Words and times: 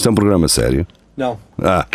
Isto 0.00 0.08
é 0.08 0.12
um 0.12 0.14
programa 0.14 0.48
sério? 0.48 0.86
Não. 1.14 1.38
Ah. 1.62 1.86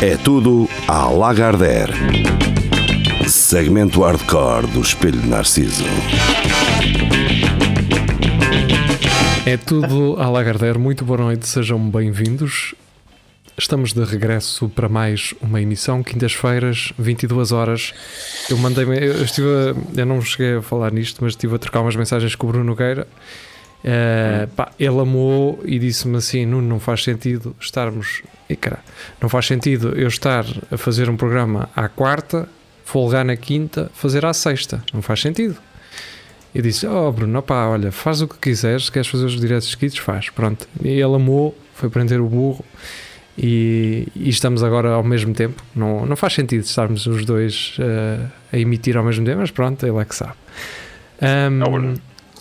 É 0.00 0.16
tudo 0.24 0.66
à 0.88 1.10
Lagardère. 1.10 1.92
Segmento 3.28 4.00
hardcore 4.00 4.66
do 4.68 4.80
Espelho 4.80 5.20
de 5.20 5.28
Narciso. 5.28 5.84
É 9.44 9.58
tudo 9.58 10.16
à 10.18 10.30
Lagardère. 10.30 10.78
Muito 10.78 11.04
boa 11.04 11.18
noite, 11.18 11.46
sejam 11.46 11.78
bem-vindos. 11.90 12.74
Estamos 13.56 13.92
de 13.92 14.02
regresso 14.02 14.66
para 14.70 14.88
mais 14.88 15.34
uma 15.40 15.60
emissão, 15.60 16.02
quintas-feiras, 16.02 16.92
22 16.98 17.52
horas. 17.52 17.92
Eu 18.48 18.56
mandei 18.56 18.84
eu 18.84 19.22
estive 19.22 19.46
a, 19.46 20.00
eu 20.00 20.06
não 20.06 20.22
cheguei 20.22 20.56
a 20.56 20.62
falar 20.62 20.90
nisto, 20.90 21.22
mas 21.22 21.34
estive 21.34 21.54
a 21.54 21.58
trocar 21.58 21.82
umas 21.82 21.94
mensagens 21.94 22.34
com 22.34 22.46
o 22.46 22.50
Bruno 22.50 22.64
Nogueira. 22.64 23.06
Uh, 23.84 24.48
pá, 24.56 24.72
ele 24.78 24.98
amou 24.98 25.60
e 25.66 25.78
disse-me 25.78 26.16
assim: 26.16 26.46
Nuno, 26.46 26.66
não 26.66 26.80
faz 26.80 27.04
sentido 27.04 27.54
estarmos. 27.60 28.22
E 28.48 28.56
cara, 28.56 28.78
não 29.20 29.28
faz 29.28 29.46
sentido 29.46 29.98
eu 29.98 30.08
estar 30.08 30.46
a 30.70 30.78
fazer 30.78 31.10
um 31.10 31.16
programa 31.16 31.68
à 31.76 31.88
quarta, 31.88 32.48
folgar 32.86 33.24
na 33.24 33.36
quinta, 33.36 33.90
fazer 33.94 34.24
à 34.24 34.32
sexta. 34.32 34.82
Não 34.94 35.02
faz 35.02 35.20
sentido. 35.20 35.56
Eu 36.54 36.62
disse: 36.62 36.86
Oh, 36.86 37.12
Bruno, 37.12 37.38
opá, 37.38 37.66
olha, 37.66 37.92
faz 37.92 38.22
o 38.22 38.28
que 38.28 38.38
quiseres, 38.38 38.88
queres 38.88 39.08
fazer 39.08 39.26
os 39.26 39.38
diretos 39.38 39.70
seguidos, 39.70 39.98
faz. 39.98 40.30
Pronto. 40.30 40.66
E 40.82 40.88
ele 40.88 41.14
amou, 41.14 41.54
foi 41.74 41.90
prender 41.90 42.18
o 42.18 42.26
burro 42.26 42.64
e, 43.36 44.08
e, 44.14 44.28
estamos 44.28 44.62
agora 44.62 44.90
ao 44.90 45.02
mesmo 45.02 45.32
tempo. 45.32 45.62
Não, 45.74 46.04
não 46.04 46.16
faz 46.16 46.34
sentido 46.34 46.62
estarmos 46.62 47.06
os 47.06 47.24
dois 47.24 47.76
uh, 47.78 48.30
a 48.52 48.58
emitir 48.58 48.96
ao 48.96 49.04
mesmo 49.04 49.24
tempo, 49.24 49.38
mas 49.38 49.50
pronto, 49.50 49.86
ele 49.86 49.98
é 49.98 50.04
que 50.04 50.14
sabe. 50.14 50.34
Um, 51.22 51.94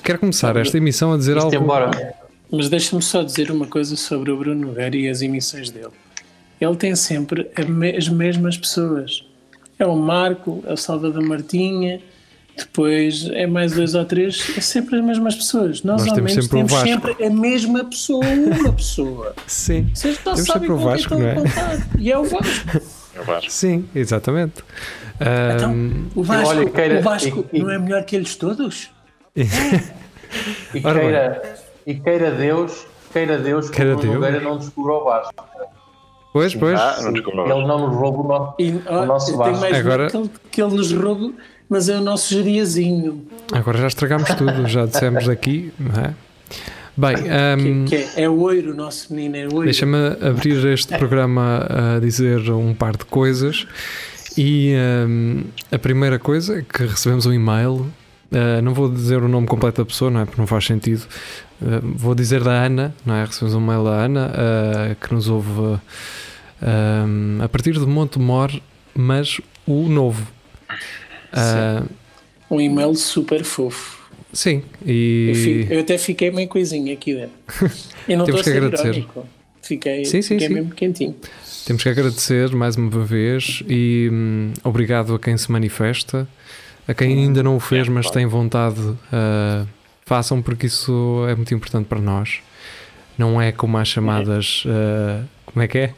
quero 0.04 0.20
começar 0.20 0.56
esta 0.58 0.78
emissão 0.78 1.14
a 1.14 1.18
dizer 1.18 1.38
Isto 1.38 1.46
algo. 1.46 1.56
Embora. 1.56 2.14
Mas 2.52 2.68
deixa-me 2.68 3.02
só 3.02 3.24
dizer 3.24 3.50
uma 3.50 3.66
coisa 3.66 3.96
sobre 3.96 4.32
o 4.32 4.38
Bruno 4.38 4.68
Nogueira 4.68 4.98
e 4.98 5.08
as 5.08 5.22
emissões 5.22 5.70
dele. 5.70 5.94
Ele 6.60 6.76
tem 6.76 6.96
sempre 6.96 7.50
as 7.98 8.10
mesmas 8.10 8.58
pessoas. 8.58 9.24
É 9.80 9.86
o 9.86 9.96
Marco, 9.96 10.62
é 10.68 10.74
o 10.74 10.78
Salvador 10.78 11.24
Martinha, 11.24 12.02
depois 12.58 13.28
é 13.32 13.48
mais 13.48 13.74
dois 13.74 13.96
ou 13.96 14.06
três, 14.06 14.54
é 14.58 14.62
sempre 14.62 14.98
as 14.98 15.04
mesmas 15.04 15.36
pessoas. 15.36 15.84
Nós, 15.84 16.06
Nós 16.06 16.14
temos, 16.14 16.34
sempre, 16.34 16.48
temos 16.50 16.74
sempre 16.74 17.26
a 17.26 17.30
mesma 17.30 17.84
pessoa, 17.86 18.26
uma 18.26 18.74
pessoa. 18.74 19.34
Sim. 19.48 19.90
Vocês 19.94 20.18
não 20.18 20.34
temos 20.34 20.48
sabem 20.48 20.62
sempre 20.62 20.72
o 20.72 20.78
Vasco, 20.78 21.16
não 21.16 21.28
é? 21.28 21.36
E 21.98 22.12
é 22.12 22.18
o 22.18 22.24
Vasco. 22.24 22.82
É 23.16 23.22
o 23.22 23.24
Vasco. 23.24 23.52
Sim, 23.52 23.86
exatamente. 23.96 24.64
Então, 25.56 25.72
um, 25.72 26.08
o 26.16 26.24
Vasco, 26.24 26.50
olha, 26.50 26.70
queira, 26.70 27.00
o 27.00 27.04
Vasco 27.04 27.46
e, 27.52 27.60
e, 27.60 27.64
não 27.64 27.72
é 27.72 27.78
melhor 27.78 28.04
que 28.04 28.16
eles 28.16 28.36
todos? 28.36 28.90
É. 29.36 29.42
e, 30.74 30.82
queira, 30.82 31.60
e 31.86 31.96
queira 31.96 32.32
Deus, 32.32 32.86
queira 33.14 33.38
Deus 33.38 33.70
que 33.70 33.76
queira 33.76 33.96
o 33.96 34.00
Deus. 34.00 34.16
Nogueira 34.16 34.40
não 34.40 34.58
descubra 34.58 34.94
o 34.94 35.04
Vasco. 35.04 35.46
Pois, 36.34 36.56
pois. 36.56 36.80
Ah, 36.80 36.98
não 37.02 37.46
ele 37.46 37.68
não 37.68 37.88
nos 37.88 37.96
rouba 37.96 38.20
o 38.20 38.28
nosso, 38.28 38.56
e, 38.58 38.72
o 38.72 39.06
nosso 39.06 39.38
Vasco. 39.38 39.60
mais 39.60 39.76
Agora... 39.76 40.10
que, 40.10 40.18
ele, 40.18 40.32
que 40.50 40.62
ele 40.62 40.76
nos 40.76 40.92
rouba 40.94 41.34
mas 41.72 41.88
é 41.88 41.98
o 41.98 42.02
nosso 42.02 42.34
geriazinho. 42.34 43.26
Agora 43.54 43.78
já 43.78 43.88
estragámos 43.88 44.28
tudo, 44.36 44.68
já 44.68 44.86
dissemos 44.86 45.30
aqui, 45.30 45.72
não 45.80 46.04
é? 46.04 46.14
Bem, 46.98 47.16
um, 47.16 47.86
que, 47.86 47.90
que 47.90 47.96
é, 47.96 48.24
é 48.24 48.30
oiro, 48.30 48.74
o 48.74 48.76
nosso 48.76 49.14
menino 49.14 49.38
é 49.38 49.44
oiro. 49.46 49.64
Deixa-me 49.64 49.98
abrir 50.22 50.66
este 50.68 50.98
programa 50.98 51.66
a 51.96 52.00
dizer 52.02 52.52
um 52.52 52.74
par 52.74 52.98
de 52.98 53.06
coisas. 53.06 53.66
E 54.38 54.74
um, 55.08 55.46
a 55.72 55.80
primeira 55.80 56.20
coisa 56.20 56.60
é 56.60 56.62
que 56.62 56.84
recebemos 56.84 57.26
um 57.26 57.32
e-mail. 57.32 57.90
Uh, 58.30 58.62
não 58.62 58.74
vou 58.74 58.92
dizer 58.92 59.24
o 59.24 59.30
nome 59.30 59.48
completo 59.48 59.82
da 59.82 59.86
pessoa, 59.86 60.12
não 60.12 60.20
é? 60.20 60.26
Porque 60.26 60.42
não 60.42 60.48
faz 60.48 60.66
sentido. 60.66 61.08
Uh, 61.62 61.80
vou 61.96 62.14
dizer 62.14 62.44
da 62.44 62.52
Ana, 62.52 62.94
não 63.06 63.16
é? 63.16 63.24
Recebemos 63.24 63.56
um 63.56 63.62
e-mail 63.62 63.86
da 63.86 63.92
Ana 63.92 64.28
uh, 64.28 64.96
que 64.96 65.14
nos 65.14 65.30
ouve 65.30 65.80
a 67.42 67.50
partir 67.50 67.72
de 67.72 67.86
Montemor, 67.86 68.52
mas 68.94 69.40
o 69.66 69.88
novo. 69.88 70.28
Uh, 71.32 71.88
um 72.50 72.60
e-mail 72.60 72.96
super 72.96 73.44
fofo. 73.44 74.02
Sim, 74.34 74.64
e. 74.86 75.28
Eu, 75.30 75.36
fico, 75.36 75.74
eu, 75.74 75.80
até 75.82 75.98
fiquei 75.98 76.32
meio 76.32 76.48
coisinha 76.48 76.94
aqui 76.94 77.16
dentro. 77.16 77.72
E 78.08 78.16
não 78.16 78.26
Temos 78.26 78.42
que 78.42 78.50
agradecer. 78.50 78.88
Irónico. 78.88 79.28
Fiquei, 79.62 80.06
sim, 80.06 80.24
sim, 80.24 80.34
fiquei 80.34 80.48
sim. 80.48 80.54
mesmo 80.56 80.72
quentinho. 80.72 81.16
Temos 81.66 81.84
que 81.84 81.90
agradecer 81.90 82.50
mais 82.56 82.76
uma 82.76 83.06
vez 83.06 83.62
e 83.70 84.10
hum, 84.12 84.54
obrigado 84.64 85.14
a 85.14 85.20
quem 85.20 85.38
se 85.38 85.52
manifesta, 85.52 86.28
a 86.88 86.94
quem 86.96 87.20
ainda 87.20 87.44
não 87.44 87.56
o 87.56 87.60
fez, 87.60 87.88
mas 87.88 88.10
tem 88.10 88.26
vontade, 88.26 88.82
uh, 88.82 89.68
façam 90.04 90.42
porque 90.42 90.66
isso 90.66 91.24
é 91.30 91.36
muito 91.36 91.54
importante 91.54 91.86
para 91.86 92.02
nós. 92.02 92.40
Não 93.18 93.40
é 93.40 93.52
como 93.52 93.78
as 93.78 93.88
chamadas. 93.88 94.64
Uh, 94.66 95.24
como 95.46 95.62
é 95.62 95.68
que 95.68 95.78
é? 95.78 95.94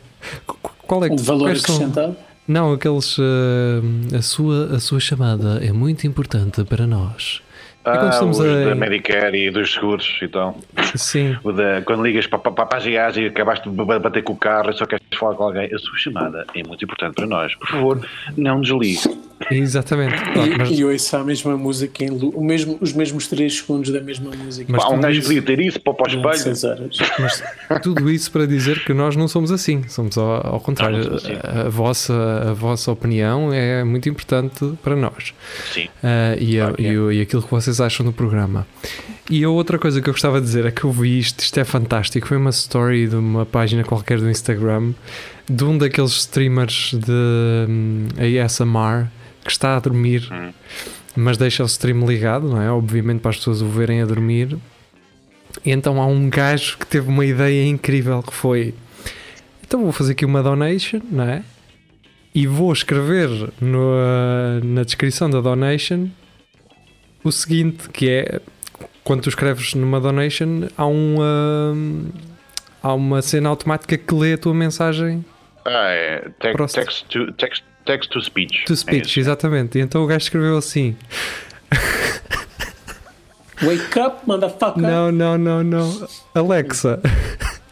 Qual 0.85 1.05
é 1.05 1.09
que, 1.09 1.15
o 1.15 1.19
valor 1.19 1.51
acrescentado? 1.51 2.13
São? 2.13 2.32
Não, 2.47 2.73
aqueles. 2.73 3.17
Uh, 3.17 3.81
a, 4.17 4.21
sua, 4.21 4.75
a 4.75 4.79
sua 4.79 4.99
chamada 4.99 5.63
é 5.63 5.71
muito 5.71 6.05
importante 6.05 6.63
para 6.63 6.85
nós. 6.85 7.41
Ah, 7.85 8.23
os 8.23 8.39
a... 8.39 8.65
da 8.65 8.75
Medicare 8.75 9.47
e 9.47 9.51
dos 9.51 9.73
seguros 9.73 10.17
e 10.21 10.27
tal. 10.27 10.57
Sim. 10.95 11.37
Da, 11.43 11.81
quando 11.81 12.01
ligas 12.03 12.25
para, 12.27 12.39
para, 12.39 12.65
para 12.65 12.77
a 12.77 12.89
GAs 12.89 13.17
e 13.17 13.25
acabaste 13.25 13.69
de 13.69 13.75
bater 13.75 14.23
com 14.23 14.33
o 14.33 14.37
carro 14.37 14.69
e 14.69 14.73
só 14.73 14.85
queres 14.85 15.03
falar 15.17 15.35
com 15.35 15.43
alguém, 15.43 15.65
a 15.65 15.77
sua 15.77 15.97
chamada 15.97 16.45
é 16.55 16.63
muito 16.63 16.83
importante 16.83 17.15
para 17.15 17.27
nós. 17.27 17.53
Por 17.55 17.67
favor, 17.67 18.07
não 18.37 18.61
desligue. 18.61 19.01
Exatamente. 19.51 20.15
E, 20.15 20.57
mas... 20.57 20.69
e 20.71 20.83
ouço 20.83 21.15
a 21.15 21.23
mesma 21.23 21.57
música, 21.57 22.03
em, 22.03 22.09
o 22.11 22.43
mesmo, 22.43 22.77
os 22.79 22.93
mesmos 22.93 23.27
3 23.27 23.57
segundos 23.57 23.91
da 23.91 24.01
mesma 24.01 24.31
música. 24.31 24.71
Mas 24.71 24.83
Pá, 24.83 24.89
um 24.89 24.99
gajo 24.99 25.21
podia 25.21 25.41
ter 25.41 25.59
isso 25.59 25.79
para 25.79 25.93
o 25.93 26.07
espelho. 26.07 26.89
Mas 27.19 27.43
tudo 27.81 28.09
isso 28.09 28.31
para 28.31 28.45
dizer 28.45 28.83
que 28.83 28.93
nós 28.93 29.15
não 29.15 29.27
somos 29.27 29.51
assim, 29.51 29.83
somos 29.87 30.17
ao, 30.17 30.55
ao 30.55 30.59
contrário. 30.59 31.09
Não, 31.09 31.15
assim. 31.15 31.33
a, 31.41 31.61
a, 31.61 31.69
vossa, 31.69 32.49
a 32.49 32.53
vossa 32.53 32.91
opinião 32.91 33.53
é 33.53 33.83
muito 33.83 34.09
importante 34.09 34.73
para 34.83 34.95
nós. 34.95 35.33
Sim. 35.73 35.85
Uh, 35.85 36.39
e, 36.39 36.59
a, 36.59 36.69
é. 36.77 36.81
e, 36.81 37.17
e 37.17 37.21
aquilo 37.21 37.41
que 37.41 37.51
vocês 37.51 37.79
acham 37.79 38.05
do 38.05 38.13
programa. 38.13 38.67
E 39.29 39.43
a 39.43 39.49
outra 39.49 39.79
coisa 39.79 40.01
que 40.01 40.09
eu 40.09 40.13
gostava 40.13 40.39
de 40.39 40.45
dizer 40.45 40.65
é 40.65 40.71
que 40.71 40.83
eu 40.83 40.91
vi 40.91 41.17
isto, 41.17 41.39
isto 41.39 41.57
é 41.59 41.63
fantástico. 41.63 42.27
Foi 42.27 42.37
uma 42.37 42.49
story 42.49 43.07
de 43.07 43.15
uma 43.15 43.45
página 43.45 43.83
qualquer 43.83 44.19
do 44.19 44.29
Instagram 44.29 44.93
de 45.49 45.63
um 45.63 45.77
daqueles 45.77 46.11
streamers 46.11 46.93
de 46.93 47.11
um, 47.69 48.07
ASMR 48.17 49.07
que 49.43 49.51
está 49.51 49.75
a 49.75 49.79
dormir, 49.79 50.27
hum. 50.31 50.51
mas 51.15 51.37
deixa 51.37 51.63
o 51.63 51.65
stream 51.65 52.05
ligado, 52.05 52.47
não 52.47 52.61
é? 52.61 52.71
Obviamente 52.71 53.19
para 53.19 53.31
as 53.31 53.37
pessoas 53.37 53.61
o 53.61 53.67
verem 53.67 54.01
a 54.01 54.05
dormir. 54.05 54.57
E 55.65 55.71
então 55.71 56.01
há 56.01 56.05
um 56.05 56.29
gajo 56.29 56.77
que 56.77 56.85
teve 56.85 57.07
uma 57.07 57.25
ideia 57.25 57.65
incrível 57.67 58.21
que 58.23 58.33
foi: 58.33 58.73
então 59.63 59.83
vou 59.83 59.91
fazer 59.91 60.13
aqui 60.13 60.25
uma 60.25 60.41
donation, 60.41 61.01
não 61.11 61.25
é? 61.25 61.43
E 62.33 62.47
vou 62.47 62.73
escrever 62.73 63.29
no, 63.61 63.95
na 64.63 64.83
descrição 64.83 65.29
da 65.29 65.39
donation 65.39 66.09
o 67.23 67.31
seguinte, 67.31 67.89
que 67.89 68.09
é 68.09 68.41
quando 69.03 69.21
tu 69.21 69.29
escreves 69.29 69.73
numa 69.75 69.99
donation 69.99 70.67
há 70.77 70.85
um 70.85 71.17
uh, 71.17 72.11
há 72.81 72.93
uma 72.93 73.21
cena 73.21 73.49
automática 73.49 73.97
que 73.97 74.13
lê 74.13 74.33
a 74.33 74.37
tua 74.37 74.53
mensagem. 74.53 75.23
Ah, 75.65 75.89
é 75.89 76.29
text, 76.39 77.05
to, 77.07 77.31
text, 77.33 77.63
Text 77.85 78.09
to 78.11 78.21
speech. 78.21 78.65
To 78.65 78.75
speech, 78.75 79.19
é 79.19 79.21
exatamente. 79.21 79.77
E 79.77 79.81
então 79.81 80.03
o 80.03 80.07
gajo 80.07 80.23
escreveu 80.23 80.57
assim. 80.57 80.95
Wake 83.61 83.99
up, 83.99 84.17
motherfucker. 84.25 84.81
Não, 84.81 85.11
não, 85.11 85.37
não, 85.37 85.63
não. 85.63 86.07
Alexa, 86.33 86.99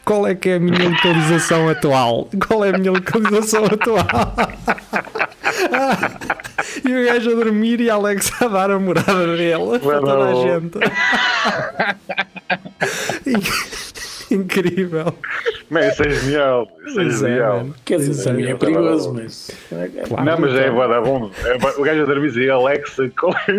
qual 0.05 0.27
é 0.27 0.35
que 0.35 0.49
é 0.49 0.55
a 0.55 0.59
minha 0.59 0.89
localização 0.89 1.69
atual? 1.69 2.29
Qual 2.47 2.63
é 2.65 2.69
a 2.69 2.77
minha 2.77 2.91
localização 2.91 3.65
atual? 3.65 4.05
e 6.87 6.93
o 6.93 7.05
gajo 7.05 7.31
a 7.31 7.35
dormir 7.35 7.81
e 7.81 7.89
a 7.89 7.95
Alexa 7.95 8.45
a 8.45 8.47
dar 8.47 8.71
a 8.71 8.79
morada 8.79 9.35
dele 9.35 9.79
para 9.79 9.99
toda 9.99 10.25
a 10.25 10.33
gente. 10.35 10.79
Incrível. 14.35 15.13
Mas 15.69 15.93
isso 15.93 16.03
é 16.03 16.09
genial. 16.09 16.67
Isso 16.85 16.99
é, 16.99 17.05
é 17.05 17.09
genial. 17.09 17.67
Quer 17.83 17.97
dizer, 17.97 18.39
é, 18.39 18.51
é 18.51 18.55
perigoso, 18.55 19.13
mas. 19.13 19.51
Claro, 20.07 20.25
não, 20.25 20.39
mas 20.39 20.55
é 20.55 20.71
boa 20.71 21.01
bom. 21.01 21.31
É, 21.43 21.79
o 21.79 21.83
gajo 21.83 22.01
a 22.01 22.05
dormir 22.05 22.35
e 22.37 22.49
Alexa. 22.49 23.11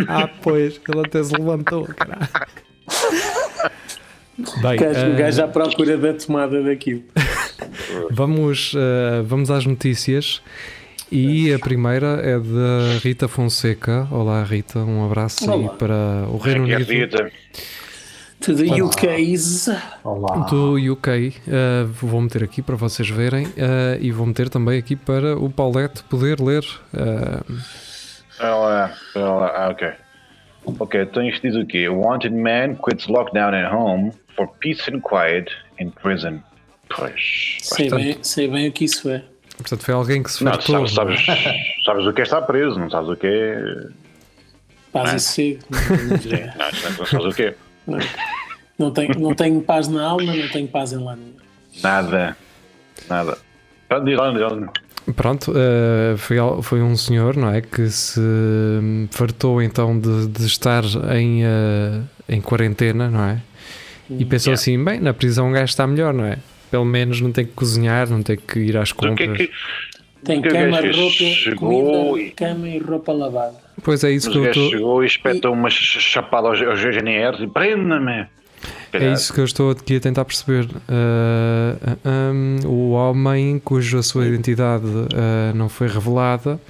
Ah, 0.09 0.29
pois, 0.43 0.81
ele 0.89 1.01
até 1.07 1.23
se 1.23 1.35
levantou, 1.35 1.85
caralho. 1.85 2.29
Bem, 4.63 4.79
o 5.13 5.17
gajo 5.17 5.43
uh... 5.43 5.45
à 5.45 5.49
procura 5.49 5.97
da 5.97 6.15
tomada 6.15 6.63
daquilo. 6.63 7.03
vamos, 8.11 8.73
uh, 8.75 9.23
vamos 9.25 9.51
às 9.51 9.67
notícias. 9.67 10.43
E 11.11 11.53
a 11.53 11.59
primeira 11.59 12.21
é 12.23 12.39
da 12.39 12.99
Rita 13.03 13.29
Fonseca. 13.29 14.09
Olá, 14.11 14.43
Rita, 14.43 14.79
um 14.79 15.05
abraço 15.05 15.45
Olá. 15.45 15.71
aí 15.71 15.79
para 15.79 16.27
o 16.31 16.39
Reino 16.39 16.65
Unido. 16.65 16.91
Rita. 16.91 17.31
To 18.43 18.57
the 18.57 18.83
UKs. 18.83 19.69
Olá. 20.03 20.47
Do 20.51 20.75
UK. 20.75 21.09
Uh, 21.09 21.33
eh, 21.47 21.85
vou 22.01 22.21
meter 22.21 22.43
aqui 22.43 22.61
para 22.61 22.75
vocês 22.75 23.09
verem 23.09 23.47
uh, 23.47 23.53
e 24.01 24.11
vou 24.11 24.27
meter 24.27 24.49
também 24.49 24.81
aqui 24.81 24.97
para 24.97 25.39
o 25.39 25.49
Paulette 25.49 26.03
poder 26.05 26.41
ler. 26.41 26.65
Uh. 26.93 27.57
Ah, 28.41 28.91
ok. 29.71 29.93
Ok, 30.65 31.03
então 31.03 31.23
isto 31.23 31.41
diz 31.47 31.55
o 31.55 31.65
quê? 31.65 31.89
Wanted 31.89 32.35
man 32.35 32.75
quits 32.75 33.07
lockdown 33.07 33.55
at 33.55 33.73
home 33.73 34.13
for 34.35 34.49
peace 34.59 34.91
and 34.91 35.01
quiet 35.01 35.49
in 35.79 35.91
prison. 35.91 36.43
Pois. 36.89 37.59
Sei 37.63 37.89
bem, 37.89 38.19
sei 38.23 38.49
bem 38.49 38.69
o 38.69 38.73
que 38.73 38.87
isso 38.87 39.09
é. 39.09 39.23
Portanto, 39.57 39.85
foi 39.85 39.95
alguém 39.95 40.21
que 40.21 40.33
se 40.33 40.43
Não, 40.43 40.53
fartou. 40.53 40.89
sabes, 40.89 41.25
sabes, 41.25 41.85
sabes 41.85 42.07
o 42.07 42.13
que 42.13 42.21
é 42.21 42.25
estar 42.25 42.43
preso, 42.43 42.77
não 42.77 42.91
sabes 42.91 43.09
o 43.09 43.17
que 43.17 43.27
é. 43.29 43.89
Paz 44.93 45.13
É. 45.13 45.17
e 45.17 45.21
sossego. 45.21 45.63
Não, 45.71 45.81
Não, 46.91 46.99
não 46.99 47.07
sabes 47.07 47.27
o 47.27 47.31
que 47.31 47.43
é. 47.45 47.55
Não, 47.87 47.99
não, 48.79 48.91
tenho, 48.91 49.19
não 49.19 49.35
tenho 49.35 49.61
paz 49.63 49.89
na 49.89 50.03
alma, 50.05 50.35
não 50.35 50.49
tenho 50.49 50.69
paz 50.69 50.93
em 50.93 50.97
nenhum. 50.99 51.33
Nada. 51.83 52.37
Nada. 53.09 53.39
Lá, 53.91 54.31
lá. 54.31 54.73
Pronto, 55.17 55.53
eh, 55.57 56.15
foi, 56.17 56.37
foi 56.63 56.81
um 56.81 56.97
senhor, 56.97 57.37
não 57.37 57.51
é? 57.51 57.61
Que 57.61 57.89
se 57.91 58.21
hum, 58.21 59.09
fartou 59.11 59.61
então 59.61 59.99
de, 59.99 60.29
de 60.29 60.47
estar 60.47 60.85
em, 61.17 61.45
eh, 61.45 62.01
em 62.29 62.41
quarentena, 62.41 63.11
não 63.11 63.25
é? 63.25 63.41
E 64.09 64.25
pensou 64.25 64.53
Yeah. 64.53 64.61
assim: 64.61 64.83
bem, 64.83 65.01
na 65.01 65.13
prisão 65.13 65.49
um 65.49 65.53
gajo 65.53 65.65
está 65.65 65.87
melhor, 65.87 66.15
não 66.15 66.25
é? 66.25 66.39
Pelo 66.71 66.85
menos 66.85 67.21
não 67.21 67.33
tem 67.33 67.45
que 67.45 67.53
cozinhar, 67.53 68.09
não 68.09 68.23
tem 68.23 68.37
que 68.37 68.59
ir 68.61 68.77
às 68.77 68.91
o 68.91 68.95
que 68.95 69.05
é 69.05 69.09
compras. 69.09 69.37
que. 69.39 69.51
Tem 70.25 70.39
O 70.39 70.43
que 70.43 70.49
é 70.49 70.53
que 70.53 70.59
cama, 70.59 70.81
roupa, 70.81 71.11
Chegou 71.11 71.69
comida, 71.83 72.21
e- 72.23 72.31
cama 72.31 72.69
e 72.69 72.79
roupa 72.79 73.13
lavada. 73.13 73.57
Pois 73.83 74.05
é 74.05 74.11
isso 74.13 74.29
Mas 74.29 74.35
que 74.35 74.39
eu 74.39 74.51
estou. 74.51 74.71
chegou 74.71 75.03
e 75.03 75.07
espetou 75.07 75.53
uma 75.53 75.69
ch- 75.71 75.99
chapada 76.01 76.49
aos, 76.49 76.61
aos 76.63 76.81
GNRs 76.81 77.41
e 77.43 77.47
prenda-me. 77.47 78.27
É 78.93 79.13
isso 79.13 79.33
que 79.33 79.41
eu 79.41 79.45
estou 79.45 79.71
aqui 79.71 79.97
a 79.97 80.01
tentar 80.01 80.25
perceber. 80.25 80.69
Ah, 80.89 81.97
ah, 82.05 82.31
hum, 82.33 82.59
o 82.65 82.91
homem 82.91 83.59
cuja 83.59 84.03
sua 84.03 84.27
identidade 84.27 84.85
ah, 85.15 85.53
não 85.55 85.69
foi 85.69 85.89
revelada 85.89 86.61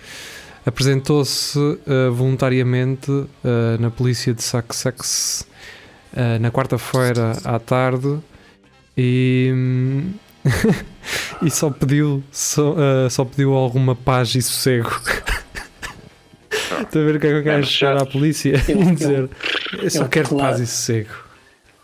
apresentou-se 0.64 1.58
ah, 1.86 2.10
voluntariamente 2.10 3.10
ah, 3.44 3.76
na 3.78 3.90
polícia 3.90 4.32
de 4.32 4.42
Sussex 4.42 5.46
ah, 6.16 6.38
na 6.38 6.50
quarta-feira 6.50 7.32
à 7.44 7.58
tarde 7.58 8.18
e, 8.96 9.50
hum, 9.52 10.12
e 11.42 11.50
só 11.50 11.70
pediu 11.70 12.22
só, 12.30 12.74
só 13.10 13.24
pediu 13.24 13.52
alguma 13.54 13.94
paz 13.94 14.34
e 14.34 14.42
sossego. 14.42 14.90
Estou 16.80 17.02
a 17.02 17.04
ver 17.04 17.16
o 17.16 17.20
que 17.20 17.26
é 17.26 17.30
que 17.30 17.36
eu 17.36 17.42
quero 17.42 17.58
Mas 17.58 17.68
chegar 17.68 17.96
já- 17.96 18.02
à 18.02 18.06
polícia 18.06 18.54
e 18.68 18.72
Eu- 18.72 18.94
dizer 18.94 19.28
eu 19.82 19.90
só 19.90 20.02
eu- 20.04 20.08
quero 20.08 20.28
claro. 20.28 20.48
paz 20.50 20.60
e 20.60 20.66
sossego. 20.66 21.10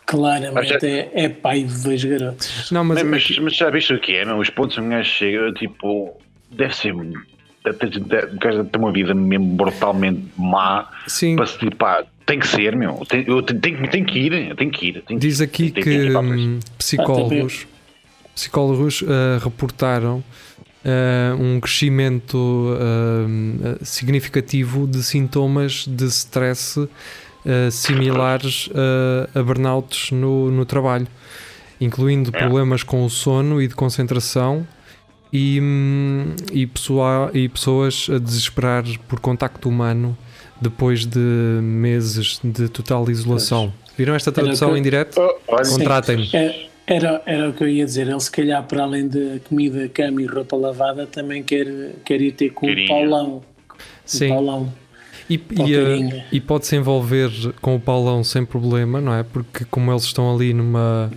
Claramente 0.05 0.85
é, 0.87 1.11
é 1.13 1.29
pai 1.29 1.63
de 1.63 1.83
dois 1.83 2.03
garotos. 2.03 2.71
Não, 2.71 2.83
mas, 2.83 3.03
Mas, 3.03 3.29
mas, 3.29 3.39
mas 3.39 3.55
já 3.55 3.69
viste 3.69 3.93
o 3.93 3.99
que 3.99 4.15
é? 4.15 4.25
Meu? 4.25 4.37
Os 4.39 4.49
pontos 4.49 4.75
que 4.75 4.81
um 4.81 4.89
gajo 4.89 5.07
chega, 5.09 5.51
tipo, 5.53 6.17
deve 6.51 6.75
ser. 6.75 6.93
O 6.93 7.13
gajo 8.41 8.63
ter 8.65 8.77
uma 8.79 8.91
vida 8.91 9.13
mesmo 9.13 9.45
brutalmente 9.55 10.23
má 10.35 10.89
sim, 11.07 11.35
para 11.35 11.45
se 11.45 11.59
tipo, 11.59 11.75
pá, 11.75 12.03
tem 12.25 12.39
que 12.39 12.47
ser, 12.47 12.75
meu. 12.75 13.05
Tem, 13.07 13.23
eu 13.27 13.43
tenho, 13.43 13.59
tenho, 13.59 13.87
tenho 13.89 14.05
que 14.05 14.17
ir, 14.19 14.55
tenho 14.55 14.71
que 14.71 14.85
ir. 14.87 14.93
Tenho 15.03 15.19
que 15.19 15.27
diz 15.27 15.41
aqui 15.41 15.69
tem- 15.69 15.83
que 15.83 15.89
tem 15.89 15.99
ir 16.07 16.17
hum, 16.17 16.59
psicólogos, 16.77 17.67
psicólogos 18.33 19.03
ah, 19.07 19.39
reportaram 19.43 20.23
ah, 20.85 21.35
um 21.39 21.59
crescimento 21.59 22.73
ah, 22.77 23.77
significativo 23.83 24.87
de 24.87 25.03
sintomas 25.03 25.85
de 25.87 26.05
stress 26.05 26.79
ah, 27.45 27.71
similares 27.71 28.69
a 29.33 29.43
burnouts 29.43 30.11
no, 30.11 30.49
no 30.51 30.65
trabalho, 30.65 31.07
incluindo 31.79 32.31
É. 32.33 32.39
problemas 32.39 32.83
com 32.83 33.03
o 33.05 33.09
sono 33.09 33.61
e 33.61 33.67
de 33.67 33.75
concentração. 33.75 34.65
E, 35.31 35.59
hum, 35.61 36.33
e, 36.51 36.65
pessoa, 36.65 37.29
e 37.35 37.47
pessoas 37.47 38.07
a 38.11 38.17
desesperar 38.17 38.83
por 39.07 39.19
contacto 39.19 39.69
humano 39.69 40.17
depois 40.59 41.05
de 41.05 41.19
meses 41.61 42.39
de 42.43 42.67
total 42.67 43.07
isolação. 43.11 43.71
Viram 43.95 44.15
esta 44.15 44.31
tradução 44.31 44.75
em 44.75 44.81
direto? 44.81 45.21
Sim. 45.63 45.77
Contratem-me. 45.77 46.68
Era, 46.89 47.21
era 47.25 47.49
o 47.49 47.53
que 47.53 47.63
eu 47.63 47.69
ia 47.69 47.85
dizer. 47.85 48.07
Ele, 48.07 48.19
se 48.19 48.31
calhar, 48.31 48.63
para 48.63 48.83
além 48.83 49.07
de 49.07 49.39
comida, 49.47 49.87
cama 49.89 50.21
e 50.21 50.25
roupa 50.25 50.55
lavada, 50.55 51.05
também 51.05 51.43
quer, 51.43 51.67
quer 52.03 52.19
ir 52.19 52.31
ter 52.31 52.49
com 52.49 52.67
o. 52.67 52.87
Paulão. 52.87 53.43
Sim. 54.03 54.25
O 54.25 54.29
Paulão. 54.29 54.73
E, 55.29 55.35
e, 55.35 56.23
e 56.31 56.41
pode-se 56.41 56.75
envolver 56.75 57.29
com 57.61 57.75
o 57.75 57.79
Paulão 57.79 58.23
sem 58.23 58.43
problema, 58.43 58.99
não 58.99 59.13
é? 59.13 59.21
Porque 59.21 59.63
como 59.65 59.91
eles 59.91 60.03
estão 60.03 60.33
ali 60.33 60.51
numa, 60.53 61.11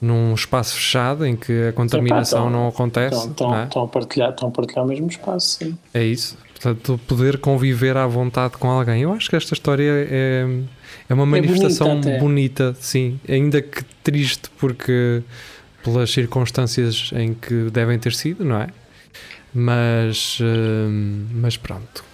num 0.00 0.34
espaço 0.34 0.74
fechado 0.74 1.26
em 1.26 1.36
que 1.36 1.68
a 1.68 1.72
contaminação 1.72 2.48
Então, 2.48 2.50
não 2.50 2.68
acontece, 2.68 3.16
Estão, 3.16 3.30
estão, 3.30 3.50
não 3.50 3.56
é? 3.56 3.64
estão 3.64 3.82
a 3.82 3.88
partilhar, 3.88 4.30
estão 4.30 4.48
a 4.48 4.50
partilhar 4.52 4.84
o 4.84 4.88
mesmo 4.88 5.08
espaço. 5.08 5.58
Sim. 5.58 5.78
É 5.92 6.04
isso. 6.04 6.36
Portanto, 6.52 7.00
poder 7.06 7.38
conviver 7.38 7.96
à 7.96 8.06
vontade 8.06 8.56
com 8.56 8.68
alguém. 8.68 9.02
Eu 9.02 9.12
acho 9.12 9.30
que 9.30 9.36
esta 9.36 9.54
história 9.54 9.90
é, 9.90 10.46
é 11.08 11.14
uma 11.14 11.24
manifestação 11.24 12.00
bonita 12.00 12.18
bonita, 12.18 12.76
sim. 12.80 13.20
Ainda 13.28 13.62
que 13.62 13.84
triste, 14.02 14.50
porque 14.58 15.22
pelas 15.84 16.10
circunstâncias 16.10 17.10
em 17.14 17.32
que 17.32 17.70
devem 17.70 17.98
ter 17.98 18.12
sido, 18.12 18.44
não 18.44 18.60
é? 18.60 18.68
Mas, 19.54 20.38
hum, 20.40 21.26
mas 21.32 21.56
pronto. 21.56 22.04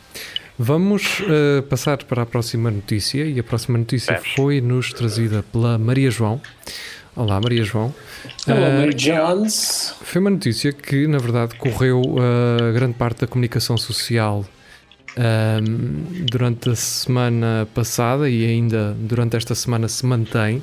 Vamos 0.58 1.20
uh, 1.20 1.62
passar 1.64 2.04
para 2.04 2.22
a 2.22 2.26
próxima 2.26 2.70
notícia. 2.70 3.24
E 3.24 3.40
a 3.40 3.42
próxima 3.42 3.76
notícia 3.76 4.14
Vamos. 4.14 4.28
foi-nos 4.36 4.92
trazida 4.92 5.42
pela 5.42 5.76
Maria 5.78 6.10
João. 6.10 6.40
Olá, 7.16 7.40
Maria 7.40 7.62
João. 7.62 7.94
Hello, 8.46 8.60
Uh, 8.60 8.80
Mary 8.80 8.94
Jones. 8.94 9.94
foi 10.02 10.20
uma 10.20 10.30
notícia 10.30 10.72
que, 10.72 11.06
na 11.06 11.18
verdade, 11.18 11.54
correu 11.56 12.02
a 12.18 12.72
grande 12.72 12.94
parte 12.94 13.20
da 13.20 13.26
comunicação 13.26 13.76
social 13.76 14.44
ahm, 15.16 16.24
durante 16.28 16.70
a 16.70 16.74
semana 16.74 17.68
passada 17.72 18.28
e 18.28 18.44
ainda 18.44 18.96
durante 18.98 19.36
esta 19.36 19.54
semana 19.54 19.86
se 19.86 20.04
mantém. 20.04 20.60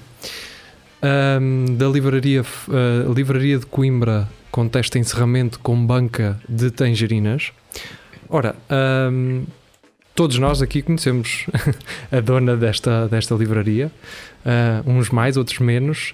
Ahm, 1.02 1.78
da 1.78 1.88
livraria, 1.88 2.44
ah, 2.70 3.14
livraria 3.14 3.58
de 3.58 3.66
Coimbra 3.66 4.28
contesta 4.52 5.00
encerramento 5.00 5.58
com 5.60 5.86
banca 5.86 6.38
de 6.50 6.70
tangerinas. 6.70 7.54
Ora, 8.28 8.56
ahm, 8.70 9.44
todos 10.14 10.38
nós 10.38 10.62
aqui 10.62 10.82
conhecemos 10.82 11.46
a 12.12 12.20
dona 12.20 12.58
desta, 12.58 13.08
desta 13.08 13.34
livraria, 13.36 13.90
ah, 14.46 14.84
uns 14.86 15.10
mais, 15.10 15.38
outros 15.38 15.60
menos. 15.60 16.14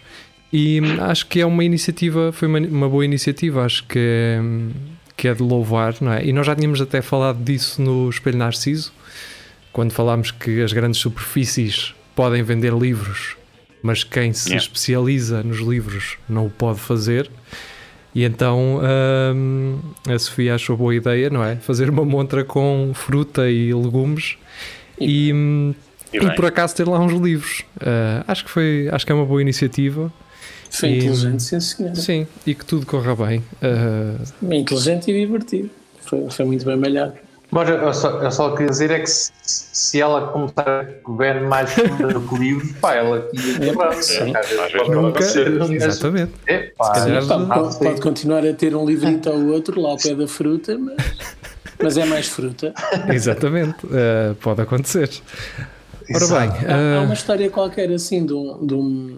E 0.52 0.80
hum, 0.82 1.04
acho 1.04 1.26
que 1.28 1.42
é 1.42 1.46
uma 1.46 1.64
iniciativa, 1.64 2.32
foi 2.32 2.48
uma, 2.48 2.60
uma 2.60 2.90
boa 2.90 3.04
iniciativa, 3.04 3.64
acho 3.66 3.84
que 3.86 4.00
é, 4.00 4.40
hum, 4.42 4.72
que 5.16 5.28
é 5.28 5.34
de 5.34 5.44
louvar, 5.44 5.96
não 6.00 6.14
é? 6.14 6.26
E 6.26 6.32
nós 6.32 6.46
já 6.46 6.56
tínhamos 6.56 6.80
até 6.82 7.02
falado 7.02 7.44
disso 7.44 7.82
no 7.82 8.10
Espelho 8.10 8.38
Narciso, 8.38 8.94
quando 9.74 9.92
falámos 9.92 10.32
que 10.32 10.62
as 10.62 10.72
grandes 10.74 11.00
superfícies 11.02 11.94
podem 12.16 12.42
vender 12.44 12.74
livros, 12.74 13.36
mas 13.84 14.04
quem 14.04 14.34
se 14.34 14.50
Yeah. 14.50 14.64
especializa 14.66 15.44
nos 15.44 15.60
livros 15.60 16.18
não 16.28 16.46
o 16.48 16.50
pode 16.50 16.80
fazer. 16.80 17.30
E 18.16 18.24
então 18.24 18.82
hum, 19.36 19.80
a 20.10 20.18
Sofia 20.18 20.56
achou 20.56 20.76
boa 20.78 20.96
ideia, 20.96 21.30
não 21.30 21.44
é? 21.44 21.58
Fazer 21.58 21.90
uma 21.90 22.04
montra 22.04 22.44
com 22.44 22.92
fruta 22.96 23.50
e 23.52 23.72
legumes 23.74 24.38
e, 25.00 25.32
hum, 25.34 25.76
E 26.12 26.18
e 26.18 26.20
bem. 26.22 26.36
por 26.36 26.46
acaso 26.46 26.76
ter 26.76 26.88
lá 26.88 27.00
uns 27.00 27.14
livros. 27.14 27.64
Ah, 27.80 28.24
acho 28.28 28.46
que 28.46 28.50
foi, 28.50 28.88
acho 28.92 29.06
que 29.06 29.12
é 29.12 29.16
uma 29.16 29.26
boa 29.26 29.42
iniciativa. 29.42 30.12
Foi 30.70 30.90
E- 30.90 30.98
inteligente, 30.98 31.44
sim, 31.44 31.60
senhora. 31.60 31.96
Sim, 31.96 32.28
e 32.46 32.54
que 32.54 32.66
tudo 32.66 32.86
corra 32.86 33.16
bem. 33.16 33.44
Ah, 33.62 34.16
Inteligente 34.54 35.10
e 35.12 35.26
divertido. 35.26 35.70
Foi, 36.02 36.30
foi 36.30 36.46
muito 36.46 36.66
bem 36.66 36.78
malhado. 36.78 37.14
Mas 37.50 37.70
eu 37.70 37.94
só, 37.94 38.10
eu 38.22 38.30
só 38.32 38.52
queria 38.52 38.70
dizer 38.70 38.92
é 38.92 39.00
que 39.00 39.08
se, 39.10 39.32
se 39.42 40.02
ela 40.02 40.28
começar 40.28 40.68
a 41.06 41.12
ver 41.18 41.42
mais 41.48 41.74
que 41.74 41.82
livros, 42.38 42.72
pá, 42.82 42.96
ela 42.96 43.20
aqui 43.20 43.38
ia 43.38 43.60
quebrar. 43.60 43.96
Vezes 43.96 44.18
pode 44.20 44.72
pode 44.74 44.92
acontecer. 44.92 45.62
exatamente. 45.72 46.34
É, 46.46 46.58
pá, 46.78 46.94
Se 46.94 47.00
calhar- 47.06 47.22
sim, 47.24 47.28
Pá, 47.48 47.58
pode, 47.70 48.02
continuar 48.02 48.46
a 48.46 48.54
ter 48.54 48.76
um 48.76 48.86
livrito 48.86 49.30
ou 49.30 49.48
outro 49.54 49.80
lá 49.80 49.92
ao 49.92 49.98
pé 49.98 50.14
da 50.14 50.28
fruta, 50.28 50.78
mas, 50.78 50.98
mas 51.82 51.98
é 51.98 52.06
mais 52.06 52.28
fruta. 52.28 52.74
Exatamente. 53.14 53.78
Ah, 53.94 54.36
pode 54.42 54.62
acontecer. 54.62 55.10
Ora 56.14 56.28
bem, 56.28 56.50
Há, 56.70 56.98
há 57.00 57.02
uma 57.04 57.12
ah, 57.12 57.14
história 57.14 57.50
qualquer 57.50 57.90
assim 57.92 58.26
de, 58.26 58.34
um, 58.34 58.66
de, 58.66 58.74
um- 58.74 59.18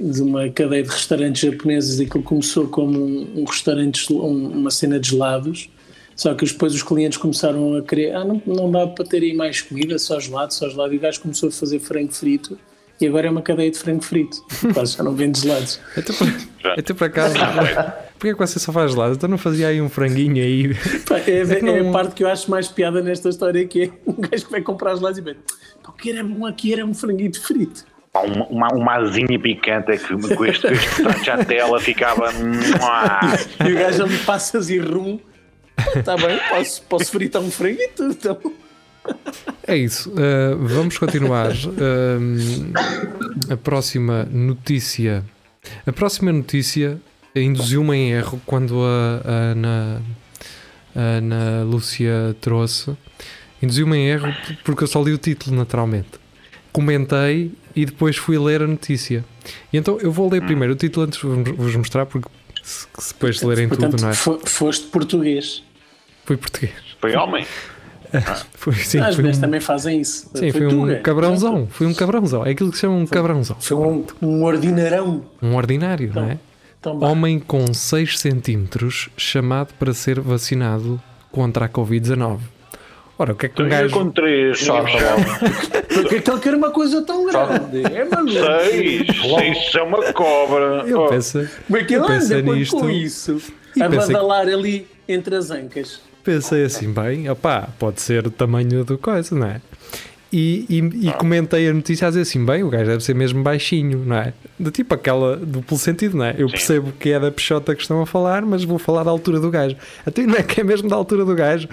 de 0.00 0.22
uma 0.22 0.48
cadeia 0.48 0.82
de 0.82 0.88
restaurantes 0.88 1.42
japoneses 1.42 2.00
e 2.00 2.06
que 2.06 2.20
começou 2.22 2.66
como 2.68 2.98
um, 2.98 3.40
um 3.40 3.44
restaurante, 3.44 4.12
um- 4.12 4.48
uma 4.48 4.70
cena 4.70 4.98
de 4.98 5.10
gelados, 5.10 5.68
só 6.16 6.34
que 6.34 6.44
depois 6.44 6.74
os 6.74 6.82
clientes 6.82 7.18
começaram 7.18 7.76
a 7.76 7.82
querer, 7.82 8.14
ah, 8.14 8.24
não, 8.24 8.42
não 8.46 8.70
dá 8.70 8.86
para 8.86 9.04
ter 9.04 9.22
aí 9.22 9.34
mais 9.34 9.60
comida, 9.62 9.98
só 9.98 10.18
gelado, 10.20 10.52
só 10.54 10.68
gelado, 10.68 10.92
e 10.94 10.96
o 10.96 11.00
gajo 11.00 11.20
começou 11.20 11.48
a 11.48 11.52
fazer 11.52 11.78
frango 11.78 12.12
frito. 12.12 12.58
E 13.00 13.06
agora 13.06 13.26
é 13.26 13.30
uma 13.30 13.42
cadeia 13.42 13.70
de 13.70 13.78
frango 13.78 14.02
frito. 14.02 14.36
Quase 14.74 14.96
já 14.96 15.02
não 15.02 15.14
vende 15.14 15.40
gelados. 15.40 15.80
até 15.96 16.12
por, 16.12 16.28
até 16.78 16.94
por 16.94 17.04
acaso, 17.04 17.34
porquê 18.18 18.32
que 18.32 18.38
você 18.38 18.58
só 18.60 18.70
faz 18.72 18.92
gelado? 18.92 19.14
Então 19.14 19.28
não 19.28 19.38
fazia 19.38 19.68
aí 19.68 19.80
um 19.80 19.88
franguinho 19.88 20.36
aí? 20.42 20.70
É, 21.26 21.30
É 21.30 21.40
é 21.40 21.62
não- 21.82 21.88
a 21.88 21.92
parte 21.92 22.14
que 22.14 22.22
eu 22.22 22.28
acho 22.28 22.48
mais 22.50 22.68
piada 22.68 23.02
nesta 23.02 23.28
história 23.28 23.66
que 23.66 23.84
é 23.84 23.90
um 24.06 24.14
gajo 24.20 24.44
que 24.44 24.50
vai 24.52 24.60
comprar 24.62 24.94
gelados 24.94 25.18
e 25.18 25.22
"Pá, 25.22 25.32
o 25.88 25.92
que 25.92 26.10
era 26.10 26.22
bom 26.22 26.46
aqui 26.46 26.72
era 26.72 26.84
um 26.86 26.94
franguito 26.94 27.40
frito. 27.42 27.84
Uma, 28.14 28.46
uma, 28.48 28.68
uma 28.74 28.94
asinha 28.96 29.38
picante 29.40 29.92
é 29.92 29.96
que 29.96 30.08
com 30.08 30.44
este, 30.44 30.66
com 30.66 31.08
este 31.08 31.44
tela 31.46 31.80
ficava. 31.80 32.30
E 33.66 33.72
o 33.72 33.78
gajo 33.78 34.04
ali 34.04 34.18
passas 34.18 34.68
e 34.68 34.78
rum. 34.78 35.18
Está 35.96 36.16
bem, 36.16 36.38
posso, 36.50 36.82
posso 36.82 37.10
fritar 37.10 37.40
um 37.40 37.50
franguito. 37.50 38.02
Então. 38.04 38.38
É 39.66 39.76
isso. 39.76 40.10
Uh, 40.10 40.58
vamos 40.58 40.98
continuar. 40.98 41.52
Uh, 41.52 42.72
a 43.50 43.56
próxima 43.56 44.24
notícia. 44.30 45.24
A 45.86 45.92
próxima 45.92 46.32
notícia 46.32 47.00
induziu-me 47.34 47.96
em 47.96 48.10
erro 48.12 48.40
quando 48.44 48.82
a, 48.82 49.22
a 49.24 49.32
Ana, 49.32 50.02
a 50.94 51.00
Ana 51.00 51.64
Lúcia 51.64 52.36
trouxe. 52.40 52.94
Induziu-me 53.62 53.96
em 53.96 54.08
erro 54.08 54.34
porque 54.64 54.84
eu 54.84 54.88
só 54.88 55.02
li 55.02 55.12
o 55.12 55.18
título, 55.18 55.56
naturalmente. 55.56 56.21
Comentei 56.72 57.52
e 57.76 57.84
depois 57.84 58.16
fui 58.16 58.38
ler 58.38 58.62
a 58.62 58.66
notícia. 58.66 59.24
E 59.72 59.76
então 59.76 59.98
eu 60.00 60.10
vou 60.10 60.30
ler 60.30 60.42
primeiro 60.42 60.72
o 60.72 60.76
título 60.76 61.06
antes 61.06 61.20
de 61.20 61.52
vos 61.52 61.76
mostrar, 61.76 62.06
porque 62.06 62.28
se, 62.62 62.86
se 62.98 63.12
depois 63.12 63.40
de 63.40 63.46
lerem 63.46 63.68
Portanto, 63.68 63.90
tudo, 63.92 64.02
não 64.02 64.10
é? 64.10 64.14
Foste 64.14 64.86
português. 64.86 65.62
Fui 66.24 66.36
português. 66.36 66.72
Foi 67.00 67.14
homem. 67.16 67.44
foi, 68.54 68.74
sim, 68.74 68.98
Às 68.98 69.14
foi 69.14 69.24
vezes 69.24 69.38
um, 69.38 69.40
também 69.40 69.60
fazem 69.60 70.00
isso. 70.00 70.30
sim, 70.34 70.52
foi, 70.52 70.66
um 70.66 71.02
cabrãozão. 71.02 71.66
Foi 71.70 71.86
um 71.86 71.94
cabrãozão. 71.94 72.44
É 72.46 72.50
aquilo 72.50 72.70
que 72.70 72.76
se 72.76 72.82
chama 72.82 72.94
um 72.96 73.06
cabrãozão. 73.06 73.56
Foi 73.58 73.76
um, 73.76 74.04
um 74.20 74.42
ordinarão. 74.44 75.24
Um 75.42 75.54
ordinário, 75.54 76.10
Então, 76.10 76.22
não 76.22 76.30
é? 76.30 76.38
Então, 76.78 76.98
vá. 76.98 77.08
Homem 77.08 77.38
com 77.38 77.72
6 77.72 78.18
centímetros 78.18 79.08
chamado 79.16 79.72
para 79.78 79.94
ser 79.94 80.20
vacinado 80.20 81.00
contra 81.30 81.66
a 81.66 81.68
Covid-19. 81.68 82.40
Ora, 83.18 83.32
o 83.32 83.36
que 83.36 83.46
é 83.46 83.48
que 83.48 83.62
um 83.62 83.68
gajo. 83.68 83.90
com 83.94 84.10
três. 84.10 84.58
Choca 84.58 84.82
ninguém 84.84 85.02
logo. 85.02 85.24
Porque 85.94 86.16
aquele 86.16 86.38
quer 86.40 86.54
uma 86.54 86.70
coisa 86.70 87.02
tão 87.02 87.26
grande. 87.26 87.82
É 87.94 88.04
maluco. 88.04 88.32
Seis. 88.32 89.06
Seis 89.06 89.74
é 89.74 89.82
uma 89.82 90.12
cobra. 90.12 90.84
Eu 90.86 91.02
Oh, 91.02 91.06
penso, 91.08 91.48
Como 91.66 91.76
é 91.78 91.84
que 91.84 91.94
ele 91.94 92.04
anda 92.04 92.42
com- 92.42 92.54
nisto 92.54 92.76
com 92.78 92.90
isso? 92.90 93.40
e 93.76 93.82
A 93.82 93.88
pensei 93.88 94.06
que- 94.08 94.12
badalar 94.14 94.48
ali 94.48 94.86
entre 95.08 95.36
as 95.36 95.50
ancas. 95.50 96.00
pensei 96.24 96.64
assim, 96.64 96.92
bem, 96.92 97.28
opá, 97.28 97.68
pode 97.78 98.00
ser 98.00 98.26
o 98.26 98.30
tamanho 98.30 98.84
do 98.84 98.96
coisa, 98.98 99.34
não 99.36 99.46
é? 99.46 99.60
E, 100.32 100.64
e, 100.70 101.08
e 101.08 101.12
comentei 101.12 101.68
a 101.68 101.74
notícia 101.74 102.06
a 102.06 102.10
dizer 102.10 102.22
assim, 102.22 102.42
bem, 102.44 102.62
o 102.64 102.70
gajo 102.70 102.86
deve 102.86 103.04
ser 103.04 103.14
mesmo 103.14 103.42
baixinho, 103.42 103.98
não 104.06 104.16
é? 104.16 104.32
De 104.58 104.70
tipo 104.70 104.94
aquela 104.94 105.36
duplo 105.36 105.76
sentido, 105.76 106.16
não 106.16 106.24
é? 106.24 106.34
Eu 106.38 106.48
Sim. 106.48 106.52
percebo 106.52 106.92
que 106.98 107.10
é 107.12 107.20
da 107.20 107.30
peixota 107.30 107.74
que 107.74 107.82
estão 107.82 108.00
a 108.00 108.06
falar, 108.06 108.40
mas 108.42 108.64
vou 108.64 108.78
falar 108.78 109.02
da 109.04 109.10
altura 109.10 109.38
do 109.38 109.50
gajo. 109.50 109.76
Até 110.06 110.22
não 110.22 110.36
é 110.36 110.42
que 110.42 110.60
é 110.62 110.64
mesmo 110.64 110.88
da 110.88 110.96
altura 110.96 111.24
do 111.26 111.34
gajo. 111.34 111.68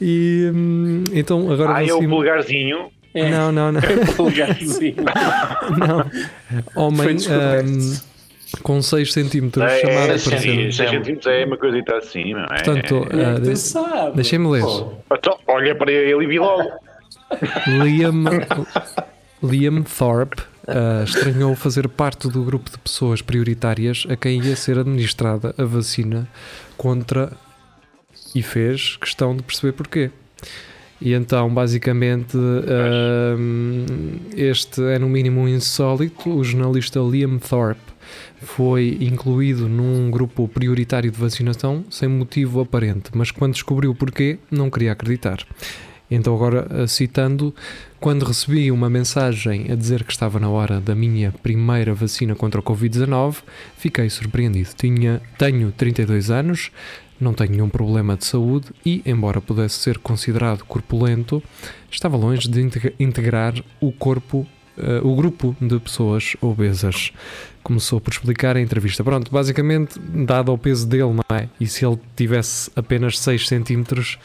E 0.00 0.50
hum, 0.54 1.04
então 1.12 1.50
agora 1.50 1.74
Ah, 1.76 1.84
é 1.86 1.92
o 1.92 2.08
polegarzinho. 2.08 2.86
É, 3.14 3.30
Não, 3.30 3.50
não, 3.50 3.72
não. 3.72 3.80
polegarzinho. 4.16 4.96
não. 5.78 6.84
Homem 6.84 7.16
hum, 7.16 7.96
com 8.62 8.80
6 8.80 9.12
centímetros 9.12 9.64
É, 9.64 9.80
chamado 9.80 10.02
é, 10.02 10.06
para 10.06 10.18
seis 10.18 10.40
ser. 10.42 10.72
seis 10.72 10.90
centímetros 10.90 11.26
é 11.26 11.44
uma 11.44 11.56
coisita 11.56 11.96
assim, 11.96 12.32
não 12.32 12.44
é? 12.44 12.46
Portanto, 12.62 13.06
É 13.50 13.54
sabes. 13.56 14.14
deixem-me 14.14 14.48
ler. 14.48 14.62
Então, 15.12 15.38
olha 15.48 15.74
para 15.74 15.90
ele 15.92 16.24
e 16.24 16.26
vi 16.26 16.38
logo. 16.38 16.70
Liam, 17.66 18.24
Liam 19.42 19.82
Thorpe 19.82 20.42
ah, 20.66 21.02
estranhou 21.04 21.54
fazer 21.54 21.88
parte 21.88 22.28
do 22.28 22.42
grupo 22.42 22.70
de 22.70 22.78
pessoas 22.78 23.20
prioritárias 23.20 24.06
a 24.08 24.16
quem 24.16 24.40
ia 24.42 24.56
ser 24.56 24.78
administrada 24.78 25.54
a 25.58 25.64
vacina 25.64 26.26
contra 26.76 27.32
e 28.38 28.42
fez 28.42 28.96
questão 28.96 29.36
de 29.36 29.42
perceber 29.42 29.72
porquê. 29.72 30.10
E 31.00 31.12
então, 31.12 31.52
basicamente, 31.52 32.36
ah, 32.36 33.36
este 34.36 34.82
é 34.82 34.98
no 34.98 35.08
mínimo 35.08 35.48
insólito. 35.48 36.28
O 36.28 36.42
jornalista 36.42 36.98
Liam 37.00 37.38
Thorpe 37.38 37.80
foi 38.40 38.98
incluído 39.00 39.68
num 39.68 40.10
grupo 40.10 40.48
prioritário 40.48 41.10
de 41.10 41.18
vacinação 41.18 41.84
sem 41.90 42.08
motivo 42.08 42.60
aparente, 42.60 43.10
mas 43.12 43.30
quando 43.30 43.52
descobriu 43.52 43.94
porquê, 43.94 44.38
não 44.50 44.70
queria 44.70 44.92
acreditar. 44.92 45.38
Então, 46.10 46.34
agora 46.34 46.66
eh, 46.70 46.86
citando, 46.86 47.54
quando 48.00 48.24
recebi 48.24 48.70
uma 48.72 48.88
mensagem 48.88 49.70
a 49.70 49.74
dizer 49.74 50.04
que 50.04 50.12
estava 50.12 50.40
na 50.40 50.48
hora 50.48 50.80
da 50.80 50.94
minha 50.94 51.32
primeira 51.42 51.92
vacina 51.92 52.34
contra 52.34 52.60
o 52.60 52.62
Covid-19, 52.62 53.42
fiquei 53.76 54.08
surpreendido. 54.08 54.70
Tinha, 54.74 55.20
tenho 55.36 55.70
32 55.70 56.30
anos, 56.30 56.70
não 57.20 57.32
tenho 57.34 57.50
nenhum 57.52 57.68
problema 57.68 58.16
de 58.16 58.24
saúde 58.24 58.68
e, 58.84 59.02
embora 59.04 59.40
pudesse 59.40 59.76
ser 59.76 59.98
considerado 59.98 60.64
corpulento, 60.64 61.42
estava 61.90 62.16
longe 62.16 62.48
de 62.48 62.60
integra- 62.60 62.92
integrar 62.98 63.54
o 63.80 63.90
corpo, 63.92 64.46
eh, 64.76 65.00
o 65.02 65.14
grupo 65.14 65.56
de 65.60 65.78
pessoas 65.78 66.36
obesas. 66.40 67.12
Começou 67.62 68.00
por 68.00 68.12
explicar 68.12 68.56
a 68.56 68.60
entrevista. 68.60 69.04
Pronto, 69.04 69.30
basicamente, 69.30 69.98
dado 69.98 70.50
ao 70.50 70.56
peso 70.56 70.86
dele, 70.86 71.12
não 71.12 71.36
é? 71.36 71.48
E 71.60 71.66
se 71.66 71.84
ele 71.84 71.98
tivesse 72.16 72.70
apenas 72.74 73.18
6 73.18 73.46
centímetros, 73.48 74.18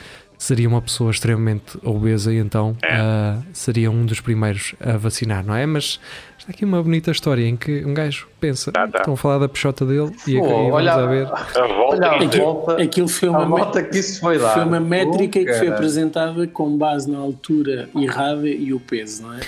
seria 0.44 0.68
uma 0.68 0.82
pessoa 0.82 1.10
extremamente 1.10 1.78
obesa 1.84 2.34
e 2.34 2.38
então 2.38 2.76
ah, 2.84 3.38
seria 3.54 3.90
um 3.90 4.06
dos 4.06 4.20
primeiros 4.20 4.76
a 4.82 4.98
vacinar, 4.98 5.42
não 5.46 5.56
é? 5.56 5.66
Mas 5.66 6.02
está 6.38 6.52
aqui 6.52 6.66
uma 6.66 6.84
bonita 6.84 7.12
história 7.12 7.48
em 7.48 7.56
que 7.56 7.86
um 7.86 7.94
gajo 7.94 8.28
pensa, 8.42 8.70
Tá, 8.72 8.86
tá. 8.86 8.98
estão 9.00 9.14
a 9.14 9.18
falar 9.18 9.38
da 9.38 9.48
peixota 9.48 9.86
dele 9.86 10.12
e, 10.28 10.38
Pô, 10.38 10.46
e 10.46 10.50
vamos 10.50 10.74
olha- 10.74 10.94
a 10.96 11.06
ver. 11.06 11.28
A 11.28 11.68
volta 11.68 11.96
Olha, 11.96 12.10
que 12.10 12.24
a 12.24 12.26
isto- 12.26 12.38
volta, 12.40 12.82
Aquilo 12.84 13.08
foi 13.08 13.30
a 13.30 13.32
uma, 13.32 13.46
volta 13.46 13.84
que 13.84 13.98
isso 14.00 14.20
foi 14.20 14.38
dar. 14.38 14.54
foi 14.54 14.64
uma 14.66 14.80
métrica 14.82 15.40
Oh, 15.40 15.46
que 15.46 15.54
foi 15.54 15.68
apresentada 15.70 16.46
com 16.48 16.78
base 16.78 17.10
na 17.10 17.20
altura 17.20 17.88
errada 17.96 18.50
e 18.50 18.74
o 18.74 18.82
peso, 18.82 19.24
não 19.24 19.34
é? 19.36 19.40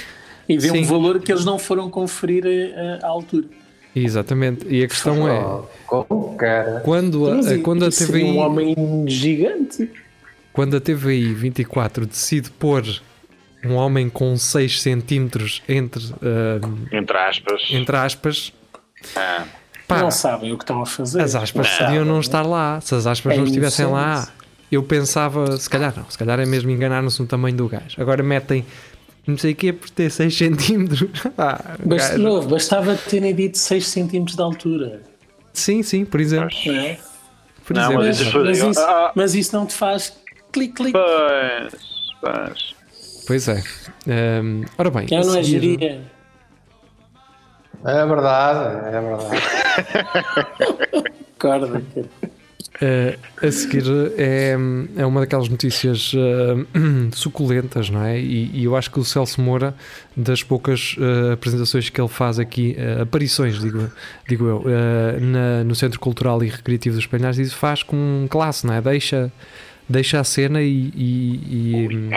E 0.47 0.57
deu 0.57 0.71
Sim. 0.75 0.81
um 0.81 0.85
valor 0.85 1.19
que 1.19 1.29
eles 1.29 1.43
não 1.43 1.59
foram 1.59 1.89
conferir 1.89 2.45
a- 2.45 3.05
a- 3.05 3.07
à 3.07 3.09
altura. 3.09 3.47
Exatamente. 3.93 4.65
E 4.69 4.83
a 4.83 4.87
questão 4.87 5.27
é, 5.27 5.43
Oh, 5.43 5.63
como, 5.87 6.35
cara. 6.37 6.81
quando 6.85 7.29
a, 7.29 7.57
quando 7.63 7.83
a 7.85 7.89
TVI 7.89 8.23
um 8.23 8.37
homem 8.39 8.75
gigante. 9.07 9.89
Quando 10.55 10.77
a 10.77 10.79
TVI 10.79 11.33
24 11.33 12.05
decide 12.05 12.49
pôr 12.49 12.83
um 13.65 13.73
homem 13.73 14.09
com 14.09 14.37
6 14.37 14.81
centímetros 14.81 15.61
entre, 15.67 16.01
ah, 16.21 16.95
Entre 16.95 17.17
aspas. 17.17 17.61
entre 17.71 17.97
aspas, 17.97 18.53
Ah, 19.15 19.43
pá, 19.87 19.99
Não 19.99 20.09
sabem 20.09 20.51
o 20.53 20.57
que 20.57 20.63
estão 20.63 20.81
a 20.81 20.85
fazer. 20.85 21.21
as 21.21 21.35
aspas 21.35 21.67
Não 21.69 21.77
podiam 21.87 22.05
não 22.05 22.19
estar 22.19 22.41
lá. 22.43 22.79
Se 22.81 22.95
as 22.95 23.05
aspas 23.05 23.33
É 23.33 23.37
não 23.37 23.43
estivessem 23.43 23.85
lá, 23.85 24.13
inocente. 24.13 24.31
eu 24.71 24.81
pensava, 24.83 25.57
se 25.57 25.69
calhar 25.69 25.93
não, 25.95 26.09
se 26.09 26.17
calhar 26.17 26.39
é 26.39 26.45
mesmo 26.45 26.71
enganaram-se 26.71 27.21
no 27.21 27.27
tamanho 27.27 27.55
do 27.57 27.67
gajo. 27.67 27.95
Agora 27.99 28.23
metem 28.23 28.65
não 29.27 29.37
sei 29.37 29.51
o 29.51 29.55
que 29.55 29.73
por 29.73 29.89
ter 29.89 30.09
6 30.09 30.35
centímetros. 30.37 31.03
Ah, 31.37 31.75
Bast- 31.83 32.11
gajo- 32.11 32.23
não, 32.23 32.47
bastava 32.47 32.95
terem 32.95 33.35
dito 33.35 33.57
6 33.57 33.85
cm 33.87 34.23
de 34.25 34.41
altura. 34.41 35.01
Sim, 35.51 35.83
sim, 35.83 36.05
por 36.05 36.19
exemplo. 36.21 36.55
É? 36.67 36.97
Por 37.65 37.75
Não, 37.75 38.03
exemplo. 38.03 38.43
mas 39.15 39.33
isso 39.35 39.55
não 39.55 39.65
te 39.65 39.73
faz 39.73 40.13
clique, 40.55 40.73
clique. 40.73 40.97
pois, 40.97 41.73
pois. 42.21 42.75
Pois 43.27 43.47
é. 43.47 43.63
Ahm, 44.07 44.63
ora 44.77 44.89
bem, 44.91 45.07
Já 45.07 45.21
não 45.21 45.35
é 45.35 45.43
geria. 45.43 46.01
É 47.83 48.05
verdade, 48.05 48.87
é 48.87 49.01
verdade. 49.01 49.41
Corda. 51.39 51.81
Uh, 52.75 53.17
a 53.47 53.51
seguir 53.51 53.83
é, 54.17 54.53
é 54.97 55.05
uma 55.05 55.21
daquelas 55.21 55.47
notícias 55.47 56.11
uh, 56.13 56.67
suculentas, 57.15 57.89
não 57.89 58.03
é? 58.03 58.19
E, 58.19 58.51
e 58.53 58.63
eu 58.65 58.75
acho 58.75 58.91
que 58.91 58.99
o 58.99 59.03
Celso 59.05 59.39
Moura, 59.41 59.73
das 60.15 60.43
poucas 60.43 60.95
uh, 60.97 61.31
apresentações 61.33 61.89
que 61.89 62.01
ele 62.01 62.09
faz 62.09 62.37
aqui, 62.37 62.75
uh, 62.77 63.03
aparições, 63.03 63.59
digo, 63.59 63.89
digo 64.27 64.45
eu, 64.45 64.57
uh, 64.57 65.19
na- 65.21 65.63
no 65.63 65.73
Centro 65.73 65.99
Cultural 66.01 66.43
e 66.43 66.49
Recreativo 66.49 66.95
dos 66.97 67.05
Penhais, 67.07 67.37
isso 67.39 67.55
faz 67.55 67.81
com 67.81 68.27
classe, 68.29 68.67
não 68.67 68.73
é? 68.73 68.81
Deixa, 68.81 69.31
deixa 69.87 70.19
a 70.19 70.23
cena 70.23 70.61
e, 70.61 70.91
e, 70.95 72.09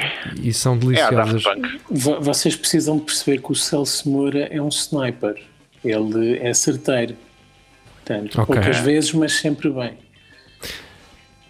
e- 0.42 0.48
e 0.48 0.52
são 0.52 0.75
É 0.75 0.78
deliciosas. 0.78 1.42
Vo- 1.90 2.20
Vocês 2.20 2.56
precisam 2.56 2.96
de 2.98 3.04
perceber 3.04 3.40
que 3.42 3.52
o 3.52 3.54
Celso 3.54 4.08
Moura 4.08 4.48
é 4.50 4.60
um 4.60 4.68
sniper. 4.68 5.42
Ele 5.84 6.38
é 6.38 6.52
certeiro. 6.54 7.16
Portanto, 7.96 8.40
Ok. 8.40 8.54
poucas 8.56 8.78
vezes, 8.80 9.12
mas 9.12 9.32
sempre 9.34 9.70
bem. 9.70 9.98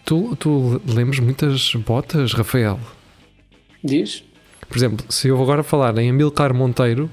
Tu, 0.04 0.34
tu 0.36 0.80
lembras 0.86 1.18
muitas 1.20 1.74
botas, 1.76 2.32
Rafael? 2.32 2.78
Diz? 3.84 4.24
Por 4.68 4.76
exemplo, 4.76 5.06
se 5.08 5.28
eu 5.28 5.40
agora 5.42 5.62
falar 5.62 5.96
em 5.98 6.10
Amilcar 6.10 6.52
Monteiro, 6.54 7.10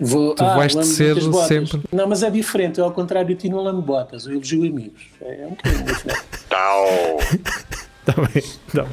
Vou, 0.00 0.32
Tu 0.32 0.44
vais 0.44 0.74
lamo 0.74 0.86
ser 0.86 1.16
sempre- 1.48 1.80
Não, 1.92 2.06
mas 2.08 2.22
é 2.22 2.30
diferente. 2.30 2.78
Eu, 2.78 2.84
ao 2.84 2.92
contrário, 2.92 3.26
de 3.28 3.34
ti 3.34 3.48
não 3.48 3.58
lamo 3.64 3.82
botas. 3.82 4.26
Eu 4.26 4.34
elogio 4.34 4.60
amigos. 4.64 5.02
É 5.20 5.44
um 5.44 5.50
bocadinho 5.50 5.84
diferente. 5.86 6.20
Tal. 6.48 6.86
Está 8.08 8.22
bem, 8.22 8.42
tá 8.72 8.82
bem. 8.82 8.90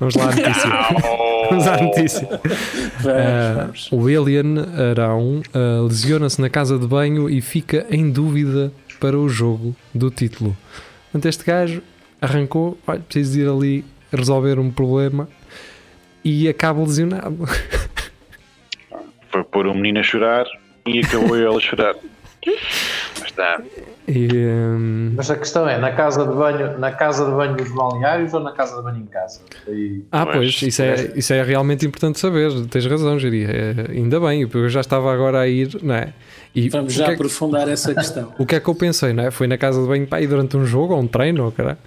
Vamos 0.00 0.14
lá 0.16 0.24
à 0.24 0.34
notícia. 0.34 0.70
Vamos 1.48 1.66
à 1.66 1.82
notícia. 1.82 2.28
Vamos, 3.00 3.56
vamos. 3.56 3.92
o 3.92 4.10
Elian 4.10 4.66
Arão 4.90 5.42
ah, 5.54 5.82
lesiona-se 5.82 6.40
na 6.40 6.50
casa 6.50 6.78
de 6.78 6.86
banho 6.86 7.30
e 7.30 7.40
fica 7.40 7.86
em 7.90 8.10
dúvida 8.10 8.72
para 8.98 9.16
o 9.18 9.28
jogo 9.28 9.74
do 9.94 10.10
título. 10.10 10.56
Portanto, 11.04 11.26
este 11.26 11.44
gajo 11.44 11.82
arrancou, 12.20 12.76
olha, 12.86 13.00
preciso 13.00 13.40
ir 13.40 13.48
ali 13.48 13.84
resolver 14.12 14.58
um 14.58 14.70
problema 14.70 15.28
e 16.24 16.48
acaba 16.48 16.80
lesionado. 16.80 17.46
Foi 19.30 19.44
pôr 19.44 19.66
um 19.66 19.74
menino 19.74 20.00
a 20.00 20.02
chorar 20.02 20.46
e 20.86 21.00
acabou 21.00 21.36
ele 21.36 21.56
a 21.56 21.60
chorar. 21.60 21.94
está. 23.36 23.60
E, 24.08 24.28
hum, 24.32 25.12
Mas 25.16 25.30
a 25.30 25.36
questão 25.36 25.68
é, 25.68 25.78
na 25.78 25.92
casa 25.92 26.24
de 26.24 26.32
banho, 26.34 26.78
na 26.78 26.92
casa 26.92 27.24
de 27.24 27.30
banho 27.32 27.56
dos 27.56 27.68
balneários 27.72 28.32
ou 28.34 28.40
na 28.40 28.52
casa 28.52 28.76
de 28.76 28.82
banho 28.82 28.98
em 28.98 29.06
casa? 29.06 29.40
Aí, 29.66 30.02
Ah, 30.12 30.24
Pois, 30.24 30.36
pois, 30.58 30.62
isso 30.62 30.82
é, 30.82 31.12
isso 31.16 31.32
é 31.32 31.42
realmente 31.42 31.84
importante 31.84 32.18
saber. 32.18 32.50
Tens 32.68 32.86
razão, 32.86 33.18
Jiria. 33.18 33.48
É, 33.50 33.90
ainda 33.92 34.20
bem, 34.20 34.48
eu 34.52 34.68
já 34.68 34.80
estava 34.80 35.12
agora 35.12 35.40
a 35.40 35.48
ir, 35.48 35.76
não 35.82 35.94
é? 35.94 36.12
E 36.54 36.68
Vamos 36.68 36.94
já 36.94 37.04
que 37.06 37.10
é, 37.10 37.14
aprofundar 37.14 37.68
essa 37.68 37.92
questão. 37.94 38.32
o 38.38 38.46
que 38.46 38.54
é 38.54 38.60
que 38.60 38.68
eu 38.68 38.74
pensei, 38.74 39.12
não 39.12 39.24
é? 39.24 39.30
Foi 39.30 39.46
na 39.46 39.58
casa 39.58 39.82
de 39.82 39.86
banho 39.88 40.06
para 40.06 40.22
ir 40.22 40.28
durante 40.28 40.56
um 40.56 40.64
jogo 40.64 40.94
ou 40.94 41.00
um 41.00 41.06
treino, 41.06 41.44
ou 41.44 41.52
caralho. 41.52 41.78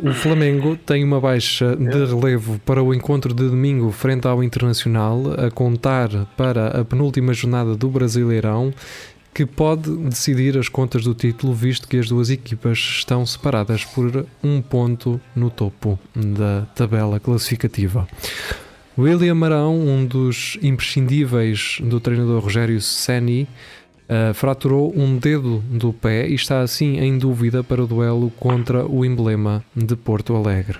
O 0.00 0.12
Flamengo 0.12 0.76
tem 0.76 1.04
uma 1.04 1.20
baixa 1.20 1.76
de 1.76 2.04
relevo 2.04 2.58
para 2.66 2.82
o 2.82 2.92
encontro 2.92 3.32
de 3.32 3.44
domingo 3.48 3.92
frente 3.92 4.26
ao 4.26 4.42
Internacional, 4.42 5.22
a 5.38 5.50
contar 5.52 6.08
para 6.36 6.80
a 6.80 6.84
penúltima 6.84 7.32
jornada 7.32 7.76
do 7.76 7.88
Brasileirão, 7.88 8.74
que 9.34 9.44
pode 9.44 9.90
decidir 9.96 10.56
as 10.56 10.68
contas 10.68 11.02
do 11.02 11.12
título, 11.12 11.52
visto 11.52 11.88
que 11.88 11.98
as 11.98 12.08
duas 12.08 12.30
equipas 12.30 12.78
estão 12.78 13.26
separadas 13.26 13.84
por 13.84 14.24
um 14.42 14.62
ponto 14.62 15.20
no 15.34 15.50
topo 15.50 15.98
da 16.14 16.66
tabela 16.74 17.18
classificativa. 17.18 18.06
William 18.96 19.44
Arão, 19.44 19.76
um 19.76 20.06
dos 20.06 20.56
imprescindíveis 20.62 21.78
do 21.82 21.98
treinador 21.98 22.40
Rogério 22.44 22.80
Ceni, 22.80 23.48
Uh, 24.06 24.34
fraturou 24.34 24.92
um 24.94 25.16
dedo 25.16 25.64
do 25.70 25.90
pé 25.90 26.28
e 26.28 26.34
está 26.34 26.60
assim 26.60 26.98
em 26.98 27.16
dúvida 27.16 27.64
para 27.64 27.82
o 27.82 27.86
duelo 27.86 28.30
contra 28.38 28.84
o 28.86 29.02
emblema 29.02 29.64
de 29.74 29.96
Porto 29.96 30.36
Alegre. 30.36 30.78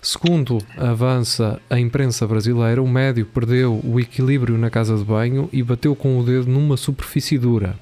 Segundo 0.00 0.58
avança 0.76 1.60
a 1.70 1.78
imprensa 1.78 2.26
brasileira, 2.26 2.82
o 2.82 2.88
médio 2.88 3.24
perdeu 3.26 3.80
o 3.84 4.00
equilíbrio 4.00 4.58
na 4.58 4.68
casa 4.68 4.96
de 4.96 5.04
banho 5.04 5.48
e 5.52 5.62
bateu 5.62 5.94
com 5.94 6.18
o 6.18 6.24
dedo 6.24 6.50
numa 6.50 6.76
superfície 6.76 7.38
dura. 7.38 7.76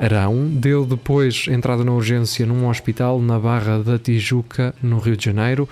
Arão 0.00 0.48
deu 0.48 0.86
depois 0.86 1.46
entrada 1.48 1.84
na 1.84 1.92
urgência 1.92 2.46
num 2.46 2.68
hospital 2.68 3.20
na 3.20 3.38
Barra 3.38 3.82
da 3.82 3.98
Tijuca, 3.98 4.74
no 4.82 4.98
Rio 4.98 5.16
de 5.16 5.26
Janeiro, 5.26 5.68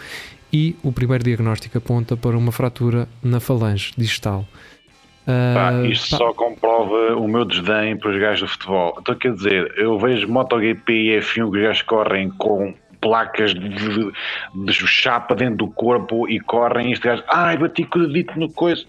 e 0.52 0.76
o 0.82 0.92
primeiro 0.92 1.24
diagnóstico 1.24 1.78
aponta 1.78 2.16
para 2.16 2.36
uma 2.36 2.52
fratura 2.52 3.08
na 3.22 3.40
falange 3.40 3.92
distal. 3.96 4.46
Pá, 5.54 5.72
Uh, 5.72 5.86
isto 5.86 6.10
pá, 6.10 6.16
só 6.18 6.32
comprova 6.32 7.14
o 7.16 7.26
meu 7.28 7.44
desdém 7.44 7.96
para 7.96 8.10
os 8.10 8.18
gajos 8.20 8.40
do 8.42 8.48
futebol. 8.48 8.96
Então, 9.00 9.14
quer 9.14 9.32
dizer, 9.34 9.72
eu 9.76 9.98
vejo 9.98 10.28
MotoGP 10.28 10.92
e 10.92 11.18
F1 11.20 11.34
que 11.50 11.56
os 11.58 11.62
gajos 11.62 11.82
correm 11.82 12.30
com 12.30 12.74
placas 13.00 13.54
de, 13.54 13.68
de, 13.68 14.12
de 14.54 14.72
chapa 14.72 15.34
dentro 15.34 15.56
do 15.56 15.68
corpo 15.68 16.28
e 16.28 16.38
correm 16.40 16.90
e 16.90 16.92
este 16.92 17.06
gajo, 17.06 17.22
ai, 17.28 17.56
bati 17.56 17.84
com 17.84 17.98
o 17.98 18.06
dedito 18.06 18.38
no 18.38 18.50
coisa. 18.52 18.84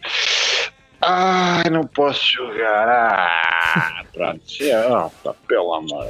Ai, 1.02 1.70
não 1.72 1.84
posso 1.84 2.22
jogar. 2.36 2.88
Ah, 2.90 4.04
pronto. 4.14 4.42
É, 4.62 4.88
oh, 4.88 5.10
pá, 5.24 5.34
pelo 5.48 5.74
amor. 5.74 6.08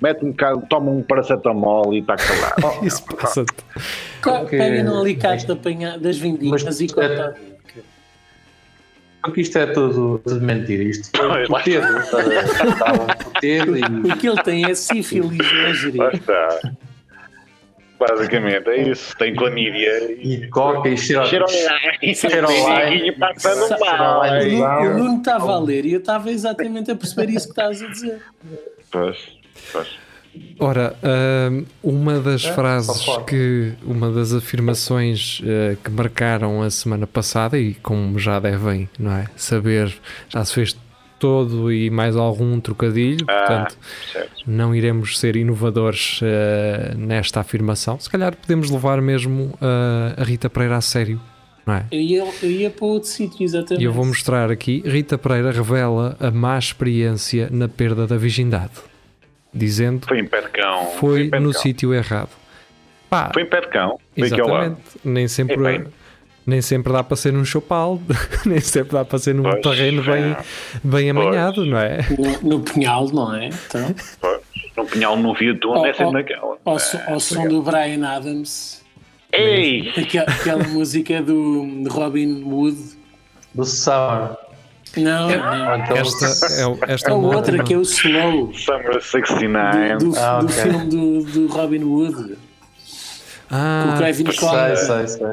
Mete 0.00 0.24
um 0.24 0.30
bocado, 0.30 0.62
toma 0.68 0.90
um 0.90 1.02
paracetamol 1.02 1.92
e 1.92 1.98
está 1.98 2.16
calado. 2.16 2.80
Isso 2.86 3.04
passa-te. 3.04 3.52
Co- 4.22 4.30
Ok. 4.30 4.58
Pega 4.58 4.82
no 4.82 4.98
alicate 5.00 5.50
apanhar 5.50 5.98
das 5.98 6.16
vindimas 6.18 6.62
Mas- 6.62 6.80
e 6.80 6.86
corta. 6.88 7.36
Porque 9.22 9.42
isto 9.42 9.58
é 9.58 9.66
tudo 9.66 10.20
de 10.26 10.34
mentira. 10.40 10.82
Isto 10.82 11.10
dedo. 11.64 11.98
Estavam 11.98 13.06
por 13.06 13.40
dedo 13.40 13.76
e 13.76 13.82
O 14.12 14.16
que 14.16 14.28
ele 14.28 14.42
tem 14.42 14.64
é 14.70 14.74
sífilis, 14.74 15.38
não 15.94 16.06
é, 16.06 16.14
está. 16.14 16.60
Basicamente 17.98 18.66
é 18.70 18.88
isso. 18.88 19.14
Tem 19.18 19.34
clamídia 19.34 20.10
e. 20.10 20.34
e 20.44 20.48
coca 20.48 20.88
e 20.88 20.96
cheira. 20.96 21.26
Cheira 21.26 21.46
Cheira 21.48 22.46
ao 22.46 22.92
e 22.92 23.12
passando 23.12 23.68
Sa- 23.68 23.78
mal. 23.78 24.22
O. 24.22 24.86
O 24.86 24.98
Nuno 24.98 25.18
estava 25.18 25.52
a 25.52 25.60
ler 25.60 25.84
e 25.84 25.92
eu 25.92 26.00
estava 26.00 26.30
exatamente 26.30 26.90
a 26.90 26.96
perceber 26.96 27.30
isso 27.30 27.46
que 27.46 27.60
estás 27.60 27.82
a 27.82 27.86
dizer. 27.88 28.22
Pois, 28.90 29.18
pois. 29.70 30.09
Ora, 30.58 30.94
uma 31.82 32.20
das 32.20 32.44
É, 32.44 32.52
frases 32.52 33.04
que, 33.26 33.72
uma 33.82 34.10
das 34.12 34.32
afirmações 34.32 35.40
eh, 35.44 35.76
que 35.82 35.90
marcaram 35.90 36.62
a 36.62 36.70
semana 36.70 37.06
passada, 37.06 37.58
e 37.58 37.74
como 37.74 38.18
já 38.18 38.38
devem 38.38 38.88
não 38.98 39.10
é, 39.12 39.26
saber, 39.36 39.92
já 40.28 40.44
se 40.44 40.54
fez 40.54 40.76
todo 41.18 41.72
e 41.72 41.90
mais 41.90 42.16
algum 42.16 42.60
trocadilho, 42.60 43.24
Ah, 43.28 43.38
portanto 43.38 43.78
certo. 44.12 44.30
não 44.46 44.74
iremos 44.74 45.18
ser 45.18 45.34
inovadores 45.36 46.20
eh, 46.22 46.94
nesta 46.96 47.40
afirmação. 47.40 47.98
Se 47.98 48.08
calhar 48.08 48.34
podemos 48.36 48.70
levar 48.70 49.00
mesmo 49.02 49.52
eh, 49.60 50.14
a 50.20 50.24
Rita 50.24 50.48
Pereira 50.48 50.76
a 50.76 50.80
sério, 50.80 51.20
não 51.66 51.74
é? 51.74 51.84
Eu 51.90 52.00
ia, 52.00 52.24
eu 52.42 52.50
ia 52.50 52.70
para 52.70 52.86
outro 52.86 53.08
sítio, 53.08 53.42
exatamente. 53.44 53.82
E 53.82 53.84
eu 53.84 53.92
vou 53.92 54.04
mostrar 54.04 54.50
aqui: 54.50 54.82
Rita 54.86 55.18
Pereira 55.18 55.50
revela 55.50 56.16
a 56.20 56.30
má 56.30 56.58
experiência 56.58 57.48
na 57.50 57.68
perda 57.68 58.06
da 58.06 58.16
virgindade, 58.16 58.72
dizendo 59.52 60.06
Foi 60.06 60.18
em 60.20 60.26
pé 60.26 60.40
de 60.42 60.48
cão. 60.48 60.86
foi 60.98 61.28
de 61.30 61.38
no 61.40 61.52
cão. 61.52 61.60
sítio 61.62 61.92
errado. 61.94 62.30
Pá, 63.08 63.30
Foi 63.32 63.42
em 63.42 63.46
pé 63.46 63.60
de 63.62 63.68
cão. 63.68 63.98
Foi 64.16 64.26
exatamente. 64.26 64.80
Nem 65.04 65.26
sempre, 65.28 65.76
É 65.76 65.84
nem 66.46 66.62
sempre 66.62 66.92
dá 66.92 67.02
para 67.04 67.16
ser 67.16 67.32
num 67.32 67.44
chopal, 67.44 68.00
nem 68.46 68.60
sempre 68.60 68.92
dá 68.92 69.04
para 69.04 69.18
ser 69.18 69.34
num 69.34 69.42
Pois, 69.42 69.60
terreno 69.60 70.02
bem, 70.02 70.36
bem 70.82 71.12
Pois. 71.12 71.26
amanhado, 71.26 71.66
não 71.66 71.78
é? 71.78 71.98
No, 72.42 72.58
no 72.58 72.60
punhal, 72.60 73.08
não 73.12 73.34
é? 73.34 73.48
Então, 73.48 73.94
Pois. 74.20 74.40
Num 74.76 74.86
pinhal 74.86 75.16
no 75.16 75.34
viaduto, 75.34 75.68
Oh, 75.80 75.84
é 75.86 75.92
sempre 75.92 76.06
oh, 76.06 76.12
naquela. 76.12 76.56
ao, 76.64 76.78
ao 77.08 77.20
som 77.20 77.46
do 77.48 77.60
Brian 77.62 78.06
Adams, 78.06 78.82
Ei! 79.32 79.92
aquela, 79.96 80.30
aquela 80.30 80.64
música 80.68 81.20
do 81.20 81.66
de 81.82 81.88
Robin 81.88 82.42
Wood. 82.44 82.78
do 83.54 83.64
Summer. 83.64 84.36
Não, 84.96 85.28
Ou 85.30 85.36
não. 85.38 85.76
então, 85.76 85.96
Esta 85.96 86.26
é, 86.26 86.92
esta 86.92 87.10
A 87.10 87.12
é 87.12 87.16
uma 87.16 87.36
outra 87.36 87.62
que 87.62 87.74
é 87.74 87.76
o 87.76 87.82
Slow, 87.82 88.52
Summer 88.54 89.00
69. 89.00 89.96
do, 89.98 90.10
do, 90.10 90.18
Ah, 90.18 90.40
do 90.40 90.46
ok. 90.46 90.62
filme 90.62 90.84
do, 90.86 91.22
do 91.24 91.46
Robin 91.46 91.84
Wood, 91.84 92.14
com 92.14 92.28
o 92.34 92.36
Ah, 93.50 93.94
Kevin 93.98 94.24
sei, 94.32 94.76
sei, 94.76 95.06
sei. 95.08 95.28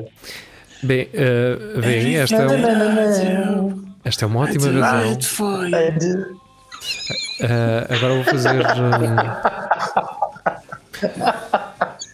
bem, 0.83 1.09
eh, 1.13 1.57
bem, 1.81 2.15
esta 2.17 2.35
é, 2.35 2.47
um- 2.47 3.83
esta 4.05 4.25
é 4.25 4.27
uma 4.27 4.39
ótima 4.41 4.69
razão. 4.71 5.17
Eh, 7.39 7.87
agora 7.89 8.13
vou 8.13 8.23
fazer. 8.23 8.61
eh, 8.61 8.65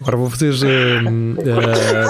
agora 0.01 0.17
vou 0.17 0.29
fazer. 0.29 1.01
eh, 1.45 2.07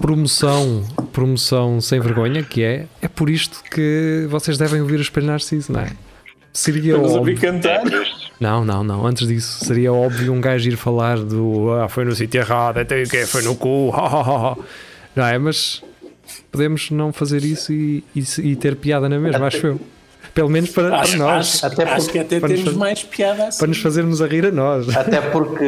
promoção, 0.00 0.84
promoção 1.18 1.80
sem 1.80 1.98
vergonha, 1.98 2.44
que 2.44 2.62
é. 2.62 2.86
É 3.02 3.08
por 3.08 3.28
isto 3.28 3.60
que 3.70 4.24
vocês 4.30 4.56
devem 4.56 4.80
ouvir 4.80 4.98
o 4.98 5.02
Espelho 5.02 5.26
Narciso, 5.26 5.72
não 5.72 5.80
é? 5.80 5.90
Seria 6.52 6.94
Vamos 6.94 7.08
óbvio. 7.12 7.18
ouvir 7.34 7.40
cantar. 7.40 7.82
Não, 8.38 8.64
não, 8.64 8.84
não. 8.84 9.04
Antes 9.04 9.26
disso, 9.26 9.64
seria 9.64 9.92
óbvio 9.92 10.32
um 10.32 10.40
gajo 10.40 10.68
ir 10.70 10.76
falar 10.76 11.18
do. 11.18 11.72
Ah, 11.72 11.88
foi 11.88 12.04
no 12.04 12.14
sítio 12.14 12.40
errado, 12.40 12.78
até 12.78 13.02
o 13.02 13.08
que 13.08 13.26
Foi 13.26 13.42
no 13.42 13.56
cu. 13.56 13.92
Não 15.16 15.26
é? 15.26 15.36
Mas 15.38 15.82
podemos 16.52 16.90
não 16.92 17.12
fazer 17.12 17.42
isso 17.42 17.72
e, 17.72 18.04
e, 18.14 18.22
e 18.50 18.54
ter 18.56 18.76
piada 18.76 19.08
na 19.08 19.18
mesma, 19.18 19.46
acho 19.48 19.66
eu. 19.66 19.80
Pelo 20.32 20.48
menos 20.48 20.70
para, 20.70 20.88
para 20.90 21.00
Acho, 21.00 21.16
nós. 21.16 21.64
acho, 21.64 21.66
Até 21.66 21.82
acho 21.82 21.94
porque- 22.04 22.12
que 22.12 22.18
até 22.36 22.46
temos 22.46 22.60
fazer- 22.64 22.76
mais 22.78 23.02
piada 23.02 23.48
assim. 23.48 23.58
para 23.58 23.66
nos 23.68 23.78
fazermos 23.78 24.22
a 24.22 24.26
rir 24.28 24.46
a 24.46 24.52
nós. 24.52 24.88
Até 24.96 25.20
porque. 25.20 25.64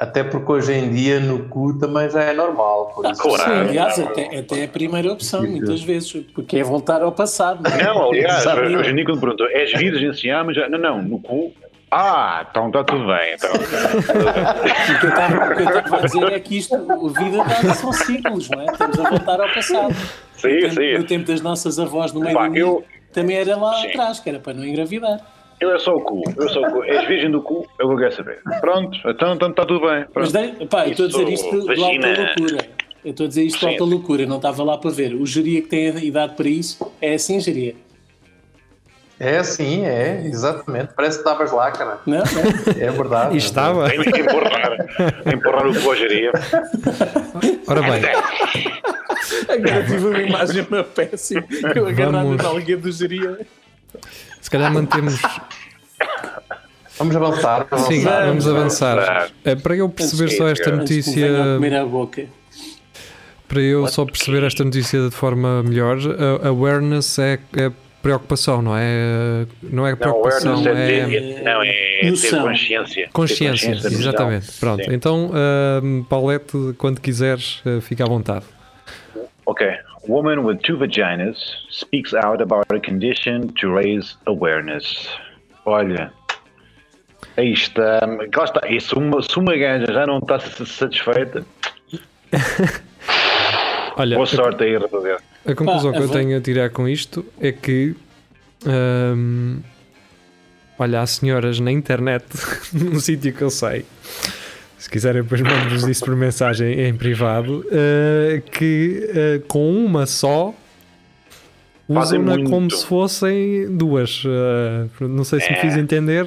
Até 0.00 0.24
porque 0.24 0.50
hoje 0.50 0.72
em 0.72 0.90
dia 0.90 1.20
no 1.20 1.40
cu 1.50 1.78
também 1.78 2.08
já 2.08 2.22
é 2.22 2.32
normal. 2.32 2.90
Por 2.94 3.04
isso, 3.10 3.20
Claro. 3.20 3.42
Sim, 3.42 3.50
aliás, 3.68 3.98
até, 3.98 4.38
até 4.38 4.60
é 4.60 4.64
a 4.64 4.68
primeira 4.68 5.12
opção, 5.12 5.42
muitas 5.42 5.82
vezes, 5.82 6.10
porque 6.34 6.56
é 6.56 6.62
voltar 6.62 7.02
ao 7.02 7.12
passado. 7.12 7.62
Não, 7.62 7.70
é? 7.70 7.84
Não, 7.84 8.08
aliás, 8.08 8.46
hoje 8.46 8.90
em 8.90 8.94
dia 8.94 9.04
quando 9.04 9.20
perguntou, 9.20 9.46
és 9.50 9.70
virgem 9.74 10.08
assim? 10.08 10.30
Ah, 10.30 10.42
mas 10.42 10.56
já, 10.56 10.70
não, 10.70 10.78
não, 10.78 11.02
no 11.02 11.20
cu. 11.20 11.52
Ah, 11.90 12.46
então 12.50 12.68
está 12.68 12.82
tudo 12.82 13.06
bem. 13.06 13.34
Então. 13.34 13.50
O 14.90 15.00
que 15.00 15.64
eu 15.64 15.68
estava 15.68 15.96
eu 15.96 15.98
a 15.98 16.00
dizer 16.06 16.32
é 16.32 16.40
que 16.40 16.56
isto, 16.56 16.74
a 16.74 17.20
vida 17.20 17.44
dada 17.44 17.74
são 17.74 17.92
ciclos, 17.92 18.48
não 18.48 18.60
é? 18.62 18.66
Estamos 18.66 18.98
a 19.00 19.10
voltar 19.10 19.40
ao 19.40 19.48
passado. 19.52 19.94
Sim, 20.36 20.48
no, 20.54 20.60
tempo, 20.60 20.74
sim. 20.74 20.98
no 20.98 21.04
tempo 21.04 21.26
das 21.26 21.40
nossas 21.42 21.78
avós 21.78 22.12
no 22.12 22.20
meio 22.20 22.34
Pá, 22.34 22.48
do 22.48 22.56
eu- 22.56 22.66
mundo, 22.68 22.84
também 23.12 23.36
era 23.36 23.54
lá 23.56 23.74
Sim. 23.82 23.88
atrás, 23.88 24.20
que 24.20 24.28
era 24.30 24.38
para 24.38 24.54
não 24.54 24.64
engravidar. 24.64 25.20
Eu 25.60 25.74
é 25.74 25.78
só 25.78 25.94
o 25.94 26.00
cu, 26.00 26.22
eu 26.38 26.48
sou 26.48 26.66
o 26.66 26.70
cu. 26.72 26.84
És 26.84 27.06
virgem 27.06 27.30
do 27.30 27.42
cu, 27.42 27.66
eu 27.78 27.86
vou 27.86 27.96
querer 27.96 28.12
saber. 28.12 28.40
Pronto, 28.60 28.96
então 29.06 29.34
então 29.34 29.50
está 29.50 29.66
tudo 29.66 29.80
bem. 29.86 30.06
Mas 30.14 30.32
Pronto. 30.32 30.32
dei, 30.32 30.66
pá, 30.66 30.86
eu 30.86 30.92
estou 30.92 31.04
a 31.04 31.08
dizer 31.08 31.28
Isso, 31.28 31.44
isto 31.44 31.74
de 31.74 31.82
alta 31.82 32.22
loucura. 32.22 32.68
Eu 33.04 33.10
estou 33.10 33.24
a 33.24 33.28
dizer 33.28 33.42
isto 33.44 33.58
de 33.58 33.64
Sim. 33.64 33.70
alta 33.72 33.84
loucura, 33.84 34.26
não 34.26 34.36
estava 34.36 34.62
lá 34.64 34.78
para 34.78 34.90
ver. 34.90 35.14
O 35.14 35.26
geria 35.26 35.60
que 35.60 35.68
tem 35.68 35.90
a 35.90 36.02
idade 36.02 36.34
para 36.34 36.48
isso 36.48 36.90
é 37.00 37.14
assim, 37.14 37.38
geria. 37.40 37.74
É 39.18 39.36
assim, 39.36 39.84
é, 39.84 40.22
exatamente. 40.24 40.94
Parece 40.96 41.18
que 41.18 41.28
estavas 41.28 41.52
lá, 41.52 41.70
cara. 41.70 41.98
Não, 42.06 42.16
não. 42.16 42.82
É 42.82 42.90
verdade. 42.90 43.34
E 43.34 43.36
estava. 43.36 43.90
Tem 43.90 44.00
que 44.00 44.20
empurrar, 44.20 44.78
empurrar 45.30 45.66
o 45.66 45.94
geria. 45.94 46.32
Ora 47.66 47.82
bem, 47.82 48.02
Agora 49.46 49.84
tive 49.84 50.06
uma 50.06 50.22
imagem 50.22 50.66
na 50.70 50.82
péssima. 50.82 51.44
Eu 51.76 51.86
agarrado 51.86 52.28
Vamos. 52.28 52.42
na 52.42 52.48
alguém 52.48 52.78
do 52.78 52.90
geria. 52.90 53.40
Se 54.50 54.56
calhar 54.56 54.72
mantemos. 54.72 55.14
Vamos 56.98 57.16
avançar. 57.16 57.66
Sim, 57.86 58.06
avançar. 58.06 58.26
vamos 58.26 58.48
avançar. 58.48 58.98
avançar. 58.98 59.30
Eh, 59.42 59.54
Para 59.54 59.76
eu 59.76 59.88
perceber 59.88 60.28
só 60.30 60.48
esta 60.48 60.70
notícia. 60.70 61.28
Para 63.48 63.60
eu 63.62 63.86
só 63.86 64.04
perceber 64.04 64.42
esta 64.42 64.64
notícia 64.64 65.08
de 65.08 65.10
forma 65.10 65.62
melhor, 65.62 65.96
a 66.42 66.48
awareness 66.48 67.18
é, 67.18 67.38
é 67.56 67.72
preocupação, 68.02 68.60
não 68.60 68.76
é? 68.76 69.46
Não 69.62 69.86
é 69.86 69.96
preocupação, 69.96 70.60
não, 70.62 70.76
é, 70.76 70.98
é, 70.98 71.42
não, 71.42 71.62
é 71.62 71.72
ter 72.10 72.10
consciência. 72.10 73.08
Consciência, 73.12 73.72
consciência 73.72 73.88
exatamente. 73.88 74.52
Pronto, 74.60 74.84
Sim. 74.84 74.90
então, 74.92 75.30
uh, 75.30 76.04
Paulette, 76.04 76.74
quando 76.76 77.00
quiseres, 77.00 77.62
uh, 77.64 77.80
fica 77.80 78.04
à 78.04 78.08
vontade. 78.08 78.44
Ok. 79.50 79.66
Woman 80.06 80.44
with 80.44 80.62
two 80.62 80.76
vaginas 80.76 81.36
speaks 81.70 82.14
out 82.14 82.40
about 82.40 82.70
a 82.70 82.78
condition 82.78 83.52
to 83.60 83.74
raise 83.74 84.16
awareness. 84.26 85.08
Olha, 85.66 86.12
aí 87.36 87.52
está. 87.52 87.98
Lá 88.36 88.44
está. 88.44 88.60
E 88.68 88.80
se 88.80 88.94
uma, 88.94 89.20
se 89.20 89.36
uma 89.36 89.56
gaja 89.56 89.92
já 89.92 90.06
não 90.06 90.18
está 90.18 90.38
satisfeita. 90.38 91.44
Olha, 93.96 94.16
Boa 94.16 94.26
sorte 94.26 94.62
aí, 94.62 94.76
rapaziada. 94.76 95.20
A 95.44 95.54
conclusão 95.54 95.92
que 95.92 95.98
eu 95.98 96.08
tenho 96.08 96.38
a 96.38 96.40
tirar 96.40 96.70
com 96.70 96.86
isto 96.86 97.26
é 97.40 97.50
que. 97.50 97.96
Hum, 98.64 99.60
olha, 100.78 101.00
há 101.00 101.06
senhoras 101.06 101.58
na 101.58 101.72
internet, 101.72 102.24
num 102.72 103.00
sítio 103.00 103.32
que 103.32 103.42
eu 103.42 103.50
sei, 103.50 103.84
se 104.80 104.88
quiserem, 104.88 105.22
depois 105.22 105.42
mando-vos 105.42 105.86
isso 105.86 106.02
por 106.02 106.16
mensagem 106.16 106.80
em 106.80 106.94
privado, 106.94 107.66
uh, 107.66 108.40
que 108.50 109.10
uh, 109.10 109.46
com 109.46 109.84
uma 109.84 110.06
só 110.06 110.54
usam-na 111.86 112.42
como 112.48 112.70
se 112.70 112.86
fossem 112.86 113.76
duas. 113.76 114.24
Uh, 114.24 115.06
não 115.06 115.22
sei 115.22 115.40
se 115.40 115.48
é. 115.48 115.50
me 115.52 115.56
fiz 115.58 115.76
entender, 115.76 116.26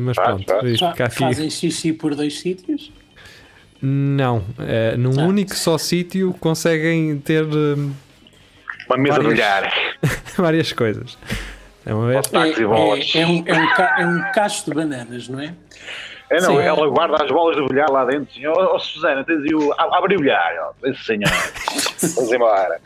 mas 0.00 0.16
faz, 0.16 0.28
pronto. 0.28 0.46
Faz. 0.46 0.80
Fa 0.96 1.10
fazem 1.10 1.50
xixi 1.50 1.92
por 1.92 2.14
dois 2.14 2.40
sítios? 2.40 2.90
Não, 3.82 4.42
num 4.96 5.20
ah. 5.20 5.26
único 5.26 5.54
só 5.54 5.76
sítio 5.76 6.34
conseguem 6.40 7.18
ter 7.18 7.44
uma 7.44 8.96
mesa 8.96 9.22
várias, 9.22 9.36
de 9.36 10.32
várias 10.40 10.72
coisas. 10.72 11.18
É, 11.84 11.92
uma 11.92 12.06
vez. 12.06 12.32
É, 12.32 12.38
é, 12.38 12.62
é, 12.62 12.66
um, 13.26 13.44
é, 13.46 13.54
um, 13.56 13.74
é 13.98 14.06
um 14.06 14.32
cacho 14.32 14.64
de 14.64 14.74
bananas, 14.74 15.28
não 15.28 15.38
é? 15.38 15.52
É, 16.30 16.40
não, 16.40 16.56
Sim. 16.56 16.62
ela 16.62 16.88
guarda 16.88 17.22
as 17.22 17.30
bolas 17.30 17.56
de 17.56 17.68
bilhar 17.68 17.90
lá 17.90 18.04
dentro. 18.04 18.28
Assim, 18.30 18.46
oh, 18.46 18.74
oh 18.74 18.78
Susana, 18.78 19.22
tens 19.24 19.42
aí 19.42 19.54
o. 19.54 19.72
Abre 19.78 20.16
o 20.16 20.20
bilhar. 20.20 20.72
Esse 20.82 21.04
senhor. 21.04 21.30
Vamos 22.16 22.32
embora. 22.32 22.80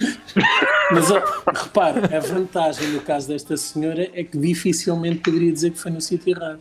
Mas 0.91 1.11
oh, 1.11 1.23
repara, 1.47 2.17
a 2.17 2.21
vantagem 2.21 2.89
no 2.89 3.01
caso 3.01 3.29
desta 3.29 3.57
senhora 3.57 4.09
é 4.13 4.25
que 4.25 4.37
dificilmente 4.37 5.19
poderia 5.19 5.53
dizer 5.53 5.71
que 5.71 5.79
foi 5.79 5.91
no 5.91 6.01
sítio 6.01 6.37
errado. 6.37 6.61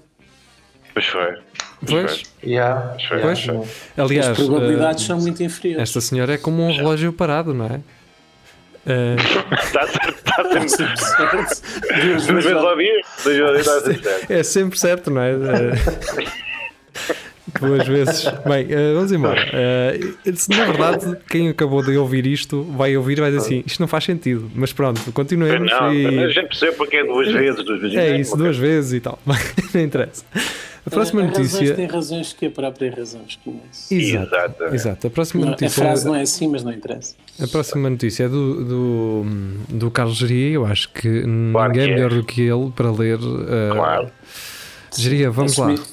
Pois 0.94 1.06
foi. 1.06 1.38
Pois, 1.86 2.24
yeah. 2.44 2.96
pois. 3.10 3.46
pois. 3.46 3.84
Aliás, 3.98 4.30
as 4.30 4.38
probabilidades 4.38 5.04
uh, 5.04 5.08
são 5.08 5.20
muito 5.20 5.44
inferiores. 5.44 5.84
Esta 5.84 6.02
senhora 6.02 6.34
é 6.34 6.38
como 6.38 6.64
um 6.64 6.76
relógio 6.76 7.14
parado, 7.14 7.54
não 7.54 7.66
é? 7.66 7.80
Está 9.52 9.86
certo, 9.86 10.16
está 10.16 10.68
sempre 10.70 10.98
certo. 10.98 11.62
Duas 12.06 12.26
vezes 12.26 12.52
ao 12.54 12.78
dia, 12.78 13.00
está 13.60 13.82
sempre 13.82 14.04
certo. 14.04 14.32
É 14.32 14.44
sempre 14.44 14.80
certo, 14.80 15.12
não 15.12 15.22
é? 15.22 15.34
Duas 17.60 17.88
vezes. 17.88 18.26
Bem, 18.46 18.66
uh, 18.66 18.96
vamos 18.96 19.12
embora. 19.12 19.42
Uh, 19.42 20.56
na 20.56 20.66
verdade, 20.66 21.18
quem 21.30 21.48
acabou 21.50 21.82
de 21.82 21.96
ouvir 21.98 22.28
isto 22.28 22.64
vai 22.64 22.96
ouvir 22.98 23.18
e 23.18 23.22
vai 23.22 23.32
dizer 23.32 23.46
assim: 23.46 23.64
isto 23.66 23.80
não 23.80 23.88
faz 23.88 24.04
sentido. 24.04 24.52
Mas 24.54 24.74
pronto, 24.74 25.12
continuemos. 25.14 25.72
Não, 25.72 25.94
e... 25.94 26.26
a 26.26 26.28
gente 26.28 26.48
percebe 26.48 26.76
porque 26.76 26.98
é 26.98 27.06
duas 27.06 27.32
vezes, 27.32 27.64
duas 27.64 27.82
vezes. 27.82 27.98
É 27.98 28.18
isso, 28.18 28.36
duas 28.36 28.58
vezes 28.58 28.94
e 28.94 29.00
tal. 29.00 29.18
não 29.74 29.82
interessa. 29.82 30.26
A 30.86 30.90
próxima 30.90 31.24
notícia. 31.24 31.60
Razões 31.60 31.76
tem 31.76 31.86
razões 31.86 32.34
que 32.34 32.46
a 32.46 32.52
própria 32.52 32.96
razão 32.96 33.22
esconde-se. 33.28 33.94
Exato, 33.94 34.64
exato. 34.74 35.08
A 35.08 35.10
próxima 35.10 35.44
não, 35.44 35.52
notícia. 35.52 35.84
A 35.84 35.86
frase 35.86 36.06
não 36.06 36.16
é 36.16 36.22
assim, 36.22 36.48
mas 36.48 36.64
não 36.64 36.72
interessa. 36.72 37.14
A 37.42 37.48
próxima 37.48 37.90
notícia 37.90 38.24
é 38.24 38.30
do, 38.30 38.64
do, 38.64 39.26
do 39.68 39.92
Carlos 39.92 40.18
Geria. 40.18 40.56
Eu 40.56 40.66
acho 40.66 40.90
que 40.94 41.24
claro 41.52 41.72
ninguém 41.74 41.88
que 41.88 41.92
é 41.92 41.96
melhor 41.96 42.14
do 42.14 42.24
que 42.24 42.42
ele 42.42 42.72
para 42.72 42.90
ler. 42.90 43.20
Uh... 43.20 43.74
Claro. 43.74 44.12
Geria, 44.98 45.30
vamos 45.30 45.52
assumir, 45.52 45.78
lá. 45.78 45.86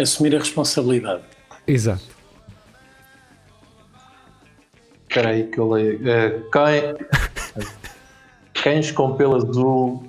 Assumir 0.00 0.34
a 0.34 0.38
responsabilidade. 0.38 1.22
Exato. 1.66 2.02
Espera 5.08 5.30
aí 5.30 5.44
que 5.44 5.58
eu 5.58 5.70
leio. 5.70 5.98
Uh, 5.98 6.50
quem... 6.50 7.64
Cães 8.62 8.90
com 8.90 9.16
pelo 9.16 9.36
azul 9.36 10.04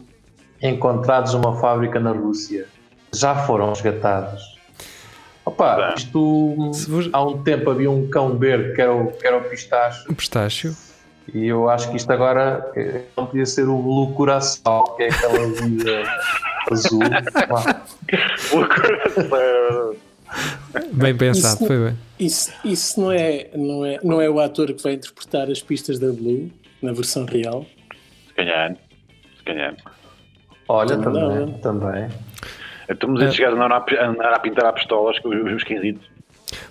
encontrados 0.62 1.34
numa 1.34 1.60
fábrica 1.60 2.00
na 2.00 2.12
Rússia 2.12 2.68
já 3.14 3.36
foram 3.46 3.70
resgatados. 3.70 4.60
Opa, 5.46 5.96
isto 5.98 6.56
vos... 6.88 7.10
há 7.12 7.24
um 7.24 7.42
tempo 7.42 7.72
havia 7.72 7.90
um 7.90 8.08
cão 8.10 8.38
verde 8.38 8.74
que 8.74 8.82
era 8.82 8.94
o, 8.94 9.08
que 9.12 9.26
era 9.26 9.38
o 9.38 9.44
pistacho. 9.44 10.12
O 10.12 10.16
pistacho. 10.16 10.76
E 11.34 11.48
eu 11.48 11.70
acho 11.70 11.90
que 11.90 11.98
isto 11.98 12.12
agora 12.12 12.70
eh, 12.76 13.04
não 13.16 13.26
podia 13.26 13.46
ser 13.46 13.68
o 13.68 13.78
Blue 13.78 14.14
Curaçao, 14.14 14.96
que 14.96 15.04
é 15.04 15.10
aquela 15.10 15.48
vida 15.48 16.04
azul. 16.70 17.00
bem 20.94 21.16
pensado, 21.16 21.56
isso, 21.56 21.68
foi 21.68 21.86
bem. 21.86 21.98
Isso, 22.20 22.54
isso 22.64 23.02
não, 23.02 23.12
é, 23.12 23.50
não, 23.56 23.86
é, 23.86 24.00
não 24.04 24.22
é 24.22 24.30
o 24.30 24.40
ator 24.40 24.74
que 24.74 24.84
vai 24.84 24.94
interpretar 24.94 25.50
as 25.50 25.62
pistas 25.62 26.00
da 26.00 26.12
Blue 26.12 26.50
na 26.82 26.94
versão 26.94 27.26
real? 27.26 27.66
Se 28.28 28.34
calhar. 28.34 28.76
Se 29.38 29.44
calhar. 29.44 29.76
Olha, 30.68 30.98
também. 30.98 31.24
Não. 31.24 31.52
também. 31.60 32.10
Estamos 32.90 33.22
a 33.22 33.26
é. 33.26 33.32
chegar 33.32 33.50
a 33.50 33.54
andar 33.54 33.72
a, 33.72 34.10
andar 34.10 34.34
a 34.34 34.40
pintar 34.40 34.66
a 34.66 34.74
pistolas 34.74 35.20
com 35.20 35.30
os, 35.30 35.54
os 35.54 35.64
cãezitos. 35.64 36.10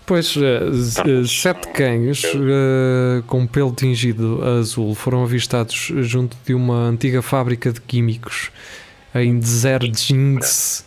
Pois, 0.06 0.36
uh, 0.36 1.26
sete 1.26 1.68
cães 1.68 2.22
uh, 2.24 3.22
com 3.26 3.46
pelo 3.46 3.72
tingido 3.72 4.42
azul 4.44 4.94
foram 4.94 5.22
avistados 5.22 5.90
junto 6.00 6.36
de 6.44 6.52
uma 6.52 6.88
antiga 6.88 7.22
fábrica 7.22 7.72
de 7.72 7.80
químicos 7.80 8.50
em 9.14 9.38
Dzerdzhinsk. 9.38 10.84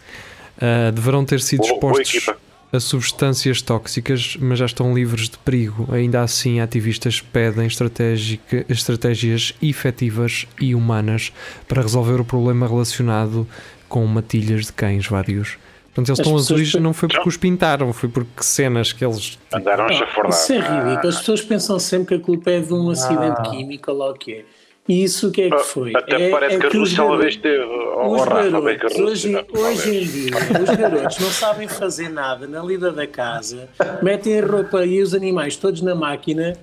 Uh, 0.57 0.91
deverão 0.91 1.25
ter 1.25 1.41
sido 1.41 1.63
expostos 1.63 2.29
a 2.73 2.79
substâncias 2.79 3.62
tóxicas, 3.62 4.36
mas 4.39 4.57
já 4.57 4.65
estão 4.65 4.95
livres 4.95 5.29
de 5.29 5.38
perigo. 5.38 5.88
Ainda 5.91 6.21
assim, 6.21 6.59
ativistas 6.59 7.21
pedem 7.21 7.67
estratégias 7.67 9.53
efetivas 9.62 10.47
e 10.59 10.73
humanas 10.73 11.31
para 11.67 11.83
resolver 11.83 12.19
o 12.19 12.25
problema 12.25 12.67
relacionado 12.67 13.47
com 13.88 14.03
matilhas 14.07 14.65
de 14.65 14.73
cães 14.73 15.05
vários. 15.05 15.57
Portanto, 15.93 16.09
eles 16.09 16.19
As 16.19 16.25
estão 16.25 16.36
azuis 16.36 16.73
não 16.73 16.93
foi 16.93 17.07
porque 17.07 17.29
os 17.29 17.38
pintaram, 17.38 17.93
foi 17.93 18.09
porque 18.09 18.41
cenas 18.41 18.91
que 18.91 19.05
eles. 19.05 19.38
Andaram 19.53 19.86
a 19.86 19.93
chafurdar. 19.93 20.31
Isso 20.31 20.53
é 20.53 20.59
ridículo. 20.59 21.07
As 21.07 21.19
pessoas 21.19 21.41
pensam 21.43 21.77
sempre 21.77 22.15
que 22.17 22.23
a 22.23 22.25
culpa 22.25 22.49
é 22.49 22.59
de 22.59 22.73
um 22.73 22.89
acidente 22.89 23.38
ah. 23.38 23.49
químico 23.51 23.91
ou 23.91 23.97
lá 23.97 24.09
o 24.09 24.13
que 24.15 24.33
é. 24.33 24.45
E 24.88 25.04
isso 25.04 25.30
o 25.30 25.32
que 25.32 25.43
é 25.43 25.50
que 25.50 25.63
foi? 25.63 25.93
Até 25.96 26.28
é, 26.28 26.30
parece 26.30 26.56
é 26.56 26.60
que 26.60 26.65
a 26.65 26.69
Rússia 26.69 27.04
uma 27.04 27.17
vez 27.17 27.38
teve. 27.38 27.63
Os 27.63 28.26
garotos, 28.26 29.00
hoje, 29.00 29.46
hoje 29.58 29.98
em 29.98 30.06
dia, 30.06 30.32
os 30.62 30.76
garotos 30.78 31.19
não 31.19 31.30
sabem 31.30 31.69
fazer 31.69 32.10
nada 32.10 32.46
na 32.48 32.62
lida 32.62 32.91
da 32.91 33.08
casa, 33.08 33.69
metem 34.02 34.41
a 34.41 34.46
roupa 34.46 34.86
e 34.86 35.02
os 35.02 35.13
animais 35.13 35.56
todos 35.56 35.82
na 35.82 35.96
máquina, 35.96 36.58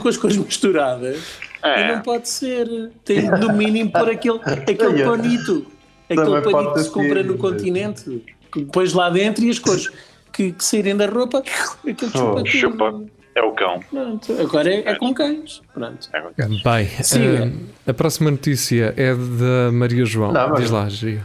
com 0.00 0.08
as 0.08 0.16
coisas 0.16 0.38
misturadas. 0.42 1.38
É. 1.62 1.82
E 1.82 1.92
não 1.92 2.00
pode 2.00 2.30
ser. 2.30 2.90
Tem 3.04 3.28
no 3.30 3.52
mínimo 3.52 3.92
por 3.92 4.08
aquele, 4.08 4.40
aquele 4.42 5.04
panito 5.04 5.66
aquele 6.10 6.42
palito 6.42 6.74
que 6.74 6.80
se 6.80 6.90
compra 6.90 7.22
no 7.22 7.38
continente, 7.38 8.24
depois 8.54 8.92
lá 8.92 9.08
dentro 9.10 9.44
e 9.44 9.50
as 9.50 9.58
cores 9.58 9.90
que, 10.32 10.52
que 10.52 10.64
saírem 10.64 10.96
da 10.96 11.06
roupa, 11.06 11.38
aquele 11.86 12.10
oh, 12.14 12.44
chupa. 12.46 13.04
É 13.34 13.42
o 13.42 13.52
cão. 13.52 13.80
Pronto, 13.90 14.40
agora 14.40 14.72
é, 14.72 14.88
é 14.88 14.94
com 14.96 15.14
cães. 15.14 15.62
Pronto. 15.72 16.08
É 16.12 16.20
com 16.20 16.34
cães. 16.34 16.62
Bem, 16.62 16.86
uh, 16.86 17.90
a 17.90 17.94
próxima 17.94 18.30
notícia 18.30 18.92
é 18.96 19.14
da 19.14 19.72
Maria 19.72 20.04
João. 20.04 20.32
Não, 20.32 20.54
Diz 20.54 20.70
lá, 20.70 20.88
Gio. 20.88 21.22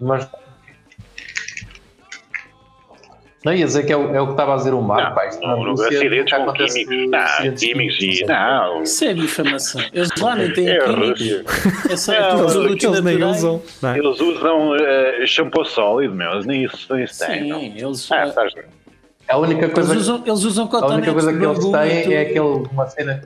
Mas 0.00 0.28
não, 3.44 3.54
ia 3.54 3.64
dizer 3.64 3.86
que 3.86 3.92
é 3.92 3.96
o, 3.96 4.14
é 4.14 4.20
o 4.20 4.26
que 4.26 4.32
estava 4.32 4.54
a 4.54 4.56
dizer 4.56 4.74
o 4.74 4.82
Marco. 4.82 5.20
Não, 5.40 5.56
não, 5.56 5.64
não 5.74 5.84
acidentes 5.84 6.36
com 6.36 6.52
químicos. 6.52 7.10
Não, 7.10 7.54
químicos 7.54 7.98
e. 8.00 8.24
Não. 8.26 8.82
Isso 8.82 9.04
é 9.04 9.14
difamação. 9.14 9.82
Eles 9.92 10.10
lá 10.20 10.34
nem 10.34 10.52
têm 10.52 10.68
é 10.68 10.78
químicos. 10.78 11.22
É 11.88 11.96
só 11.96 12.12
não, 12.12 12.46
produtos 12.46 12.84
eles 12.84 13.00
nem 13.02 13.22
usam. 13.22 13.62
Não. 13.80 13.96
Eles 13.96 14.20
usam 14.20 14.70
uh, 14.72 15.26
shampoo 15.26 15.64
sólido, 15.64 16.14
meu. 16.14 16.32
Eles 16.32 16.46
nem 16.46 16.64
isso, 16.64 16.92
nem 16.92 17.04
isso 17.04 17.24
têm. 17.24 17.42
Sim, 17.44 17.74
eles. 17.76 18.10
Ah, 18.10 18.26
a 19.28 19.38
única 19.38 19.68
coisa, 19.68 19.92
eles 19.92 20.02
usam, 20.02 20.22
eles 20.26 20.44
usam 20.44 20.68
A 20.72 20.86
única 20.86 21.12
coisa 21.12 21.32
que 21.32 21.44
eles 21.44 21.58
têm 21.58 22.14
é 22.14 22.20
aquele, 22.22 22.68
uma 22.72 22.86
cena. 22.86 23.22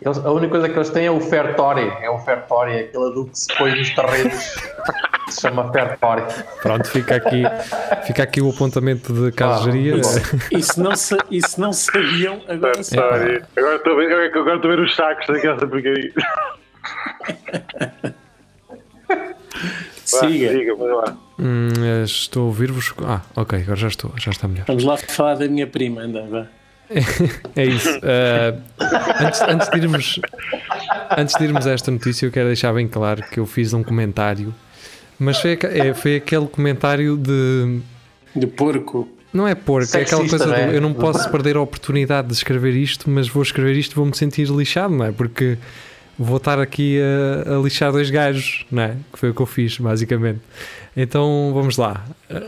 Eles, 0.00 0.18
a 0.18 0.30
única 0.30 0.50
coisa 0.50 0.68
que 0.68 0.76
eles 0.76 0.90
têm 0.90 1.06
é 1.06 1.10
o 1.10 1.20
Fertori. 1.20 1.90
É 2.02 2.10
o 2.10 2.18
Fertori, 2.18 2.80
aquele 2.80 3.06
adulto 3.06 3.32
que 3.32 3.38
se 3.38 3.56
põe 3.56 3.74
nos 3.74 3.90
terrenos. 3.90 4.34
se 5.28 5.40
chama 5.40 5.70
Fertori. 5.72 6.22
Pronto, 6.62 6.88
fica 6.88 7.16
aqui, 7.16 7.42
fica 8.06 8.22
aqui 8.22 8.40
o 8.40 8.50
apontamento 8.50 9.12
de 9.12 9.32
carrogeria. 9.32 9.96
Ah, 9.96 9.98
isso, 10.52 10.80
não, 10.80 10.92
isso 11.30 11.60
não 11.60 11.72
sabiam, 11.72 12.40
agora 12.48 12.82
sim. 12.82 12.98
É, 12.98 13.42
agora 13.56 13.76
estou 13.76 13.92
a 13.92 13.96
ver, 13.96 14.32
agora 14.34 14.56
estou 14.56 14.70
a 14.70 14.76
ver 14.76 14.82
os 14.82 14.94
sacos 14.94 15.26
daquela 15.26 15.56
porcaria. 15.56 16.12
Siga. 20.04 20.52
Siga, 20.52 20.74
lá. 20.74 21.16
Hum, 21.38 21.68
estou 22.04 22.44
a 22.44 22.46
ouvir-vos. 22.46 22.94
Ah, 23.02 23.22
ok, 23.34 23.60
agora 23.60 23.76
já 23.76 23.88
estou, 23.88 24.12
já 24.16 24.30
está 24.30 24.46
melhor. 24.46 24.64
Vamos 24.66 24.84
lá 24.84 24.96
falar 24.96 25.34
da 25.34 25.48
minha 25.48 25.66
prima, 25.66 26.02
anda, 26.02 26.26
vá. 26.26 26.46
é 27.56 27.64
isso. 27.64 27.88
Uh, 27.98 28.60
antes, 29.24 29.40
antes, 29.40 29.70
de 29.70 29.78
irmos, 29.78 30.20
antes 31.16 31.34
de 31.34 31.44
irmos 31.44 31.66
a 31.66 31.72
esta 31.72 31.90
notícia, 31.90 32.26
eu 32.26 32.30
quero 32.30 32.46
deixar 32.46 32.72
bem 32.74 32.86
claro 32.86 33.22
que 33.22 33.40
eu 33.40 33.46
fiz 33.46 33.72
um 33.72 33.82
comentário, 33.82 34.54
mas 35.18 35.40
foi, 35.40 35.58
é, 35.62 35.94
foi 35.94 36.16
aquele 36.16 36.46
comentário 36.46 37.16
de. 37.16 37.80
De 38.36 38.46
porco. 38.46 39.08
Não 39.32 39.48
é 39.48 39.54
porco, 39.54 39.96
é 39.96 40.02
aquela 40.02 40.22
Sexista, 40.22 40.44
coisa 40.44 40.44
do, 40.44 40.50
não 40.50 40.72
é? 40.72 40.76
eu 40.76 40.80
não 40.80 40.94
posso 40.94 41.28
perder 41.30 41.56
a 41.56 41.60
oportunidade 41.60 42.28
de 42.28 42.34
escrever 42.34 42.76
isto, 42.76 43.10
mas 43.10 43.28
vou 43.28 43.42
escrever 43.42 43.76
isto 43.76 43.92
e 43.92 43.94
vou-me 43.96 44.16
sentir 44.16 44.46
lixado, 44.48 44.94
não 44.94 45.06
é? 45.06 45.10
Porque 45.10 45.58
vou 46.18 46.36
estar 46.36 46.58
aqui 46.60 46.98
a, 47.46 47.56
a 47.56 47.58
lixar 47.62 47.92
dois 47.92 48.10
gajos, 48.10 48.64
não 48.70 48.82
é? 48.82 48.96
Que 49.12 49.18
foi 49.18 49.30
o 49.30 49.34
que 49.34 49.40
eu 49.42 49.46
fiz, 49.46 49.78
basicamente. 49.78 50.40
Então 50.96 51.50
vamos 51.52 51.76
lá. 51.76 52.04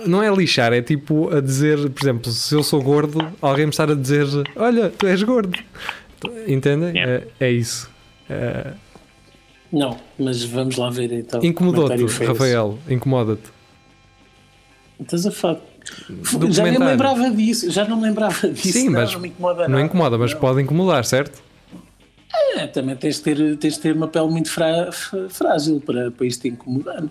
Não 0.06 0.22
é 0.22 0.30
lixar, 0.34 0.72
é 0.72 0.80
tipo 0.80 1.34
a 1.34 1.40
dizer, 1.40 1.90
por 1.90 2.02
exemplo, 2.04 2.30
se 2.30 2.54
eu 2.54 2.62
sou 2.62 2.80
gordo, 2.82 3.18
alguém 3.42 3.66
me 3.66 3.70
estar 3.70 3.90
a 3.90 3.94
dizer: 3.94 4.26
Olha, 4.54 4.88
tu 4.90 5.06
és 5.06 5.22
gordo. 5.22 5.58
Entendem? 6.46 7.00
É, 7.02 7.26
é 7.40 7.50
isso. 7.50 7.90
É, 8.30 8.72
Não, 9.72 9.96
mas 10.18 10.44
vamos 10.44 10.76
lá 10.76 10.88
ver 10.90 11.12
então. 11.12 11.42
Incomodou-te. 11.44 12.24
Rafael? 12.24 12.78
Incomoda-te? 12.88 13.42
Estás 15.00 15.26
a 15.26 15.30
falar. 15.30 15.58
Já 16.50 16.64
nem 16.64 16.78
me 16.78 16.84
lembrava 16.86 17.30
disso, 17.30 17.70
já 17.70 17.84
não 17.84 17.96
me 17.98 18.04
lembrava 18.04 18.48
disso. 18.48 18.72
Sim, 18.72 18.86
não, 18.86 18.92
mas 19.00 19.12
não 19.12 19.20
me 19.20 19.28
incomoda 19.28 19.62
Não 19.64 19.68
nada. 19.70 19.82
incomoda, 19.82 20.18
mas 20.18 20.34
pode 20.34 20.62
incomodar, 20.62 21.04
certo? 21.04 21.40
É, 22.56 22.66
também 22.66 22.96
tens 22.96 23.16
de, 23.16 23.22
ter, 23.22 23.56
tens 23.58 23.74
de 23.74 23.80
ter 23.80 23.94
uma 23.94 24.08
pele 24.08 24.28
muito 24.28 24.50
frá- 24.50 24.90
frágil 25.28 25.80
para, 25.84 26.10
para 26.10 26.26
isto 26.26 26.42
te 26.42 26.48
incomodar. 26.48 27.04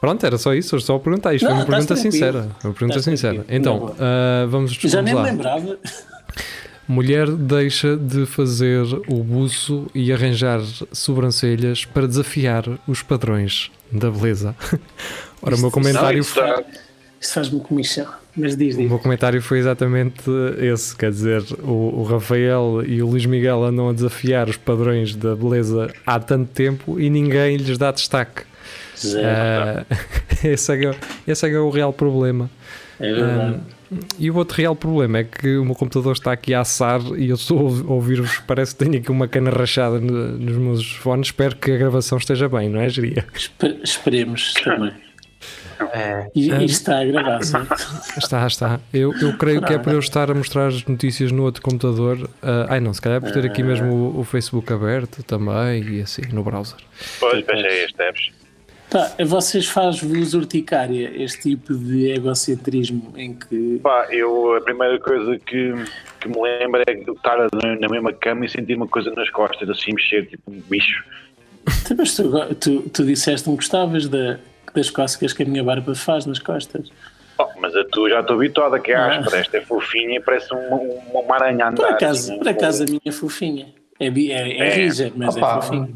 Pronto, 0.00 0.24
era 0.24 0.38
só 0.38 0.54
isso, 0.54 0.78
só 0.80 0.94
a 0.96 1.00
perguntar. 1.00 1.34
Isto 1.34 1.44
Não, 1.44 1.50
foi 1.50 1.58
uma 1.60 1.66
pergunta 1.66 1.94
tranquilo. 1.94 2.12
sincera. 2.12 2.38
Uma 2.64 2.72
pergunta 2.74 2.98
Estás 2.98 3.04
sincera. 3.04 3.34
tranquilo. 3.34 3.58
Então, 3.60 3.78
boa. 3.80 3.96
ah, 3.98 4.46
vamos, 4.48 4.72
Já 4.72 4.88
vamos 4.90 5.04
nem 5.04 5.14
lá. 5.14 5.22
lembrava. 5.22 5.78
Mulher 6.86 7.30
deixa 7.30 7.96
de 7.98 8.24
fazer 8.24 8.82
o 9.08 9.22
buço 9.22 9.86
e 9.94 10.10
arranjar 10.10 10.60
sobrancelhas 10.90 11.84
para 11.84 12.06
desafiar 12.08 12.64
os 12.86 13.02
padrões 13.02 13.70
da 13.92 14.10
beleza. 14.10 14.56
Ora, 15.42 15.54
o 15.56 15.58
meu 15.60 15.70
comentário, 15.70 16.20
Isso 16.20 17.34
faz-me 17.34 17.60
comichão. 17.60 18.06
Mas 18.38 18.56
diz, 18.56 18.74
o 18.76 18.78
diz. 18.78 18.88
meu 18.88 18.98
comentário 18.98 19.40
foi 19.42 19.58
exatamente 19.58 20.22
esse. 20.58 20.96
Quer 20.96 21.10
dizer, 21.10 21.42
o, 21.62 22.00
o 22.00 22.02
Rafael 22.04 22.82
e 22.86 23.02
o 23.02 23.06
Luís 23.08 23.26
Miguel 23.26 23.62
andam 23.64 23.88
a 23.88 23.92
desafiar 23.92 24.48
os 24.48 24.56
padrões 24.56 25.14
da 25.14 25.34
beleza 25.34 25.92
há 26.06 26.18
tanto 26.20 26.50
tempo 26.52 26.98
e 27.00 27.10
ninguém 27.10 27.56
lhes 27.56 27.76
dá 27.78 27.90
destaque. 27.90 28.42
Zero. 28.96 29.26
Ah, 29.26 29.86
esse, 30.44 30.72
é 30.72 30.84
é, 30.86 30.94
esse 31.26 31.46
é 31.46 31.52
é 31.52 31.58
o 31.58 31.70
real 31.70 31.92
problema. 31.92 32.50
É 33.00 33.12
verdade. 33.12 33.60
E 34.18 34.30
o 34.30 34.36
outro 34.36 34.56
real 34.58 34.76
problema 34.76 35.18
é 35.18 35.24
que 35.24 35.56
o 35.56 35.64
meu 35.64 35.74
computador 35.74 36.12
está 36.12 36.30
aqui 36.32 36.52
a 36.52 36.60
assar 36.60 37.00
e 37.16 37.28
eu 37.30 37.36
estou 37.36 37.58
a 37.58 37.62
ouv- 37.62 37.88
a 37.88 37.92
ouvir-vos. 37.94 38.38
Parece 38.46 38.74
que 38.76 38.84
tenho 38.84 38.98
aqui 39.00 39.10
uma 39.10 39.26
cana 39.26 39.50
rachada 39.50 39.98
no- 39.98 40.36
nos 40.36 40.56
meus 40.58 40.92
fones. 40.92 41.28
Espero 41.28 41.56
que 41.56 41.70
a 41.70 41.76
gravação 41.78 42.18
esteja 42.18 42.48
bem, 42.50 42.68
não 42.68 42.80
é, 42.80 42.88
Geria? 42.90 43.24
Espe- 43.34 43.78
esperemos 43.82 44.52
também. 44.62 44.92
É, 45.92 46.30
E, 46.34 46.50
e 46.50 46.64
está 46.64 47.00
a 47.00 47.04
gravar, 47.04 47.42
certo? 47.42 47.74
Está, 48.16 48.46
está. 48.46 48.80
Eu, 48.92 49.12
eu 49.20 49.36
creio 49.36 49.62
que 49.62 49.72
é 49.72 49.78
por 49.78 49.92
eu 49.92 49.98
estar 49.98 50.30
a 50.30 50.34
mostrar 50.34 50.68
as 50.68 50.84
notícias 50.84 51.30
no 51.32 51.44
outro 51.44 51.62
computador. 51.62 52.28
Ah, 52.42 52.66
ai 52.70 52.80
não, 52.80 52.92
se 52.92 53.00
calhar 53.00 53.18
é 53.18 53.20
por 53.20 53.32
ter 53.32 53.44
aqui 53.44 53.62
mesmo 53.62 53.92
o, 53.92 54.20
o 54.20 54.24
Facebook 54.24 54.72
aberto 54.72 55.22
também 55.22 55.82
e 55.82 56.00
assim, 56.00 56.22
no 56.32 56.42
browser. 56.42 56.78
Pois, 57.20 57.44
é 57.48 57.84
este, 57.84 57.96
deves. 57.96 58.30
Pá, 58.90 59.12
vocês 59.26 59.66
faz-vos 59.66 60.32
urticária 60.32 61.12
este 61.14 61.50
tipo 61.50 61.74
de 61.74 62.10
egocentrismo 62.10 63.12
em 63.16 63.34
que. 63.34 63.78
Pá, 63.82 64.08
eu, 64.10 64.56
a 64.56 64.60
primeira 64.62 64.98
coisa 64.98 65.38
que, 65.38 65.74
que 66.20 66.28
me 66.28 66.40
lembro 66.40 66.82
é 66.86 66.94
de 66.94 67.10
estar 67.10 67.36
na, 67.52 67.76
na 67.76 67.88
mesma 67.88 68.12
cama 68.14 68.46
e 68.46 68.48
sentir 68.48 68.76
uma 68.76 68.88
coisa 68.88 69.10
nas 69.10 69.28
costas, 69.30 69.68
assim, 69.68 69.92
mexer, 69.92 70.26
tipo 70.26 70.50
um 70.50 70.60
bicho. 70.68 71.04
Mas 71.96 72.16
tu, 72.16 72.54
tu, 72.54 72.80
tu 72.88 73.04
disseste-me 73.04 73.56
que 73.56 73.62
gostavas 73.62 74.08
da, 74.08 74.40
das 74.74 74.90
cócegas 74.90 75.32
que 75.32 75.42
a 75.42 75.46
minha 75.46 75.62
barba 75.64 75.94
faz 75.94 76.26
nas 76.26 76.38
costas. 76.38 76.90
Oh, 77.38 77.46
mas 77.60 77.74
a 77.76 77.84
tu 77.84 78.08
já 78.08 78.20
estou 78.20 78.36
habituada, 78.36 78.80
que 78.80 78.90
é 78.92 78.96
Ah. 78.96 79.18
áspera, 79.18 79.40
esta 79.40 79.56
é 79.58 79.60
fofinha 79.60 80.16
e 80.16 80.20
parece 80.20 80.52
uma, 80.52 80.60
uma, 80.76 81.20
uma 81.20 81.34
aranha 81.36 81.66
a 81.66 81.68
andar. 81.68 81.76
Por 81.86 81.92
acaso, 81.94 82.30
assim, 82.32 82.38
por 82.38 82.48
acaso 82.48 82.82
a 82.82 82.86
minha 82.86 83.00
é 83.04 83.12
fofinha. 83.12 83.66
É, 84.00 84.06
é, 84.06 84.30
é 84.32 84.66
É. 84.68 84.74
rija, 84.74 85.12
mas 85.14 85.36
Opa, 85.36 85.58
é 85.58 85.62
fofinha. 85.62 85.88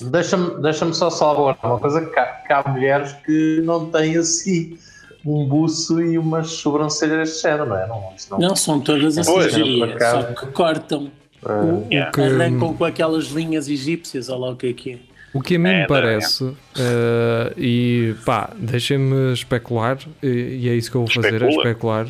Deixa-me 0.00 0.62
deixa 0.62 0.92
só 0.92 1.10
salvar 1.10 1.58
uma 1.62 1.78
coisa 1.78 2.04
que 2.06 2.18
há, 2.18 2.24
que 2.26 2.52
há 2.52 2.62
mulheres 2.68 3.12
que 3.24 3.60
não 3.64 3.90
têm 3.90 4.16
assim 4.16 4.78
um 5.26 5.44
buço 5.46 6.00
e 6.00 6.16
umas 6.16 6.48
sobrancelhas 6.50 7.28
deste 7.30 7.42
género, 7.42 7.66
não 7.66 7.76
é? 7.76 7.86
Não, 7.88 8.14
não, 8.30 8.38
Não, 8.38 8.56
são 8.56 8.80
todas 8.80 9.18
assim, 9.18 9.30
Pois, 9.32 9.52
só 9.52 10.22
que 10.34 10.46
cortam, 10.52 11.10
é, 11.44 11.52
o, 11.52 11.86
Yeah. 11.90 12.12
arrancam 12.24 12.74
com 12.74 12.84
aquelas 12.84 13.24
linhas 13.26 13.68
egípcias, 13.68 14.28
olha 14.28 14.38
lá 14.38 14.50
o 14.50 14.56
que 14.56 14.68
é 14.68 14.72
que 14.72 14.92
é. 14.92 14.98
O 15.34 15.40
que 15.42 15.56
a 15.56 15.58
mim 15.58 15.68
É, 15.68 15.72
me 15.78 15.82
é? 15.82 15.86
parece, 15.86 16.52
eh, 16.78 17.52
e 17.58 18.14
pá, 18.24 18.50
deixem-me 18.58 19.32
especular, 19.32 19.98
e, 20.22 20.26
e 20.62 20.68
é 20.68 20.74
isso 20.74 20.90
que 20.90 20.96
eu 20.96 21.04
vou 21.04 21.10
fazer, 21.12 21.42
é 21.42 21.48
Especula. 21.48 21.62
especular. 22.02 22.06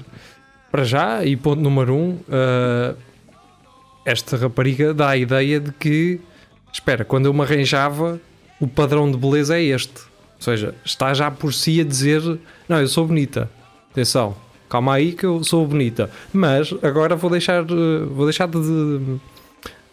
Para 0.70 0.84
já, 0.84 1.24
e 1.24 1.34
ponto 1.36 1.60
número 1.60 1.94
um, 1.94 2.18
eh, 2.30 2.94
esta 4.04 4.36
rapariga 4.36 4.94
dá 4.94 5.08
a 5.10 5.16
ideia 5.16 5.58
de 5.58 5.72
que, 5.72 6.20
espera, 6.72 7.04
quando 7.04 7.26
eu 7.26 7.34
me 7.34 7.42
arranjava, 7.42 8.20
o 8.60 8.66
padrão 8.68 9.10
de 9.10 9.16
beleza 9.18 9.56
é 9.58 9.62
este. 9.62 9.98
Ou 10.36 10.42
seja, 10.42 10.74
está 10.84 11.12
já 11.12 11.30
por 11.30 11.52
si 11.52 11.80
a 11.80 11.84
dizer, 11.84 12.22
não, 12.68 12.80
eu 12.80 12.86
sou 12.88 13.04
bonita. 13.06 13.50
Atenção, 13.90 14.36
calma 14.68 14.94
aí 14.94 15.12
que 15.12 15.26
eu 15.26 15.42
sou 15.42 15.66
bonita. 15.66 16.08
Mas 16.32 16.72
agora 16.82 17.16
vou 17.16 17.30
deixar, 17.30 17.62
eh, 17.64 18.04
vou 18.10 18.26
deixar 18.26 18.46
de... 18.46 19.18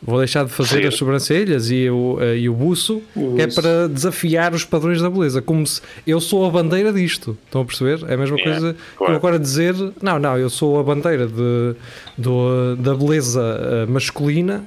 Vou 0.07 0.19
deixar 0.19 0.45
de 0.45 0.51
fazer 0.51 0.81
Sim. 0.83 0.87
as 0.87 0.95
sobrancelhas 0.95 1.71
e 1.71 1.89
o, 1.89 2.17
eh, 2.21 2.37
e 2.37 2.47
o 2.49 2.53
buço, 2.53 3.01
que 3.35 3.41
é 3.41 3.47
para 3.47 3.87
desafiar 3.89 4.53
os 4.53 4.63
padrões 4.63 5.01
da 5.01 5.09
beleza. 5.09 5.41
Como 5.41 5.65
se 5.65 5.81
eu 6.05 6.21
sou 6.21 6.45
a 6.45 6.49
bandeira 6.51 6.93
disto. 6.93 7.35
Estão 7.45 7.61
a 7.61 7.65
perceber? 7.65 7.99
É 8.07 8.13
a 8.13 8.17
mesma 8.17 8.37
Yeah, 8.37 8.59
coisa 8.61 8.73
que 8.75 8.79
claro. 8.97 9.13
eu 9.13 9.17
agora 9.17 9.39
dizer: 9.39 9.73
não, 10.01 10.19
não, 10.19 10.37
eu 10.37 10.49
sou 10.49 10.79
a 10.79 10.83
bandeira 10.83 11.25
de, 11.25 11.75
do- 12.15 12.75
da 12.75 12.93
beleza 12.93 13.41
eh, 13.59 13.85
masculina 13.91 14.63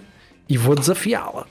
e 0.49 0.57
vou 0.59 0.75
desafiá-la. 0.75 1.47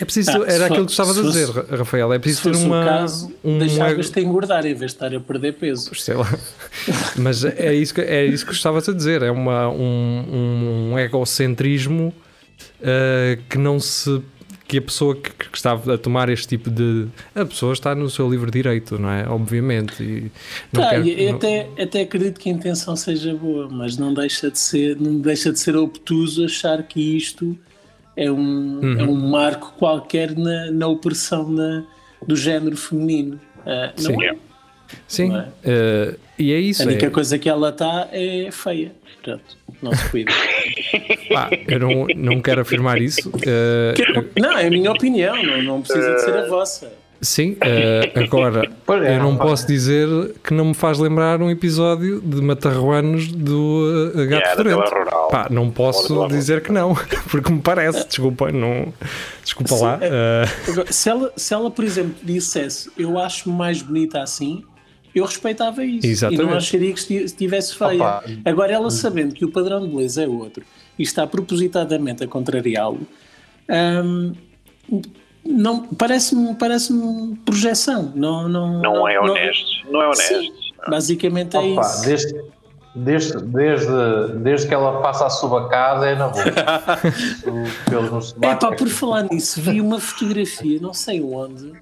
É 0.00 0.04
preciso, 0.06 0.30
Ah, 0.30 0.44
era 0.48 0.66
aquilo 0.66 0.86
que 0.86 0.90
estavas 0.92 1.16
a 1.18 1.22
dizer, 1.22 1.46
fosse- 1.48 1.76
Rafael. 1.76 2.12
É 2.12 2.16
Se 2.16 2.20
preciso 2.20 2.42
ter 2.50 2.56
uma. 2.56 2.82
caso, 2.84 3.30
um 3.44 3.58
deixavas-te 3.58 4.20
engordar 4.20 4.64
em 4.64 4.74
vez 4.74 4.92
de 4.92 4.96
estar 4.96 5.14
a 5.14 5.20
perder 5.20 5.52
peso. 5.52 5.94
sei 5.94 6.14
lá. 6.14 6.26
Mas 7.16 7.44
é 7.44 7.74
isso 7.74 7.92
que, 7.94 8.00
é 8.00 8.24
isso 8.24 8.44
que 8.46 8.52
estavas 8.52 8.88
a 8.88 8.92
dizer. 8.94 9.22
É 9.22 9.30
uma, 9.30 9.68
um, 9.68 10.90
um 10.94 10.98
egocentrismo 10.98 12.12
eh, 12.82 13.38
que 13.48 13.56
não 13.58 13.78
se. 13.80 14.20
que 14.68 14.78
a 14.78 14.82
pessoa 14.82 15.14
que, 15.14 15.30
que 15.30 15.54
está 15.56 15.72
a 15.72 15.98
tomar 15.98 16.28
este 16.30 16.48
tipo 16.48 16.70
de. 16.70 17.06
A 17.34 17.44
pessoa 17.44 17.72
está 17.74 17.94
no 17.94 18.08
seu 18.08 18.30
livre 18.30 18.50
direito, 18.50 18.98
não 18.98 19.10
é? 19.10 19.28
Obviamente. 19.28 20.02
E 20.02 20.30
não 20.72 20.82
Tá, 20.82 20.90
quer- 20.90 21.06
e- 21.06 21.22
e 21.24 21.28
não- 21.28 21.36
até, 21.36 21.68
até 21.78 22.00
acredito 22.02 22.40
que 22.40 22.48
a 22.48 22.52
intenção 22.52 22.96
seja 22.96 23.34
boa, 23.34 23.68
mas 23.70 23.96
não 23.98 24.14
deixa 24.14 24.50
de 24.50 24.58
ser, 24.58 24.98
não 25.00 25.18
deixa 25.20 25.52
de 25.52 25.58
ser 25.58 25.76
obtuso 25.76 26.44
achar 26.44 26.82
que 26.84 27.16
isto 27.16 27.56
é 28.16 28.30
um, 28.30 28.80
Uhum. 28.80 29.00
é 29.00 29.04
um 29.04 29.14
marco 29.30 29.74
qualquer 29.78 30.34
na, 30.36 30.70
na 30.70 30.86
opressão 30.86 31.54
da, 31.54 31.82
do 32.26 32.34
género 32.36 32.76
feminino. 32.76 33.38
Não 33.98 34.14
Sim. 34.14 34.24
é? 34.24 34.34
Sim. 35.06 35.28
não 35.28 35.40
é? 35.40 35.48
eh, 35.64 36.16
e 36.38 36.52
é 36.52 36.58
isso. 36.58 36.82
A 36.82 36.86
única 36.86 37.06
é- 37.06 37.10
coisa 37.10 37.38
que 37.38 37.48
ela 37.48 37.68
está 37.70 38.08
é 38.10 38.48
feia. 38.50 38.92
Pronto, 39.22 39.42
não 39.82 39.94
se 39.94 40.08
cuida. 40.10 40.32
pá, 41.32 41.50
eu 41.68 41.78
não, 41.80 42.06
não 42.16 42.40
quero 42.40 42.60
afirmar 42.60 43.00
isso. 43.00 43.30
eh, 43.46 43.94
não, 44.38 44.56
é 44.56 44.66
a 44.66 44.70
minha 44.70 44.90
opinião, 44.92 45.42
não, 45.42 45.62
não 45.62 45.82
precisa 45.82 46.14
de 46.14 46.20
ser 46.22 46.36
a 46.36 46.46
vossa. 46.46 46.92
Sim, 47.24 47.56
eh, 47.64 48.10
agora 48.16 48.68
é, 49.04 49.16
eu 49.16 49.22
não 49.22 49.36
posso 49.36 49.64
dizer 49.64 50.08
que 50.42 50.52
não 50.52 50.64
me 50.66 50.74
faz 50.74 50.98
lembrar 50.98 51.40
um 51.40 51.48
episódio 51.48 52.20
de 52.20 52.42
Matarruanos 52.42 53.28
do 53.28 54.12
eh, 54.16 54.26
Gato 54.26 54.62
Yeah. 54.66 54.82
Pá, 55.30 55.46
não 55.48 55.70
posso 55.70 56.26
dizer 56.26 56.62
que 56.62 56.72
não, 56.72 56.96
porque 57.30 57.52
me 57.52 57.60
parece, 57.60 58.08
desculpa, 58.08 58.50
não, 58.50 58.92
desculpa 59.44 59.74
lá. 59.76 59.98
eh, 60.02 60.44
Agora, 60.68 60.92
se, 60.92 61.08
ela, 61.08 61.32
se 61.36 61.54
ela, 61.54 61.70
por 61.70 61.84
exemplo, 61.84 62.14
dissesse 62.24 62.90
eu 62.98 63.16
acho-me 63.16 63.54
mais 63.56 63.80
bonita 63.80 64.20
assim, 64.20 64.64
eu 65.14 65.24
respeitava 65.24 65.84
isso. 65.84 66.06
E 66.06 66.10
Exatamente. 66.10 66.42
não 66.46 66.56
acharia 66.56 66.92
que 66.92 66.98
esti- 66.98 67.24
estivesse 67.24 67.74
feia. 67.76 67.94
Opa. 67.94 68.24
Agora, 68.44 68.72
ela 68.72 68.90
sabendo 68.90 69.34
que 69.34 69.44
o 69.44 69.50
padrão 69.50 69.80
de 69.80 69.88
beleza 69.88 70.24
é 70.24 70.28
outro 70.28 70.64
e 70.98 71.02
está 71.02 71.26
propositadamente 71.26 72.24
a 72.24 72.26
contrariá-lo, 72.28 73.00
hum, 74.04 74.32
não, 75.44 75.82
parece-me 75.86 76.54
parece 76.54 76.92
projeção. 77.44 78.12
Não, 78.14 78.48
não, 78.48 78.80
Não 78.80 79.08
é 79.08 79.18
honesto. 79.20 79.66
Não 79.90 80.00
é 80.02 80.06
honesto. 80.06 80.28
Sim, 80.40 80.52
basicamente 80.88 81.56
é 81.56 81.60
Opa, 81.60 81.80
isso. 81.82 82.02
desde, 82.04 82.34
desde, 82.94 83.38
desde, 83.44 83.86
desde 84.42 84.68
que 84.68 84.74
ela 84.74 85.02
faça 85.02 85.26
a 85.26 85.30
subacada 85.30 86.06
é 86.06 86.14
na 86.14 86.28
boa. 86.28 86.44
É 88.42 88.54
pá, 88.54 88.72
por 88.72 88.88
falar 88.88 89.24
nisso, 89.30 89.60
vi 89.60 89.80
uma 89.80 89.98
fotografia, 90.00 90.78
não 90.80 90.94
sei 90.94 91.20
onde, 91.22 91.72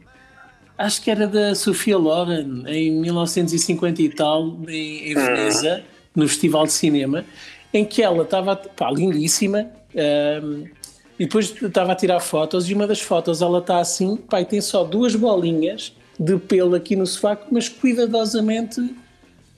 acho 0.80 1.02
que 1.02 1.10
era 1.10 1.26
da 1.26 1.54
Sofia 1.54 1.98
Loren, 1.98 2.64
em 2.66 2.90
1950 2.90 4.02
e 4.02 4.08
tal, 4.08 4.58
em, 4.66 5.10
em 5.10 5.14
Veneza, 5.14 5.82
no 6.14 6.26
Festival 6.26 6.64
de 6.66 6.72
Cinema, 6.72 7.24
em 7.72 7.84
que 7.84 8.02
ela 8.02 8.22
estava, 8.22 8.56
pá, 8.56 8.90
lindíssima, 8.90 9.70
ahm, 9.94 10.64
E 11.18 11.26
depois 11.26 11.54
estava 11.62 11.92
a 11.92 11.94
tirar 11.94 12.18
fotos 12.18 12.70
e 12.70 12.72
uma 12.72 12.86
das 12.86 13.02
fotos 13.02 13.42
ela 13.42 13.58
está 13.58 13.78
assim, 13.78 14.16
pai, 14.16 14.46
tem 14.46 14.60
só 14.62 14.84
duas 14.84 15.14
bolinhas 15.14 15.92
de 16.18 16.38
pelo 16.38 16.74
aqui 16.74 16.96
no 16.96 17.06
sovaco, 17.06 17.46
mas 17.50 17.68
cuidadosamente. 17.68 18.80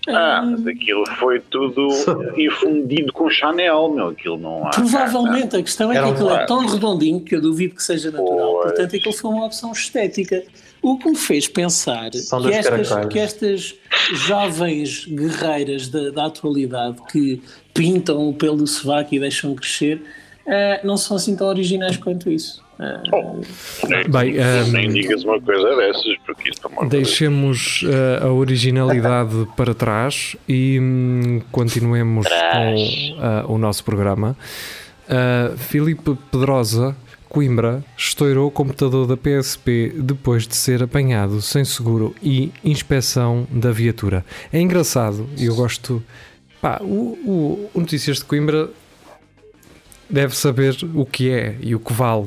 Ah, 0.08 0.42
mas 0.44 0.66
aquilo 0.66 1.04
foi 1.18 1.40
tudo 1.40 1.88
infundido 2.36 3.12
com 3.12 3.30
Chanel, 3.30 3.88
meu. 3.90 4.08
Aquilo 4.08 4.36
não 4.36 4.66
há. 4.66 4.70
Provavelmente, 4.70 5.56
a 5.56 5.62
questão 5.62 5.92
é 5.92 5.96
Era 5.96 6.06
que 6.06 6.12
aquilo 6.12 6.30
é 6.30 6.44
tão 6.44 6.66
redondinho 6.66 7.20
que 7.20 7.36
eu 7.36 7.40
duvido 7.40 7.74
que 7.74 7.82
seja 7.82 8.10
natural. 8.10 8.52
Pois. 8.52 8.64
Portanto, 8.64 8.96
aquilo 8.96 9.14
foi 9.14 9.30
uma 9.30 9.46
opção 9.46 9.70
estética. 9.72 10.42
O 10.82 10.98
que 10.98 11.08
me 11.08 11.16
fez 11.16 11.46
pensar 11.46 12.10
que 12.10 12.52
estas, 12.52 13.06
que 13.06 13.18
estas 13.18 13.74
jovens 14.14 15.06
guerreiras 15.06 15.88
da, 15.88 16.10
da 16.10 16.26
atualidade 16.26 16.96
que 17.10 17.40
pintam 17.72 18.28
o 18.28 18.34
pelo 18.34 18.56
do 18.56 18.66
sovaco 18.66 19.14
e 19.14 19.20
deixam 19.20 19.54
crescer 19.54 20.02
ah, 20.46 20.81
não 20.85 20.96
são 20.96 21.16
assim 21.16 21.37
tão 21.37 21.46
originais 21.48 21.96
quanto 21.96 22.31
isso. 22.31 22.62
Ah, 22.78 23.00
Nem, 23.88 24.09
Bem, 24.11 24.33
nem 24.72 24.87
ehm, 24.87 24.92
digas 24.92 25.22
uma 25.24 25.40
coisa 25.40 25.76
dessas, 25.76 26.16
porque 26.26 26.50
isso, 26.50 26.61
Deus. 26.68 26.88
Deixemos 26.88 27.85
eh, 27.87 28.24
a 28.24 28.33
originalidade 28.33 29.46
para 29.57 29.72
trás 29.74 30.37
e 30.48 30.78
hum, 30.81 31.40
continuemos 31.52 32.26
com 32.26 33.16
ah, 33.20 33.44
o 33.46 33.57
nosso 33.59 33.85
programa. 33.85 34.37
Ah, 35.09 35.52
Filipe 35.57 36.16
Pedrosa 36.31 36.96
Coimbra 37.28 37.83
estourou 37.96 38.48
o 38.48 38.50
computador 38.50 39.07
da 39.07 39.16
PSP 39.16 39.92
depois 39.96 40.46
de 40.46 40.55
ser 40.57 40.83
apanhado 40.83 41.40
sem 41.40 41.64
seguro 41.64 42.14
e 42.22 42.50
inspeção 42.64 43.46
da 43.50 43.70
viatura. 43.70 44.24
É 44.52 44.61
engraçado 44.61 45.28
e 45.38 45.46
eu 45.46 45.55
gosto. 45.55 46.02
Pá, 46.61 46.78
o, 46.83 46.85
o- 47.24 47.70
o 47.74 47.81
Notícias 47.81 48.18
de 48.18 48.24
Coimbra 48.24 48.68
deve 50.12 50.37
saber 50.37 50.77
o 50.94 51.05
que 51.07 51.31
é 51.31 51.57
e 51.61 51.75
o 51.75 51.81
que 51.81 51.92
vale. 51.92 52.27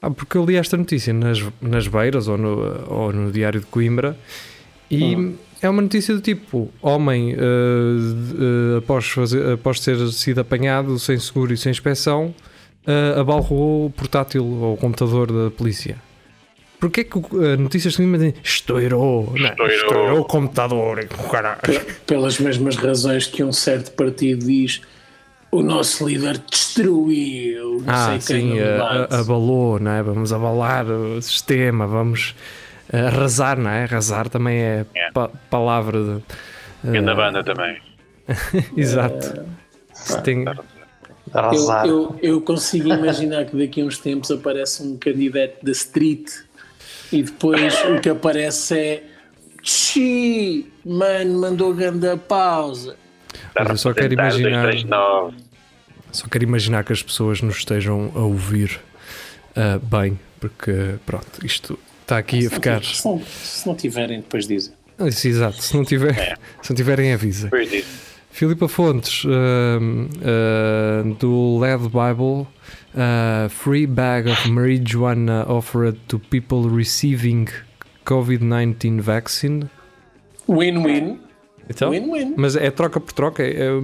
Ah, 0.00 0.10
porque 0.10 0.36
eu 0.38 0.44
li 0.46 0.56
esta 0.56 0.76
notícia 0.76 1.12
nas, 1.12 1.42
nas 1.60 1.86
beiras 1.86 2.26
ou 2.28 2.38
no, 2.38 2.84
ou 2.88 3.12
no 3.12 3.30
Diário 3.30 3.60
de 3.60 3.66
Coimbra 3.66 4.16
e 4.90 5.34
é 5.60 5.68
uma 5.68 5.82
notícia 5.82 6.14
do 6.14 6.20
tipo: 6.22 6.70
homem, 6.80 7.32
eh, 7.32 7.36
eh, 7.36 8.78
após, 8.78 9.06
fazer, 9.08 9.52
após 9.52 9.78
ter 9.80 9.96
sido 10.12 10.40
apanhado 10.40 10.98
sem 10.98 11.18
seguro 11.18 11.52
e 11.52 11.56
sem 11.56 11.70
inspeção, 11.70 12.34
uh, 12.86 13.20
abalroou 13.20 13.86
o 13.86 13.90
portátil 13.90 14.44
ou 14.44 14.74
o 14.74 14.76
computador 14.78 15.30
da 15.30 15.50
polícia. 15.50 15.96
Porquê 16.80 17.04
que 17.04 17.18
a 17.18 17.58
notícias 17.58 17.92
de 17.92 17.98
Coimbra 17.98 18.18
diz 18.32 18.34
estourou? 18.42 19.34
Estourou. 19.36 20.20
o 20.20 20.24
computador, 20.24 21.04
caralho. 21.30 21.60
pe- 21.60 21.92
pelas 22.06 22.38
mesmas 22.40 22.76
razões 22.76 23.26
que 23.26 23.44
um 23.44 23.52
certo 23.52 23.92
partido 23.92 24.46
diz 24.46 24.80
o 25.50 25.62
nosso 25.62 26.06
líder 26.08 26.38
destruiu, 26.50 27.82
não 27.84 27.92
Ah, 27.94 28.18
sei 28.20 28.36
quem 28.38 28.50
sim, 28.52 28.60
no 28.60 28.82
a- 28.82 29.20
abalou, 29.20 29.78
não 29.80 29.90
é? 29.90 30.02
Vamos 30.02 30.32
abalar 30.32 30.86
o 30.88 31.20
sistema, 31.20 31.86
vamos 31.86 32.34
eh, 32.92 33.00
arrasar, 33.06 33.58
não 33.58 33.70
é? 33.70 33.84
Arrasar 33.84 34.28
também 34.28 34.58
é 34.60 34.86
É. 34.94 35.10
pa- 35.12 35.30
palavra 35.50 35.98
de. 36.82 36.96
E 36.96 37.00
na 37.00 37.14
banda 37.14 37.42
também. 37.44 37.78
Exato. 38.76 39.44
Se 39.92 40.20
tem- 40.22 40.44
Eu, 40.44 41.38
Arrasar. 41.38 41.86
eu, 41.86 42.16
eu 42.22 42.40
consigo 42.40 42.88
imaginar 42.92 43.44
que 43.44 43.56
daqui 43.56 43.82
a 43.82 43.84
uns 43.84 43.98
tempos 43.98 44.30
aparece 44.30 44.82
um 44.82 44.96
candidato 44.96 45.64
da 45.64 45.70
Street 45.72 46.28
e 47.12 47.22
depois 47.22 47.74
o 47.84 48.00
que 48.00 48.08
aparece 48.08 48.78
é 48.78 49.04
Xi, 49.62 50.66
mano, 50.84 51.40
mandou 51.40 51.74
grande 51.74 52.16
pausa. 52.26 52.96
Mas 53.58 53.68
eu 53.68 53.76
só 53.76 53.92
quero 53.92 54.12
imaginar- 54.14 54.62
239. 54.62 55.36
Só 56.12 56.26
quero 56.26 56.44
imaginar 56.44 56.84
que 56.84 56.92
as 56.92 57.02
pessoas 57.02 57.40
nos 57.40 57.58
estejam 57.58 58.10
a 58.14 58.20
ouvir 58.20 58.80
ah, 59.56 59.78
bem, 59.82 60.18
porque 60.40 60.96
pronto, 61.06 61.44
isto 61.44 61.78
está 62.02 62.18
aqui 62.18 62.46
a 62.46 62.50
ficar. 62.50 62.82
Se 62.82 63.04
não, 63.06 63.22
se 63.24 63.66
não 63.66 63.74
tiverem, 63.74 64.20
depois 64.20 64.46
dizem. 64.46 64.74
Isso, 65.06 65.28
exato, 65.28 65.62
se 65.62 65.74
não, 65.76 65.84
tiver, 65.84 66.36
se 66.60 66.70
não 66.70 66.76
tiverem, 66.76 67.12
avisa. 67.12 67.44
Depois. 67.44 67.84
Filipa 68.32 68.68
Fontes, 68.68 69.24
ahm, 69.24 70.08
ah, 70.22 71.02
do 71.18 71.58
LED 71.58 71.82
Bible, 71.88 72.46
ah, 72.96 73.48
free 73.48 73.86
bag 73.86 74.28
of 74.30 74.48
marijuana 74.48 75.44
offered 75.48 75.98
to 76.08 76.18
people 76.18 76.68
receiving 76.68 77.46
COVID-19 78.04 79.00
vaccine. 79.00 79.70
Win-win. 80.48 81.20
Então, 81.70 81.90
Win-win. 81.90 82.34
mas 82.36 82.56
é 82.56 82.68
troca 82.70 82.98
por 83.00 83.12
troca. 83.12 83.42
é- 83.44 83.68
é- 83.68 83.80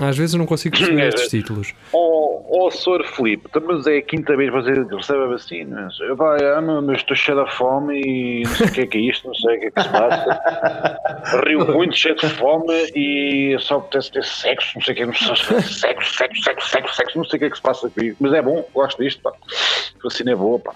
às 0.00 0.16
vezes 0.18 0.34
eu 0.34 0.38
não 0.40 0.46
consigo 0.46 0.76
perceber 0.76 1.02
É. 1.02 1.08
estes 1.08 1.28
títulos. 1.28 1.72
Ó 1.92 2.42
oh, 2.66 2.70
Sr. 2.72 3.04
Filipe, 3.14 3.46
então, 3.48 3.62
mas 3.64 3.86
é 3.86 3.98
a 3.98 4.02
quinta 4.02 4.36
vez 4.36 4.50
que 4.50 4.56
você 4.56 4.72
recebe 4.72 5.22
a 5.22 5.26
vacina. 5.26 5.88
Eu 6.00 6.16
vai, 6.16 6.38
meu, 6.60 6.82
mas 6.82 6.96
estou 6.98 7.16
cheio 7.16 7.44
de 7.44 7.52
fome 7.52 8.00
e 8.04 8.42
não 8.42 8.50
sei 8.56 8.66
o 8.66 8.72
que 8.72 8.80
é 8.80 8.86
que 8.88 8.98
é 8.98 9.00
isto, 9.02 9.26
não 9.28 9.34
sei 9.34 9.56
o 9.56 9.60
que 9.60 9.66
é 9.66 9.70
que 9.70 9.82
se 9.82 9.88
passa. 9.88 11.40
Rio 11.46 11.64
muito, 11.72 11.96
cheio 11.96 12.16
de 12.16 12.28
fome 12.30 12.72
e 12.96 13.56
só 13.60 13.76
apetece 13.76 14.10
ter 14.10 14.24
sexo, 14.24 14.72
não 14.74 14.82
sei 14.82 14.94
o 14.94 14.96
que, 14.96 15.06
não 15.06 15.14
sei, 15.14 15.36
sexo, 15.62 15.72
sexo, 16.18 16.42
sexo, 16.42 16.68
sexo, 16.70 16.94
sexo, 16.96 17.18
não 17.18 17.24
sei 17.24 17.36
o 17.36 17.38
que 17.40 17.44
é 17.44 17.50
que 17.50 17.56
se 17.56 17.62
passa 17.62 17.88
comigo. 17.88 18.16
Mas 18.18 18.32
é 18.32 18.42
bom, 18.42 18.68
gosto 18.74 19.00
disto, 19.02 19.22
pá. 19.22 19.30
A 19.30 20.02
vacina 20.02 20.32
é 20.32 20.36
boa, 20.36 20.58
pá. 20.58 20.74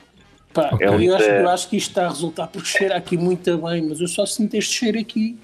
Pá, 0.54 0.70
Ok. 0.72 0.86
eu, 0.86 1.16
acho, 1.16 1.24
É. 1.24 1.42
eu 1.42 1.48
acho 1.48 1.68
que 1.68 1.76
isto 1.76 1.88
está 1.90 2.06
a 2.06 2.08
resultar 2.08 2.46
porque 2.46 2.68
cheira 2.68 2.96
aqui 2.96 3.16
muito 3.16 3.58
bem, 3.58 3.82
mas 3.82 4.00
eu 4.00 4.06
só 4.08 4.24
sinto 4.24 4.54
este 4.54 4.74
cheiro 4.74 4.98
aqui. 4.98 5.36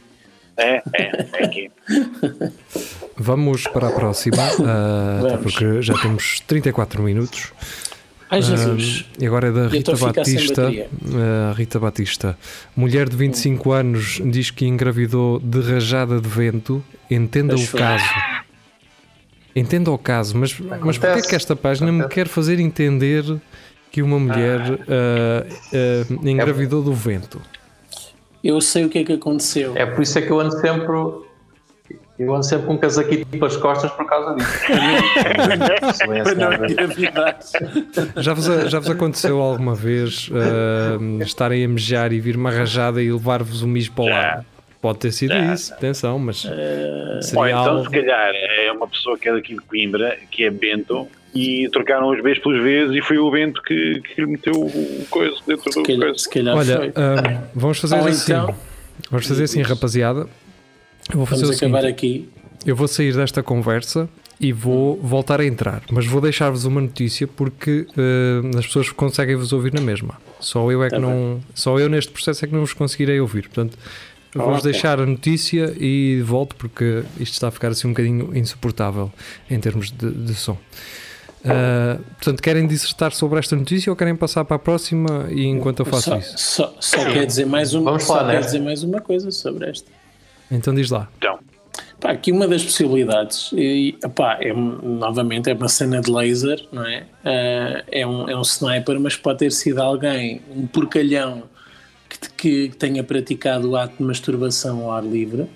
É, 0.57 0.83
é, 0.93 1.27
é 1.33 1.45
aqui. 1.45 1.71
Vamos 3.17 3.67
para 3.67 3.89
a 3.89 3.91
próxima, 3.91 4.43
ah, 4.65 5.21
até 5.25 5.37
porque 5.39 5.83
já 5.83 5.95
temos 5.95 6.41
34 6.41 7.03
minutos. 7.03 7.53
Ai 8.31 8.43
Jesus. 8.43 9.05
Ah, 9.09 9.17
e 9.23 9.27
agora 9.27 9.49
é 9.49 9.53
da 9.53 9.69
Rita 9.69 9.97
Batista. 9.97 10.73
Ah, 11.15 11.55
Rita 11.57 11.79
Batista, 11.79 12.39
mulher 12.77 13.09
de 13.09 13.17
25 13.17 13.73
anos, 13.73 14.21
diz 14.25 14.51
que 14.51 14.67
engravidou 14.67 15.39
de 15.41 15.61
rajada 15.61 16.21
de 16.21 16.29
vento. 16.29 16.85
Entenda 17.11 17.55
Pois 17.55 17.73
o 17.73 17.77
caso. 17.77 18.05
Entenda 19.55 19.91
o 19.91 19.99
caso, 19.99 20.37
mas, 20.37 20.59
mas 20.59 20.99
porquê 20.99 21.21
é 21.21 21.23
que 21.23 21.37
esta 21.37 21.55
página 21.55 21.93
me 21.93 22.01
Acontece. 22.01 22.15
quer 22.15 22.29
fazer 22.29 22.59
entender 22.59 23.25
que 23.93 24.03
uma 24.03 24.19
mulher 24.19 24.61
ah, 24.89 25.47
ah, 25.73 26.29
engravidou 26.29 26.83
do 26.83 26.93
vento? 26.93 27.41
Eu 28.45 28.61
sei 28.61 28.85
o 28.85 28.91
que 28.91 28.99
é 28.99 29.05
que 29.05 29.13
aconteceu. 29.15 29.73
É 29.75 29.87
por 29.87 30.03
isso 30.03 30.19
é 30.19 30.23
que 30.23 30.31
eu 30.31 30.39
ando 30.39 30.53
sempre. 30.61 30.93
Eu 32.19 32.33
ando 32.33 32.45
sempre 32.45 32.67
com 32.67 32.75
um 32.75 32.79
casaquito 32.79 33.27
pelas 33.27 33.57
costas 33.57 33.91
por 33.93 34.07
causa 34.07 34.37
disso. 34.37 34.61
Para 36.23 36.35
não 36.61 36.67
engravidar. 36.67 37.39
Já 38.19 38.35
vos, 38.35 38.45
já 38.71 38.79
vos 38.79 38.91
aconteceu 38.91 39.41
alguma 39.41 39.75
vez 39.75 40.31
ah, 40.33 41.23
estarem 41.25 41.65
a 41.65 41.69
mejar 41.69 42.13
e 42.13 42.21
vir 42.21 42.37
uma 42.37 42.51
rajada 42.51 43.03
e 43.03 43.11
levar-vos 43.11 43.63
o 43.63 43.67
mijo 43.67 43.93
para 43.93 44.05
o 44.05 44.09
lado? 44.09 44.47
Pode 44.81 44.99
ter 44.99 45.13
sido 45.13 45.35
isso, 45.35 45.73
atenção, 45.73 46.19
mas 46.19 46.45
Ou 46.45 47.23
seria 47.23 47.51
então, 47.53 47.79
algo. 47.79 47.85
se 47.85 47.91
calhar, 47.91 48.35
é 48.35 48.71
uma 48.71 48.87
pessoa 48.87 49.19
que 49.19 49.27
é 49.27 49.33
daqui 49.33 49.55
de 49.55 49.61
Coimbra, 49.63 50.19
que 50.31 50.45
é 50.45 50.51
Bento, 50.51 51.09
e 51.35 51.69
trocaram 51.73 52.09
os 52.11 52.23
Bs 52.23 52.39
pelos 52.39 52.63
Vs 52.63 52.97
e 52.97 53.03
foi 53.03 53.19
o 53.19 53.31
Bento 53.31 53.61
que, 53.63 54.01
que 54.01 54.21
lhe 54.21 54.27
meteu 54.27 54.55
o 54.55 55.07
coisa 55.11 55.37
dentro 55.47 55.73
Se 55.73 55.79
do 55.81 55.85
calhar, 55.85 56.01
coisa. 56.09 56.19
se 56.19 56.31
calhar 56.31 56.57
Olha, 56.57 56.77
foi. 56.77 56.93
ah, 56.97 57.43
vamos 57.55 57.79
fazer 57.81 57.97
Ou 57.97 58.07
assim. 58.07 58.33
então- 58.33 58.57
Vamos 59.11 59.27
fazer 59.27 59.45
assim, 59.45 59.61
rapaziada. 59.63 60.21
Eu 61.11 61.17
vou 61.19 61.27
fazer 61.27 61.43
Vamos 61.43 61.61
o 61.61 61.65
acabar 61.67 61.85
aqui. 61.85 62.29
eu 62.65 62.77
vou 62.77 62.87
sair 62.87 63.13
desta 63.15 63.43
conversa 63.43 64.09
e 64.41 64.53
vou 64.53 64.97
voltar 65.03 65.41
a 65.41 65.45
entrar, 65.45 65.83
mas 65.91 66.07
vou 66.07 66.21
deixar-vos 66.21 66.65
uma 66.65 66.81
notícia 66.81 67.27
porque 67.27 67.87
ah, 67.99 68.57
as 68.59 68.67
pessoas 68.67 68.91
conseguem 68.91 69.35
vos 69.35 69.53
ouvir 69.53 69.75
na 69.75 69.81
mesma. 69.81 70.15
Só 70.41 70.71
eu 70.71 70.83
é 70.85 70.89
que 70.89 70.95
Tá 70.95 71.01
não, 71.01 71.41
só 71.55 71.79
eu 71.81 71.89
neste 71.89 72.13
processo 72.13 72.45
é 72.45 72.49
que 72.49 72.55
não 72.55 72.61
vos 72.61 72.73
conseguirei 72.73 73.19
ouvir. 73.21 73.43
Portanto, 73.49 73.77
eu 74.35 74.41
Ah, 74.41 74.45
vou-vos 74.45 74.61
ok. 74.61 74.73
deixar 74.73 75.01
a 75.01 75.07
notícia 75.07 75.75
e 75.79 76.21
volto 76.25 76.55
porque 76.57 77.03
isto 77.19 77.33
está 77.35 77.49
a 77.49 77.51
ficar 77.51 77.69
assim 77.69 77.89
um 77.89 77.91
bocadinho 77.91 78.31
insuportável 78.37 79.13
em 79.51 79.59
termos 79.59 79.91
de, 79.91 80.11
de 80.11 80.35
som. 80.35 80.57
Ah, 81.45 81.99
portanto, 82.17 82.43
querem 82.43 82.67
dissertar 82.67 83.13
sobre 83.13 83.39
esta 83.39 83.55
notícia 83.55 83.91
ou 83.91 83.97
querem 83.97 84.17
passar 84.17 84.45
para 84.45 84.57
a 84.57 84.59
próxima 84.59 85.29
e 85.31 85.45
enquanto 85.47 85.81
eu 85.81 85.87
faço 85.87 86.11
Só, 86.11 86.19
isso? 86.19 86.35
só, 86.39 86.75
só 86.81 87.05
quer 87.13 87.27
dizer 87.27 87.47
mais 87.47 87.75
uma, 87.75 87.91
Vamos 87.91 88.05
só 88.05 88.15
falar 88.15 88.31
quer 88.31 88.37
nesta. 88.37 88.53
dizer 88.53 88.65
mais 88.65 88.83
uma 88.83 89.01
coisa 89.01 89.31
sobre 89.31 89.69
esta. 89.69 89.91
Então 90.51 90.75
diz 90.75 90.91
lá. 90.91 91.09
Então, 91.19 91.39
Pá, 92.01 92.11
aqui 92.11 92.31
uma 92.33 92.47
das 92.47 92.63
possibilidades, 92.63 93.51
e, 93.53 93.97
epá, 94.05 94.39
é, 94.41 94.53
novamente 94.53 95.49
é 95.51 95.55
uma 95.55 95.69
cena 95.69 96.01
de 96.01 96.11
laser, 96.11 96.63
não 96.71 96.85
é? 96.87 97.05
Ah, 97.25 97.83
é, 97.91 98.07
um, 98.07 98.29
é 98.29 98.37
um 98.37 98.43
sniper, 98.43 99.01
mas 99.01 99.17
pode 99.17 99.39
ter 99.39 99.53
sido 99.53 99.81
alguém, 99.81 100.41
um 100.55 100.67
porcalhão 100.67 101.45
que, 102.37 102.69
que 102.69 102.77
tenha 102.77 103.03
praticado 103.03 103.71
o 103.71 103.77
ato 103.77 103.97
de 103.99 104.03
masturbação 104.05 104.85
ao 104.85 104.93
ar 104.93 105.05
livre 105.05 105.47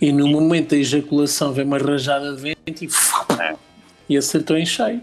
e 0.00 0.12
no 0.12 0.26
momento 0.28 0.70
da 0.70 0.76
ejaculação 0.76 1.52
vem 1.52 1.64
uma 1.64 1.78
rajada 1.78 2.34
de 2.34 2.40
vento 2.42 2.84
e, 2.84 2.88
É. 3.42 3.54
e 4.12 4.16
acertou 4.16 4.56
em 4.56 4.66
cheio. 4.66 5.00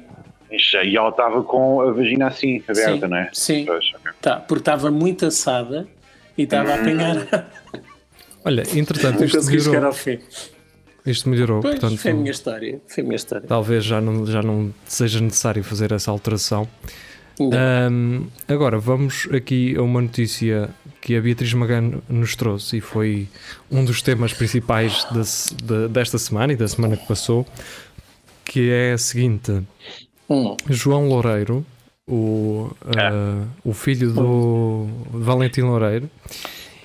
e 0.51 0.97
ela 0.97 1.10
estava 1.10 1.43
com 1.43 1.82
a 1.82 1.91
vagina 1.91 2.28
assim, 2.28 2.62
aberta, 2.68 2.91
Sim, 3.05 3.07
não 3.07 3.18
é? 3.18 3.30
sim. 3.34 3.66
Pois, 3.66 3.86
ok. 3.95 4.12
Tá, 4.22 4.36
porque 4.38 4.62
estava 4.62 4.91
muito 4.91 5.26
assada 5.26 5.88
e 6.38 6.43
estava 6.43 6.72
a 6.72 6.76
apanhar. 6.76 7.28
Olha, 8.45 8.64
entretanto, 8.74 9.24
isto 9.24 9.41
virou, 9.41 9.86
ao 9.86 9.93
fim. 9.93 10.20
Isto 11.05 11.30
melhorou, 11.30 11.62
Pois, 11.62 11.80
portanto, 11.80 11.99
foi 11.99 12.12
a 12.12 12.14
minha 12.14 12.32
história. 12.32 12.82
Foi 12.88 13.01
a 13.03 13.05
minha 13.05 13.16
história. 13.16 13.47
talvez 13.47 13.84
já 13.84 13.99
não, 13.99 14.26
já 14.26 14.41
não 14.41 14.74
seja 14.86 15.20
necessário 15.20 15.64
fazer 15.64 15.91
essa 15.91 16.10
alteração. 16.12 16.68
Ahm, 17.41 18.28
agora 18.49 18.78
vamos 18.78 19.28
aqui 19.32 19.74
a 19.78 19.82
uma 19.82 20.01
notícia 20.01 20.70
que 20.99 21.16
a 21.16 21.22
Beatriz 21.22 21.53
Magano 21.53 22.03
nos 22.10 22.36
trouxe 22.36 22.78
e 22.78 22.82
foi 22.82 23.30
um 23.72 23.86
dos 23.86 24.01
temas 24.01 24.34
principais 24.34 25.05
da 25.64 25.88
desta 25.88 26.18
semana 26.18 26.51
e 26.51 26.57
da 26.57 26.68
semana 26.68 26.97
que 26.97 27.07
passou, 27.07 27.45
que 28.49 28.69
é 28.71 28.93
a 28.93 28.97
seguinte: 28.97 29.61
Hum. 30.29 30.55
João 30.69 31.07
Loureiro, 31.07 31.65
o, 32.07 32.69
ah, 32.97 33.43
o 33.63 33.73
filho 33.73 34.11
do 34.11 34.87
Valentim 35.11 35.61
Loureiro, 35.61 36.09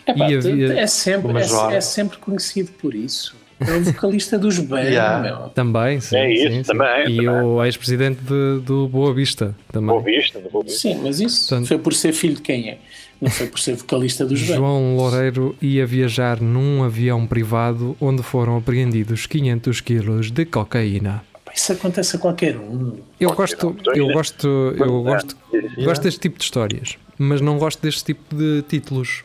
Epá, 0.06 0.26
havia- 0.26 0.74
é, 0.78 0.86
sempre, 0.86 1.32
é, 1.38 1.76
é 1.76 1.80
sempre 1.80 2.18
conhecido 2.18 2.70
por 2.72 2.94
isso. 2.94 3.34
É 3.60 3.70
o 3.76 3.84
vocalista 3.84 4.36
dos 4.38 4.58
Band, 4.58 4.80
Yeah. 4.90 5.22
meu. 5.22 5.48
também, 5.50 6.00
sim, 6.00 6.16
É 6.16 6.30
isso, 6.32 6.48
sim, 6.48 6.54
sim. 6.56 6.62
também, 6.64 7.08
e 7.12 7.16
também. 7.24 7.28
o 7.42 7.64
ex-presidente 7.64 8.20
de- 8.22 8.60
do 8.64 8.88
Boa 8.88 9.14
Vista 9.14 9.54
também. 9.72 9.88
Boa 9.90 10.02
vista, 10.02 10.40
boa 10.52 10.64
vista. 10.64 10.80
Sim, 10.80 11.00
mas 11.02 11.20
isso 11.20 11.48
Portanto- 11.48 11.68
foi 11.68 11.78
por 11.78 11.94
ser 11.94 12.12
filho 12.12 12.34
de 12.34 12.42
quem 12.42 12.68
é. 12.70 12.78
Não 13.20 13.30
foi 13.30 13.46
por 13.46 13.58
ser 13.60 13.76
vocalista 13.76 14.26
dos 14.26 14.40
Band. 14.42 14.56
João 14.56 14.96
Loureiro 14.96 15.56
ia 15.62 15.86
viajar 15.86 16.40
num 16.40 16.82
avião 16.82 17.26
privado 17.26 17.96
onde 18.00 18.22
foram 18.22 18.56
apreendidos 18.58 19.24
500 19.26 19.80
quilos 19.80 20.30
de 20.30 20.44
cocaína. 20.44 21.22
Isso 21.54 21.72
acontece 21.72 22.16
a 22.16 22.18
qualquer 22.18 22.56
um. 22.56 22.98
Eu 23.20 23.32
gosto, 23.32 23.76
eu 23.94 24.08
gosto, 24.08 24.48
eu 24.48 25.02
gosto, 25.02 25.36
gosto 25.84 26.02
deste 26.02 26.20
tipo 26.20 26.36
de 26.36 26.44
histórias, 26.44 26.98
mas 27.16 27.40
não 27.40 27.58
gosto 27.58 27.80
deste 27.80 28.04
tipo 28.04 28.34
de 28.34 28.62
títulos. 28.62 29.22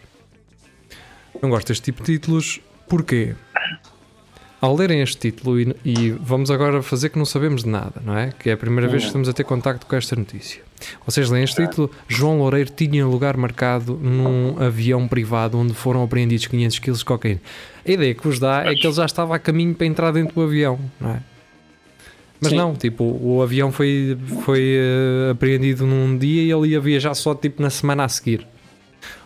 Não 1.42 1.50
gosto 1.50 1.70
deste 1.70 1.84
tipo 1.84 2.04
de 2.04 2.14
títulos 2.14 2.62
porquê? 2.88 3.36
Ao 4.62 4.76
lerem 4.76 5.02
este 5.02 5.32
título, 5.32 5.60
e, 5.60 5.74
e 5.86 6.12
vamos 6.12 6.52
agora 6.52 6.84
fazer 6.84 7.10
que 7.10 7.18
não 7.18 7.24
sabemos 7.26 7.64
de 7.64 7.70
nada, 7.70 8.02
não 8.04 8.18
é? 8.18 8.34
Que 8.38 8.50
é 8.50 8.54
a 8.54 8.58
primeira 8.58 8.90
vez 8.90 9.04
que 9.04 9.08
estamos 9.08 9.30
a 9.30 9.34
ter 9.34 9.46
contacto 9.46 9.86
com 9.86 9.96
esta 9.96 10.16
notícia. 10.18 10.62
Vocês 11.06 11.30
leem 11.30 11.46
este 11.46 11.66
título: 11.66 11.90
João 12.08 12.38
Loureiro 12.40 12.70
tinha 12.70 13.08
lugar 13.08 13.38
marcado 13.38 13.96
num 13.96 14.62
avião 14.62 15.08
privado 15.08 15.58
onde 15.58 15.74
foram 15.74 16.04
apreendidos 16.04 16.46
500 16.46 16.80
kg 16.80 16.92
de 16.92 17.06
cocaína. 17.06 17.42
A 17.88 17.92
ideia 17.92 18.14
que 18.14 18.24
vos 18.24 18.38
dá 18.38 18.66
é 18.66 18.76
que 18.76 18.86
ele 18.86 18.94
já 18.94 19.06
estava 19.06 19.36
a 19.36 19.40
caminho 19.40 19.74
para 19.74 19.88
entrar 19.88 20.12
dentro 20.12 20.36
do 20.36 20.42
avião, 20.42 20.78
não 21.00 21.12
é? 21.12 21.24
Mas 22.42 22.52
Sim. 22.52 22.58
não, 22.58 22.74
tipo, 22.74 23.04
o 23.22 23.42
avião 23.42 23.72
foi, 23.72 24.18
foi 24.46 24.62
eh, 24.78 25.32
apreendido 25.32 25.86
num 25.86 26.18
dia 26.18 26.42
e 26.44 26.52
ele 26.52 26.70
ia 26.70 26.80
viajar 26.80 27.14
só 27.14 27.36
tipo 27.36 27.62
na 27.62 27.70
semana 27.70 28.06
a 28.06 28.10
seguir. 28.10 28.48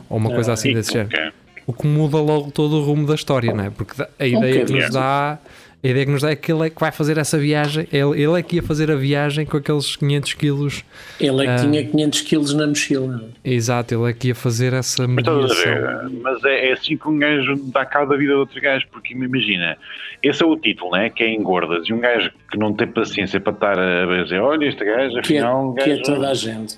Ou 0.09 0.17
uma 0.17 0.31
coisa 0.31 0.53
assim 0.53 0.73
desse 0.73 0.93
género. 0.93 1.09
Ok. 1.15 1.31
O 1.67 1.73
que 1.73 1.87
muda 1.87 2.17
logo 2.17 2.51
todo 2.51 2.77
o 2.77 2.83
rumo 2.83 3.05
da 3.07 3.15
história, 3.15 3.53
não 3.53 3.63
é? 3.65 3.69
Porque 3.69 3.93
a 4.19 4.27
ideia 4.27 4.65
que 4.65 4.73
nos 4.73 4.89
dá, 4.89 5.39
a 5.81 5.87
ideia 5.87 6.05
que 6.05 6.11
nos 6.11 6.21
dá 6.21 6.31
é 6.31 6.35
que 6.35 6.51
ele 6.51 6.65
é 6.65 6.69
que 6.69 6.79
vai 6.79 6.91
fazer 6.91 7.17
essa 7.17 7.37
viagem, 7.37 7.87
ele, 7.91 8.21
ele 8.21 8.37
é 8.37 8.43
que 8.43 8.57
ia 8.57 8.63
fazer 8.63 8.91
a 8.91 8.95
viagem 8.95 9.45
com 9.45 9.55
aqueles 9.57 9.95
500 9.95 10.33
quilos. 10.33 10.83
Ele 11.21 11.41
é 11.41 11.45
que 11.45 11.51
Ah. 11.51 11.55
tinha 11.69 11.85
500 11.85 12.21
quilos 12.21 12.53
na 12.53 12.67
mochila. 12.67 13.29
Exato, 13.45 13.93
ele 13.95 14.09
é 14.09 14.13
que 14.13 14.27
ia 14.29 14.35
fazer 14.35 14.73
essa 14.73 15.07
Mas 15.07 15.15
mediação. 15.25 15.47
ver? 15.55 16.09
Mas 16.21 16.43
é, 16.43 16.69
é 16.69 16.73
assim 16.73 16.97
que 16.97 17.07
um 17.07 17.17
gajo 17.17 17.55
dá 17.71 17.85
cabo 17.85 18.11
da 18.11 18.17
vida 18.17 18.33
de 18.33 18.39
outro 18.39 18.59
gajo, 18.59 18.85
porque 18.91 19.13
imagina, 19.13 19.77
esse 20.23 20.41
é 20.41 20.45
o 20.45 20.55
título, 20.57 20.91
né? 20.91 21.09
Que 21.09 21.23
é 21.23 21.29
engordas, 21.33 21.87
e 21.87 21.93
um 21.93 21.99
gajo 21.99 22.31
que 22.49 22.57
não 22.57 22.73
tem 22.73 22.87
paciência 22.87 23.39
para 23.39 23.53
estar 23.53 23.77
a 23.77 24.23
dizer, 24.23 24.39
olha, 24.39 24.65
este 24.65 24.83
gajo, 24.85 25.21
Que 25.21 25.35
é, 25.35 25.39
afinal, 25.39 25.69
um 25.69 25.73
que 25.75 25.81
é 25.81 25.89
gajo. 25.97 26.01
toda 26.03 26.29
a 26.29 26.33
gente. 26.33 26.77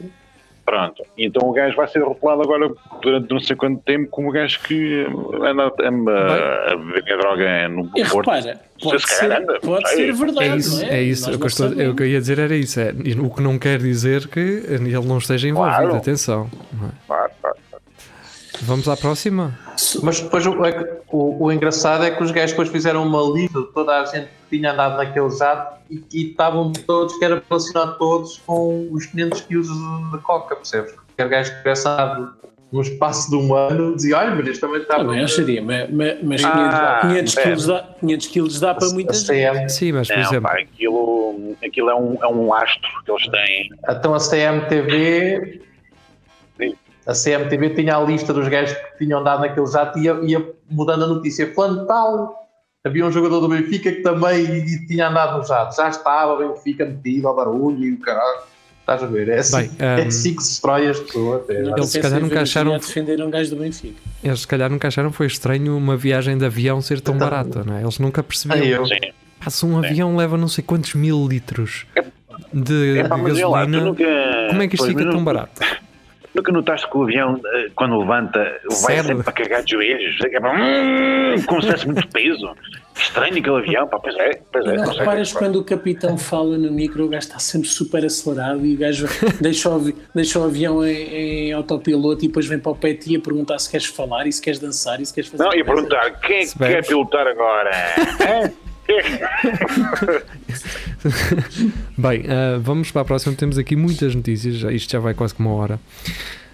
Pronto. 0.65 1.03
Então 1.15 1.47
o 1.47 1.51
gajo 1.53 1.75
vai 1.75 1.87
ser 1.87 1.99
rotulado 1.99 2.41
agora 2.41 2.71
durante 2.99 3.29
não 3.29 3.39
sei 3.39 3.55
quanto 3.55 3.83
tempo 3.83 4.09
como 4.09 4.29
o 4.29 4.31
gajo 4.31 4.59
que 4.63 5.05
anda, 5.43 5.71
anda 5.79 6.71
a 6.73 6.75
beber 6.75 7.17
droga 7.19 7.69
no 7.69 7.87
E 7.95 8.03
Porto. 8.03 8.31
repara, 8.31 8.59
pode 8.81 9.01
Se 9.03 9.07
ser, 9.15 9.31
anda, 9.31 9.59
pode 9.59 9.87
sei. 9.89 10.05
ser 10.07 10.13
verdade. 10.13 10.49
É 10.49 10.55
isso, 10.55 10.81
não 10.83 10.89
é 10.91 11.01
isso. 11.03 11.27
Nós 11.39 11.59
O 11.59 11.69
que, 11.75 11.81
eu 11.83 11.91
o 11.91 11.95
que 11.95 12.01
eu 12.01 12.07
ia 12.07 12.19
dizer 12.19 12.39
era 12.39 12.55
isso. 12.55 12.79
É, 12.79 12.89
o 13.21 13.29
que 13.29 13.41
não 13.43 13.59
quer 13.59 13.77
dizer 13.77 14.27
que 14.27 14.39
ele 14.39 14.89
não 15.05 15.19
esteja 15.19 15.47
envolvido. 15.47 15.75
Claro. 15.77 15.95
Atenção. 15.97 16.49
é? 16.73 16.89
Claro, 17.05 17.31
claro. 17.39 17.54
Vamos 18.65 18.87
à 18.89 18.97
próxima? 18.97 19.57
Mas 20.01 20.19
depois 20.19 20.45
o, 20.45 20.65
é 20.65 20.99
o, 21.11 21.45
o 21.45 21.51
engraçado 21.51 22.03
é 22.03 22.11
que 22.11 22.23
os 22.23 22.31
gajos 22.31 22.51
depois 22.51 22.69
fizeram 22.69 23.05
uma 23.05 23.21
lista 23.37 23.59
de 23.61 23.67
toda 23.73 24.01
a 24.01 24.05
gente 24.05 24.25
que 24.49 24.57
tinha 24.57 24.71
andado 24.71 24.97
naquele 24.97 25.29
jato 25.29 25.79
e 25.89 25.97
que 25.97 26.29
estavam 26.29 26.71
todos, 26.71 27.15
que 27.17 27.25
era 27.25 27.41
relacionado 27.47 27.97
todos 27.97 28.41
com 28.45 28.87
os 28.91 29.05
500 29.05 29.41
quilos 29.41 29.67
de, 29.67 30.11
de 30.11 30.17
coca, 30.23 30.55
percebes? 30.55 30.93
Qualquer 30.93 31.29
gajo 31.29 31.51
que 31.51 31.57
tivesse 31.57 31.87
andado 31.87 32.33
num 32.71 32.81
espaço 32.81 33.29
de 33.29 33.35
um 33.35 33.53
ano 33.55 33.95
dizia: 33.95 34.17
Olha, 34.17 34.35
mas 34.35 34.47
este 34.47 34.61
também 34.61 34.81
estava. 34.81 35.03
Também 35.03 35.23
acharia, 35.23 35.61
mas, 35.61 35.89
mas, 35.91 36.23
mas 36.23 36.43
Ah, 36.43 36.99
500, 37.03 37.35
500 37.35 37.37
é. 37.37 37.43
quilos 37.43 37.65
dá, 37.67 37.83
500 37.99 38.27
quilos 38.27 38.59
dá 38.59 38.73
para 38.73 38.89
muita 38.89 39.11
a 39.11 39.15
gente. 39.15 39.27
CM, 39.27 39.69
Sim, 39.69 39.91
mas 39.91 40.07
por 40.07 40.17
Não, 40.17 40.23
exemplo, 40.23 40.41
pá, 40.49 40.59
aquilo, 40.59 41.55
aquilo 41.63 41.89
é, 41.89 41.95
um, 41.95 42.17
é 42.21 42.27
um 42.27 42.49
lastro 42.49 42.89
que 43.05 43.11
eles 43.11 43.27
têm. 43.27 43.69
Então 43.89 44.13
a 44.13 44.17
CMTV. 44.19 45.61
A 47.07 47.13
CMTV 47.13 47.69
tinha 47.75 47.95
a 47.97 48.01
lista 48.03 48.33
dos 48.33 48.47
gajos 48.47 48.75
que 48.75 48.97
tinham 49.05 49.19
andado 49.19 49.41
naquele 49.41 49.67
jato 49.67 49.99
e 49.99 50.03
ia, 50.05 50.13
ia 50.23 50.51
mudando 50.69 51.03
a 51.03 51.07
notícia. 51.07 51.51
Fulano 51.53 51.85
tal, 51.85 52.35
havia 52.83 53.05
um 53.05 53.11
jogador 53.11 53.39
do 53.41 53.47
Benfica 53.49 53.91
que 53.91 54.01
também 54.01 54.65
tinha 54.87 55.07
andado 55.09 55.37
no 55.37 55.45
jato. 55.45 55.75
Já 55.75 55.89
estava 55.89 56.33
o 56.33 56.37
Benfica 56.49 56.83
metido 56.85 57.27
ao 57.27 57.35
barulho 57.35 57.83
e 57.83 57.93
o 57.93 57.99
caralho. 57.99 58.39
Estás 58.79 59.01
a 59.03 59.07
ver? 59.07 59.29
É 59.29 59.39
assim, 59.39 59.57
Bem, 59.57 59.71
é 59.79 60.03
um, 60.03 60.07
assim 60.07 60.35
que 60.35 60.43
se 60.43 60.49
destrói 60.49 60.87
as 60.87 60.99
pessoas. 60.99 61.49
É, 61.49 61.53
Eles 61.61 61.89
se 61.89 61.99
calhar 61.99 62.19
nunca 62.21 62.41
acharam- 62.41 62.77
defender 62.77 63.19
um 63.21 63.29
gajo 63.31 63.49
do 63.51 63.55
Benfica. 63.55 63.99
eles 64.23 64.39
se 64.41 64.47
calhar 64.47 64.69
nunca 64.69 64.87
acharam 64.87 65.11
foi 65.11 65.25
estranho 65.27 65.75
uma 65.75 65.97
viagem 65.97 66.37
de 66.37 66.45
avião 66.45 66.79
ser 66.81 67.01
tão 67.01 67.15
Então- 67.15 67.27
barata, 67.27 67.63
não 67.63 67.75
é? 67.77 67.81
Eles 67.81 67.97
nunca 67.97 68.21
perceberam. 68.21 68.63
eu. 68.63 68.85
Sim. 68.85 68.95
Pá, 69.43 69.49
se 69.49 69.65
um 69.65 69.77
avião 69.77 70.15
leva 70.15 70.37
não 70.37 70.47
sei 70.47 70.63
quantos 70.63 70.93
mil 70.95 71.27
litros 71.27 71.85
de, 72.53 72.99
É 72.99 73.07
pá, 73.07 73.15
de 73.15 73.21
mas 73.23 73.33
olha 73.33 73.47
lá, 73.47 73.57
gasolina, 73.65 73.83
nunca. 73.85 74.03
como 74.49 74.61
é 74.61 74.67
que 74.67 74.75
isto 74.75 74.85
pois, 74.85 74.95
fica 74.97 75.09
tão 75.09 75.19
nu- 75.19 75.25
barato? 75.25 75.61
Nunca 76.35 76.51
notaste 76.51 76.89
que 76.89 76.97
o 76.97 77.03
avião, 77.03 77.39
eh, 77.45 77.69
quando 77.75 77.97
levanta, 77.97 78.39
vai 78.65 78.75
Sério? 78.75 79.03
sempre 79.05 79.23
para 79.23 79.33
cagar 79.33 79.63
de 79.63 79.71
joelhos? 79.71 80.17
É 80.21 80.39
para, 80.39 80.53
hum, 80.53 81.37
se 81.37 81.59
tivesse 81.61 81.85
muito 81.85 82.07
peso. 82.09 82.53
Estranho 82.97 83.37
aquele 83.37 83.57
avião, 83.57 83.87
pá, 83.87 83.99
pois 83.99 84.15
é, 84.15 84.41
pois 84.51 84.65
E 84.65 84.69
é. 84.69 84.71
não 84.73 84.83
não 84.83 84.91
sei. 84.91 84.99
reparas 84.99 85.33
quando 85.33 85.55
o 85.57 85.63
capitão 85.63 86.17
fala 86.17 86.57
no 86.57 86.71
micro, 86.71 87.05
o 87.05 87.09
gajo 87.09 87.27
está 87.27 87.39
sempre 87.39 87.67
super 87.69 88.05
acelerado 88.05 88.65
e 88.65 88.75
o 88.75 88.77
gajo 88.77 89.07
deixa 89.41 89.69
o, 89.69 89.93
deixa 90.13 90.39
o 90.39 90.43
avião 90.43 90.85
em, 90.85 91.47
em 91.47 91.53
autopiloto 91.53 92.23
e 92.25 92.27
depois 92.27 92.45
vem 92.47 92.59
para 92.59 92.71
o 92.71 92.75
pé 92.75 92.93
ti 92.93 93.15
a 93.15 93.19
perguntar 93.19 93.57
se 93.59 93.69
queres 93.69 93.85
falar 93.87 94.27
e 94.27 94.31
se 94.31 94.41
queres 94.41 94.59
dançar 94.59 94.99
e 95.01 95.05
se 95.05 95.13
queres 95.13 95.29
fazer. 95.29 95.43
Não, 95.43 95.49
coisas. 95.51 95.65
perguntar, 95.67 96.19
quem 96.21 96.37
é 96.37 96.45
que 96.45 96.57
quer 96.57 96.85
pilotar 96.85 97.27
agora? 97.27 97.71
Bem, 101.97 102.23
ah, 102.27 102.59
vamos 102.61 102.91
para 102.91 103.01
a 103.01 103.05
próxima. 103.05 103.35
Temos 103.35 103.57
aqui 103.57 103.75
muitas 103.75 104.15
notícias. 104.15 104.55
Isto 104.73 104.91
já 104.91 104.99
vai 104.99 105.13
quase 105.13 105.33
que 105.35 105.41
uma 105.41 105.51
hora. 105.51 105.79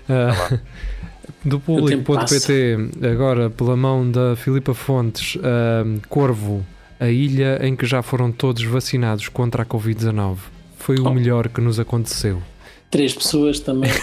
Ah, 0.10 0.58
do 1.46 1.60
público.pt, 1.60 2.78
agora 3.12 3.50
pela 3.50 3.76
mão 3.76 4.10
da 4.10 4.36
Filipa 4.36 4.74
Fontes, 4.74 5.38
ah, 5.44 5.84
Corvo, 6.10 6.66
a 7.00 7.10
ilha 7.10 7.60
em 7.66 7.76
que 7.76 7.86
já 7.86 8.02
foram 8.02 8.32
todos 8.32 8.64
vacinados 8.64 9.28
contra 9.30 9.64
a 9.64 9.66
Covid-19. 9.66 10.38
Foi 10.78 10.98
o 10.98 11.08
Oh. 11.08 11.14
melhor 11.14 11.48
que 11.50 11.62
nos 11.62 11.80
aconteceu. 11.80 12.42
Três 12.90 13.14
pessoas 13.14 13.60
também. 13.60 13.92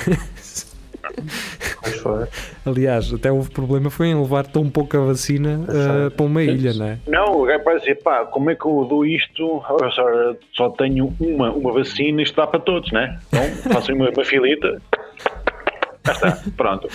Aliás, 2.64 3.12
até 3.12 3.30
houve 3.30 3.50
problema 3.50 3.90
foi 3.90 4.08
em 4.08 4.20
levar 4.20 4.46
tão 4.46 4.68
pouca 4.68 5.00
vacina 5.00 5.60
ah, 5.68 6.10
para 6.10 6.26
uma 6.26 6.42
ilha, 6.42 6.72
não 6.74 6.86
é? 6.86 6.98
Não, 7.06 7.40
o 7.40 7.44
gajo 7.44 7.64
vai 7.64 7.78
dizer, 7.78 8.02
pá, 8.02 8.24
como 8.24 8.50
é 8.50 8.54
que 8.54 8.66
eu 8.66 8.84
dou 8.84 9.04
isto? 9.04 9.62
Só, 9.94 10.34
só 10.52 10.70
tenho 10.70 11.14
uma, 11.20 11.50
uma 11.50 11.72
vacina, 11.72 12.22
isto 12.22 12.36
dá 12.36 12.46
para 12.46 12.60
todos, 12.60 12.90
né? 12.92 13.18
Então, 13.28 13.42
façam 13.72 13.94
uma, 13.94 14.10
uma 14.10 14.24
filita. 14.24 14.80
Já 16.06 16.12
está, 16.12 16.42
pronto. 16.56 16.88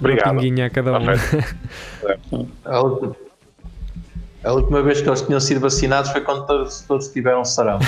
Uma 0.00 0.10
Obrigado. 0.10 0.36
pinguinha 0.36 0.66
a 0.66 0.70
cada 0.70 0.98
um. 0.98 1.04
A 4.44 4.52
última, 4.52 4.82
vez 4.82 5.00
que 5.00 5.08
eles 5.08 5.22
tinham 5.22 5.38
sido 5.40 5.60
vacinados 5.60 6.10
foi 6.10 6.20
quando 6.20 6.46
todos, 6.46 6.80
todos 6.80 7.08
tiveram 7.08 7.44
sarampo. 7.44 7.84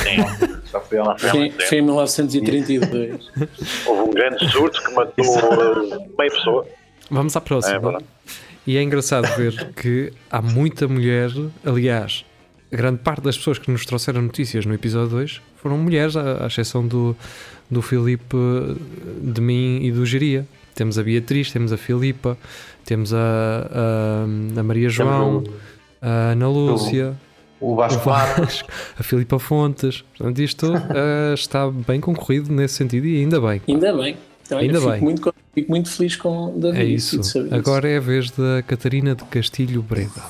Já 0.70 0.80
foi 0.80 1.00
um 1.00 1.18
Foi, 1.18 1.50
foi 1.50 1.78
em 1.78 1.82
1932. 1.82 3.30
Houve 3.86 4.02
um 4.02 4.10
grande 4.12 4.48
surto 4.52 4.82
que 4.84 4.92
matou 4.94 5.24
uh, 5.38 5.88
meia 6.16 6.30
pessoa. 6.30 6.66
Vamos 7.10 7.36
à 7.36 7.38
É, 7.38 7.42
próxima. 7.42 7.78
verdade. 7.80 8.04
E 8.66 8.76
é 8.78 8.82
engraçado 8.82 9.26
ver 9.36 9.72
que 9.74 10.12
há 10.30 10.40
muita 10.40 10.86
mulher, 10.88 11.30
aliás, 11.64 12.24
a 12.72 12.76
grande 12.76 12.98
parte 12.98 13.22
das 13.22 13.36
pessoas 13.36 13.58
que 13.58 13.70
nos 13.70 13.84
trouxeram 13.84 14.22
notícias 14.22 14.64
no 14.64 14.72
episódio 14.74 15.08
2 15.10 15.42
foram 15.56 15.76
mulheres, 15.76 16.16
à, 16.16 16.44
à 16.44 16.46
exceção 16.46 16.86
do, 16.86 17.14
do 17.70 17.82
Filipe, 17.82 18.36
de 19.22 19.40
mim 19.40 19.80
e 19.82 19.90
do 19.92 20.06
Geria. 20.06 20.46
Temos 20.74 20.98
a 20.98 21.02
Beatriz, 21.02 21.50
temos 21.52 21.72
a 21.72 21.76
Filipa, 21.76 22.36
temos 22.84 23.12
a, 23.14 23.18
a, 23.18 24.60
a 24.60 24.62
Maria 24.62 24.88
João, 24.88 25.44
a 26.04 26.32
Ana 26.32 26.48
Lúcia, 26.48 27.14
O 27.60 27.72
o 27.72 27.76
Vasco 27.76 28.08
Mato. 28.08 28.40
Vasco, 28.42 28.68
a 28.98 29.02
Filipa 29.02 29.38
Fontes. 29.38 30.02
Portanto, 30.16 30.38
isto 30.40 30.72
eh, 30.74 31.32
está 31.34 31.70
bem 31.70 32.00
concorrido 32.00 32.52
nesse 32.52 32.74
sentido 32.74 33.06
e 33.06 33.16
ainda 33.20 33.40
bem. 33.40 33.62
Ainda 33.66 33.92
bem. 33.96 34.16
Então, 34.44 34.58
Ainda 34.58 34.78
fico, 34.78 34.90
bem. 34.92 35.00
Muito, 35.00 35.22
co- 35.22 35.34
fico 35.54 35.70
muito 35.70 35.88
feliz 35.90 36.16
com 36.16 36.54
o 36.54 36.58
David. 36.60 36.80
É 36.82 36.84
isso. 36.84 37.20
Agora 37.50 37.88
é 37.88 37.96
a 37.96 38.00
vez 38.00 38.30
da 38.30 38.62
Catarina 38.66 39.14
de 39.14 39.24
Castilho 39.24 39.80
Breda. 39.82 40.22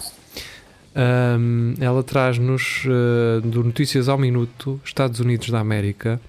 Ahm, 0.94 1.74
ela 1.80 2.02
traz-nos 2.04 2.84
uh, 2.86 3.40
do 3.40 3.64
Notícias 3.64 4.08
ao 4.08 4.16
Minuto, 4.16 4.80
Estados 4.84 5.18
Unidos 5.18 5.50
da 5.50 5.58
América. 5.58 6.20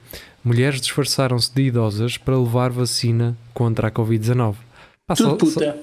Mulheres 0.44 0.82
disfarçaram-se 0.82 1.54
de 1.54 1.62
idosas 1.64 2.18
para 2.18 2.36
levar 2.38 2.72
vacina 2.72 3.38
contra 3.54 3.88
a 3.90 3.92
Covid-19. 3.92 4.56
Pá, 5.08 5.14
Tudo 5.16 5.30
só, 5.30 5.36
puta. 5.36 5.60
só 5.60 5.76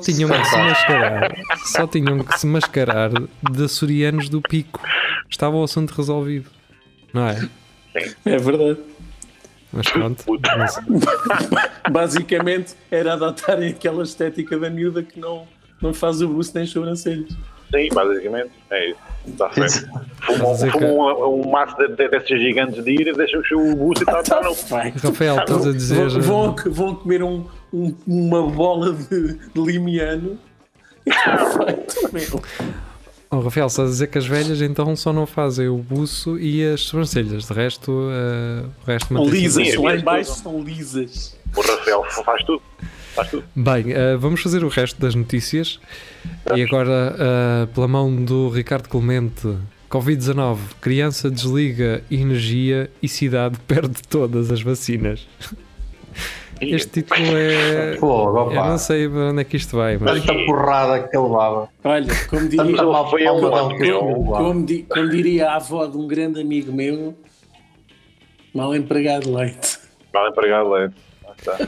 tinham 0.00 0.28
que 0.30 0.44
se 0.44 0.56
mascarar. 0.56 1.36
Só 1.64 1.86
tinham 1.86 2.18
que 2.18 2.38
se 2.38 2.46
mascarar 2.46 3.10
de 3.10 3.64
açorianos 3.64 4.28
do 4.28 4.40
pico. 4.40 4.80
Estava 5.30 5.56
o 5.56 5.62
assunto 5.64 5.90
resolvido. 5.92 6.50
Não 7.12 7.28
é? 7.28 7.48
É 8.24 8.36
verdade. 8.38 8.78
Mas 9.72 9.88
pronto. 9.90 10.24
Basicamente 11.90 12.74
era 12.90 13.14
adotarem 13.14 13.70
aquela 13.70 14.02
estética 14.02 14.58
da 14.58 14.70
miúda 14.70 15.02
que 15.02 15.18
não, 15.18 15.46
não 15.80 15.92
faz 15.92 16.20
o 16.22 16.28
buço 16.28 16.52
nem 16.54 16.66
sobrancelhas. 16.66 17.36
Sim, 17.70 17.88
basicamente. 17.92 18.50
É 18.70 18.90
isso. 18.90 19.00
Está 19.26 19.50
certo. 19.52 19.90
Fumam, 20.20 20.54
um, 20.84 21.40
um 21.40 21.50
maço 21.50 21.76
de, 21.76 21.88
de, 21.88 22.08
desses 22.08 22.40
gigantes 22.40 22.82
de 22.84 22.90
ira, 22.92 23.12
deixam 23.12 23.42
o 23.52 23.74
buço 23.74 24.02
e 24.02 24.06
tal. 24.06 24.22
Tá 24.22 24.40
tal. 24.40 24.54
feito. 24.54 24.98
Rafael, 24.98 25.38
estás 25.40 25.66
a 25.66 25.72
dizer. 25.72 26.08
Vão, 26.20 26.54
vão, 26.54 26.72
vão 26.72 26.94
comer 26.94 27.22
um, 27.24 27.44
um- 27.72 27.94
uma 28.06 28.46
bola 28.48 28.92
de, 28.92 29.34
de 29.34 29.60
limiano. 29.60 30.38
Está 31.04 31.36
feito, 31.64 32.12
meu. 32.12 32.42
Oh, 33.30 33.40
Rafael, 33.40 33.66
estás 33.66 33.88
a 33.88 33.90
dizer 33.92 34.06
que 34.06 34.18
as 34.18 34.26
velhas 34.26 34.62
então 34.62 34.94
só 34.94 35.12
não 35.12 35.26
fazem 35.26 35.68
o 35.68 35.76
buço 35.78 36.38
e 36.38 36.64
as 36.64 36.82
sobrancelhas. 36.82 37.46
De 37.46 37.52
resto, 37.52 37.90
uh, 37.90 38.68
o 38.82 38.86
resto 38.86 39.12
São 39.12 39.24
lisas, 39.28 39.74
lá 39.76 39.92
é 39.94 39.96
em 39.98 40.00
baixo 40.00 40.30
mesmo. 40.30 40.42
são 40.44 40.62
lisas. 40.62 41.36
O 41.56 41.60
Rafael 41.60 42.04
faz 42.24 42.44
tudo. 42.44 42.62
Faz 43.14 43.30
tudo. 43.30 43.44
Bem, 43.54 43.86
uh, 43.92 44.18
vamos 44.18 44.40
fazer 44.40 44.62
o 44.62 44.68
resto 44.68 45.00
das 45.00 45.14
notícias. 45.14 45.80
E 46.54 46.62
agora, 46.62 47.16
uh, 47.16 47.66
pela 47.74 47.88
mão 47.88 48.14
do 48.24 48.48
Ricardo 48.48 48.88
Clemente, 48.88 49.56
Covid-19, 49.90 50.58
criança 50.80 51.28
desliga 51.30 52.02
energia 52.10 52.88
e 53.02 53.08
cidade 53.08 53.58
perde 53.66 54.02
todas 54.08 54.52
as 54.52 54.62
vacinas. 54.62 55.26
Este 56.60 57.02
título 57.02 57.20
é. 57.36 57.96
Fogo, 58.00 58.50
Eu 58.52 58.64
não 58.64 58.78
sei 58.78 59.08
para 59.08 59.30
onde 59.30 59.40
é 59.40 59.44
que 59.44 59.56
isto 59.56 59.76
vai, 59.76 59.96
mas. 59.98 60.24
Tanta 60.24 60.44
porrada 60.46 61.00
que 61.08 61.16
ele 61.16 61.24
levava. 61.26 61.68
Olha, 61.84 62.14
como 62.28 62.48
diria, 62.48 62.86
como, 64.36 64.66
di- 64.66 64.82
como 64.88 65.08
diria 65.10 65.50
a 65.50 65.56
avó 65.56 65.86
de 65.86 65.96
um 65.96 66.06
grande 66.06 66.40
amigo 66.40 66.72
meu, 66.72 67.14
mal 68.54 68.74
empregado 68.74 69.32
leite. 69.34 69.78
Mal 70.12 70.28
empregado 70.28 70.70
leite. 70.70 70.94
Está. 71.38 71.58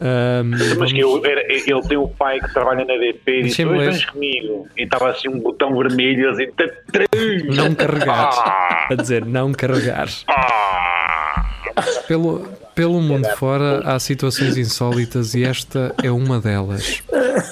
um, 0.00 0.78
Mas 0.78 0.92
que 0.92 1.00
eu, 1.00 1.20
era- 1.26 1.42
ele 1.52 1.82
tem 1.88 1.98
um 1.98 2.06
pai 2.06 2.38
que 2.38 2.52
trabalha 2.54 2.84
na 2.84 2.94
DP 2.96 3.40
e 3.40 3.42
disse: 3.42 3.64
vens 3.64 4.04
comigo. 4.04 4.68
E 4.76 4.84
estava 4.84 5.10
assim 5.10 5.28
um 5.28 5.40
botão 5.40 5.76
vermelho 5.76 6.30
assim. 6.30 6.46
"Tá, 6.52 6.64
três." 6.92 7.56
não 7.56 7.74
carregar. 7.74 8.30
Ah, 8.38 8.86
A 8.90 8.94
dizer, 8.94 9.24
não 9.24 9.52
carregar. 9.52 10.06
ah. 10.28 10.95
Pelo, 12.06 12.46
pelo 12.74 13.00
mundo 13.00 13.28
fora 13.36 13.80
há 13.84 13.98
situações 13.98 14.56
insólitas 14.56 15.34
e 15.34 15.44
esta 15.44 15.94
é 16.02 16.10
uma 16.10 16.40
delas. 16.40 17.02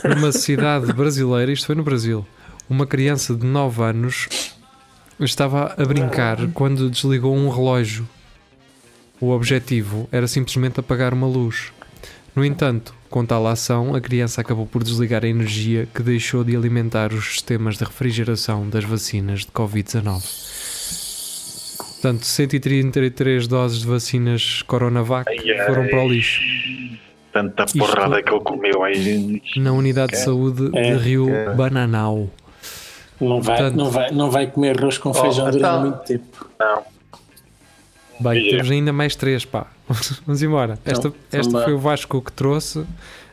Numa 0.04 0.32
cidade 0.32 0.92
brasileira, 0.92 1.52
isto 1.52 1.66
foi 1.66 1.74
no 1.74 1.82
Brasil, 1.82 2.26
uma 2.68 2.86
criança 2.86 3.34
de 3.34 3.44
9 3.44 3.82
anos 3.82 4.28
estava 5.20 5.74
a 5.76 5.84
brincar 5.84 6.38
quando 6.52 6.90
desligou 6.90 7.34
um 7.34 7.48
relógio. 7.48 8.08
O 9.20 9.30
objetivo 9.30 10.08
era 10.10 10.26
simplesmente 10.26 10.80
apagar 10.80 11.14
uma 11.14 11.26
luz. 11.26 11.72
No 12.34 12.44
entanto, 12.44 12.94
com 13.08 13.24
tal 13.24 13.46
ação, 13.46 13.94
a 13.94 14.00
criança 14.00 14.40
acabou 14.40 14.66
por 14.66 14.82
desligar 14.82 15.24
a 15.24 15.28
energia 15.28 15.86
que 15.94 16.02
deixou 16.02 16.42
de 16.42 16.56
alimentar 16.56 17.12
os 17.12 17.34
sistemas 17.34 17.76
de 17.76 17.84
refrigeração 17.84 18.68
das 18.68 18.82
vacinas 18.82 19.40
de 19.40 19.52
Covid-19. 19.52 20.63
Portanto, 22.04 22.26
133 22.26 23.46
doses 23.48 23.78
de 23.80 23.86
vacinas 23.86 24.60
Coronavac 24.66 25.26
Ai, 25.26 25.38
ai. 25.58 25.66
foram 25.66 25.88
para 25.88 26.04
o 26.04 26.08
lixo. 26.08 26.38
Tanta 27.32 27.64
porrada 27.64 28.22
que 28.22 28.30
ele 28.30 28.40
comeu 28.44 28.82
aí. 28.84 29.40
Na 29.56 29.72
unidade 29.72 30.12
de 30.12 30.18
saúde 30.18 30.68
É, 30.74 30.92
de 30.94 31.02
Rio 31.02 31.34
é. 31.34 31.54
Bananal. 31.54 32.28
Não 33.18 33.40
vai, 33.40 33.56
Portanto- 33.56 33.76
não, 33.78 33.90
vai, 33.90 34.10
não 34.10 34.30
vai 34.30 34.46
comer 34.48 34.78
arroz 34.78 34.98
com 34.98 35.14
feijão 35.14 35.46
durante 35.50 35.56
então- 35.56 35.80
muito 35.80 35.98
tempo. 36.04 36.50
Não. 36.60 36.82
Bem, 38.20 38.32
Yeah. 38.34 38.56
temos 38.58 38.70
ainda 38.70 38.92
mais 38.92 39.16
três, 39.16 39.46
pá. 39.46 39.66
Vamos 40.26 40.42
embora. 40.42 40.78
Esta, 40.84 41.08
Então, 41.08 41.14
esta 41.32 41.48
então 41.48 41.64
foi 41.64 41.72
o 41.72 41.78
Vasco 41.78 42.20
que 42.20 42.32
trouxe, 42.32 42.84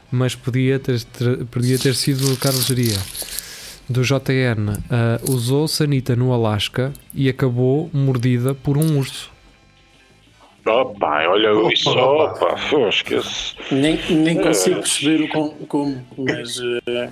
mas 0.09 0.33
podia 0.33 0.79
ter, 0.79 1.03
ter- 1.03 1.43
podia 1.47 1.77
ter 1.77 1.93
sido 1.93 2.31
o 2.31 2.37
Carlos 2.37 2.65
Geria. 2.65 2.97
Do 3.89 4.03
JN. 4.03 4.73
Ah, 4.89 5.19
usou 5.29 5.67
sanita 5.67 6.15
no 6.15 6.31
Alasca 6.33 6.93
e 7.13 7.27
acabou 7.29 7.89
mordida 7.93 8.53
por 8.53 8.77
um 8.77 8.97
urso. 8.97 9.29
Opa, 10.65 11.23
olha 11.27 11.73
isso. 11.73 11.89
Opa. 11.89 12.45
Opa, 12.45 12.57
fosca-se. 12.57 13.55
Nem, 13.71 13.99
nem 14.11 14.39
consigo 14.41 14.75
perceber 14.77 15.23
o 15.23 15.27
com- 15.29 15.49
como, 15.67 16.05
mas 16.17 16.59
eh, 16.87 17.09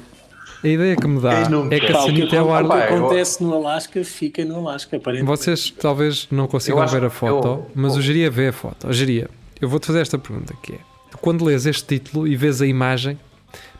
A 0.63 0.67
ideia 0.67 0.95
que 0.95 1.07
me 1.07 1.19
dá 1.19 1.41
é 1.71 1.79
que 1.79 1.91
a 1.91 1.97
o 1.99 2.05
sanita 2.05 2.35
é 2.35 2.41
o 2.41 2.53
ar 2.53 2.63
o 2.65 2.69
que 2.69 2.75
acontece 2.77 3.41
no 3.43 3.53
Alasca 3.55 4.03
fica 4.03 4.45
no 4.45 4.57
Alasca, 4.57 4.97
aparentemente. 4.97 5.37
Vocês 5.37 5.71
talvez 5.71 6.27
não 6.29 6.47
consigam 6.47 6.81
acho 6.81 6.93
ver 6.93 7.05
a 7.05 7.09
foto, 7.09 7.47
eu- 7.47 7.71
mas 7.73 7.95
o 7.95 7.97
eu- 7.97 8.01
Geria 8.03 8.29
vê 8.29 8.49
a 8.49 8.53
foto. 8.53 8.87
Ó, 8.87 8.91
Geria, 8.91 9.27
eu 9.59 9.67
vou-te 9.67 9.87
fazer 9.87 10.01
esta 10.01 10.19
pergunta 10.19 10.53
que 10.61 10.73
é, 10.73 10.77
quando 11.19 11.43
lês 11.43 11.65
este 11.65 11.83
título 11.85 12.27
e 12.27 12.35
vês 12.35 12.61
a 12.61 12.67
imagem, 12.67 13.17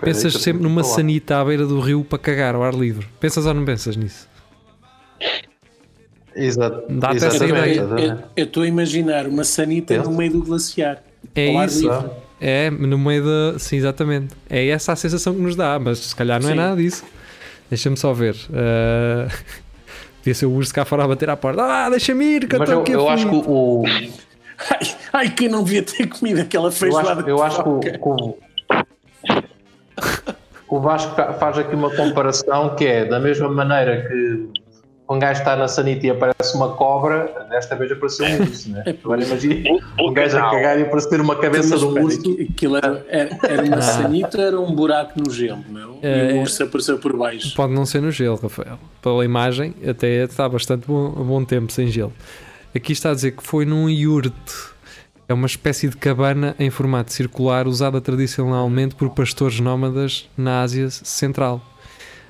pensas 0.02 0.34
eu 0.34 0.40
sempre 0.40 0.64
numa 0.64 0.84
sanita 0.84 1.40
à 1.40 1.46
beira 1.46 1.66
do 1.66 1.80
rio 1.80 2.04
para 2.04 2.18
cagar 2.20 2.56
ao 2.56 2.64
ar 2.64 2.74
livre. 2.74 3.06
Pensas 3.20 3.46
ou 3.46 3.54
não 3.54 3.66
pensas 3.66 3.96
nisso? 3.96 4.28
Exato. 6.36 6.84
Dá 6.90 7.10
até 7.10 7.18
essa 7.18 7.28
Exatamente, 7.46 7.70
ideia. 7.80 7.80
Eu- 7.82 7.98
eu 7.98 8.24
eu 8.36 8.46
estou 8.46 8.64
a 8.64 8.68
imaginar 8.68 9.28
uma 9.28 9.44
sanita 9.44 9.96
Pensa. 9.96 10.10
no 10.10 10.16
meio 10.16 10.32
do 10.32 10.44
glaciar. 10.44 11.04
É 11.36 11.50
ao 11.52 11.58
ar 11.60 11.68
isso. 11.68 11.82
livre. 11.82 12.10
É, 12.40 12.70
no 12.70 12.98
meio 12.98 13.24
da... 13.26 13.60
Sim, 13.60 13.78
exatamente. 13.78 14.34
É 14.50 14.68
essa 14.70 14.94
a 14.94 14.96
sensação 14.96 15.34
que 15.34 15.42
nos 15.42 15.56
dá, 15.56 15.78
mas 15.78 15.98
se 16.00 16.16
calhar 16.16 16.42
não 16.42 16.50
é 16.50 16.54
Sim. 16.54 16.58
nada 16.58 16.76
disso. 16.82 17.04
Deixa-me 17.70 17.98
só 17.98 18.14
ver. 18.14 18.36
Ah, 18.54 19.28
Podia 20.20 20.34
ser 20.36 20.46
o 20.46 20.52
urso 20.52 20.74
cá 20.74 20.84
fora 20.86 21.04
a 21.04 21.08
bater 21.08 21.30
à 21.30 21.36
porta. 21.38 21.62
Ah, 21.64 21.90
deixa-me 21.90 22.26
ir, 22.26 22.48
que 22.48 22.56
eu 22.56 22.60
estou 22.60 22.76
eu, 22.76 22.82
aqui 22.82 22.92
eu 22.92 23.10
acho 23.10 23.24
que 23.30 23.36
aflito." 23.36 23.50
o, 23.52 23.84
Ai, 24.70 24.96
ai, 25.14 25.30
que 25.30 25.46
eu 25.46 25.50
não 25.50 25.64
devia 25.64 25.82
ter 25.82 26.06
comido 26.08 26.42
aquela 26.42 26.68
eu 26.68 26.72
feijoada. 26.74 27.22
acho, 27.22 27.30
eu 27.30 27.42
acho 27.42 27.64
que 27.64 27.70
o, 27.70 28.38
o, 30.70 30.80
Vasco 30.80 31.16
fa- 31.16 31.34
faz 31.34 31.58
aqui 31.58 31.76
uma 31.76 31.90
comparação 31.96 32.76
que 32.76 32.86
é 32.86 33.06
da 33.06 33.20
mesma 33.20 33.50
maneira 33.50 34.08
que 34.08 34.50
um 35.12 35.18
gajo 35.18 35.40
está 35.40 35.56
na 35.56 35.68
sanita 35.68 36.06
e 36.06 36.12
aparece 36.12 36.56
uma 36.56 36.70
cobra, 36.76 37.48
desta 37.50 37.76
vez 37.76 37.92
apareceu 37.92 38.28
um 38.28 38.42
urso, 38.44 38.70
né? 38.70 38.84
Agora 39.04 39.24
imagina 39.24 39.70
um 40.00 40.14
gajo 40.14 40.38
a 40.38 40.52
cagar 40.52 40.80
e 40.80 40.84
aparecer 40.84 41.20
uma 41.20 41.36
cabeça 41.36 41.76
de 41.80 41.84
um 41.84 42.04
urso. 42.04 42.20
aqui- 42.20 42.48
aquilo 42.52 42.78
era, 42.78 43.06
era, 43.10 43.30
era 43.48 43.64
uma 43.64 43.82
sanita 43.82 44.38
ou 44.38 44.44
era 44.44 44.60
um 44.60 44.72
buraco 44.76 45.14
no 45.20 45.32
gelo, 45.32 45.64
meu? 45.68 45.98
É, 46.04 46.30
e 46.30 46.34
o 46.34 46.38
é. 46.38 46.42
urso 46.42 46.62
apareceu 46.64 47.00
por 47.00 47.18
baixo. 47.18 47.56
Pode 47.56 47.74
não 47.74 47.88
ser 47.88 48.04
no 48.04 48.12
gelo, 48.12 48.36
Rafael. 48.36 48.78
Pela 49.02 49.26
imagem, 49.26 49.74
até 49.88 50.26
está 50.26 50.48
bastante 50.48 50.86
bom, 50.86 51.10
bom 51.10 51.44
tempo 51.44 51.72
sem 51.72 51.88
gelo. 51.88 52.14
Aqui 52.76 52.92
está 52.92 53.10
a 53.10 53.14
dizer 53.16 53.32
que 53.32 53.42
foi 53.42 53.66
num 53.66 53.90
iurte. 53.90 54.34
É 55.30 55.34
uma 55.34 55.46
espécie 55.46 55.88
de 55.88 55.96
cabana 55.96 56.56
em 56.58 56.72
formato 56.72 57.14
circular 57.14 57.68
usada 57.68 58.02
tradicionalmente 58.02 58.96
por 58.96 59.12
pastores 59.12 59.60
nómadas 59.60 60.28
na 60.36 60.62
Ásia 60.64 60.90
Central. 60.90 61.62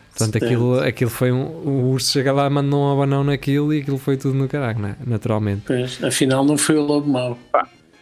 Portanto, 0.09 0.43
aquilo, 0.43 0.79
aquilo 0.81 1.09
foi 1.09 1.31
um. 1.31 1.45
O 1.45 1.91
urso 1.91 2.11
chega 2.11 2.33
lá, 2.33 2.49
manda 2.49 2.75
um 2.75 2.91
abanão 2.91 3.23
naquilo 3.23 3.73
e 3.73 3.79
aquilo 3.79 3.97
foi 3.97 4.17
tudo 4.17 4.35
no 4.35 4.49
caralho, 4.49 4.79
né? 4.79 4.97
naturalmente. 5.07 5.63
Pois, 5.65 6.03
afinal, 6.03 6.43
não 6.43 6.57
foi 6.57 6.75
o 6.75 6.81
lobo 6.81 7.09
mau. 7.09 7.39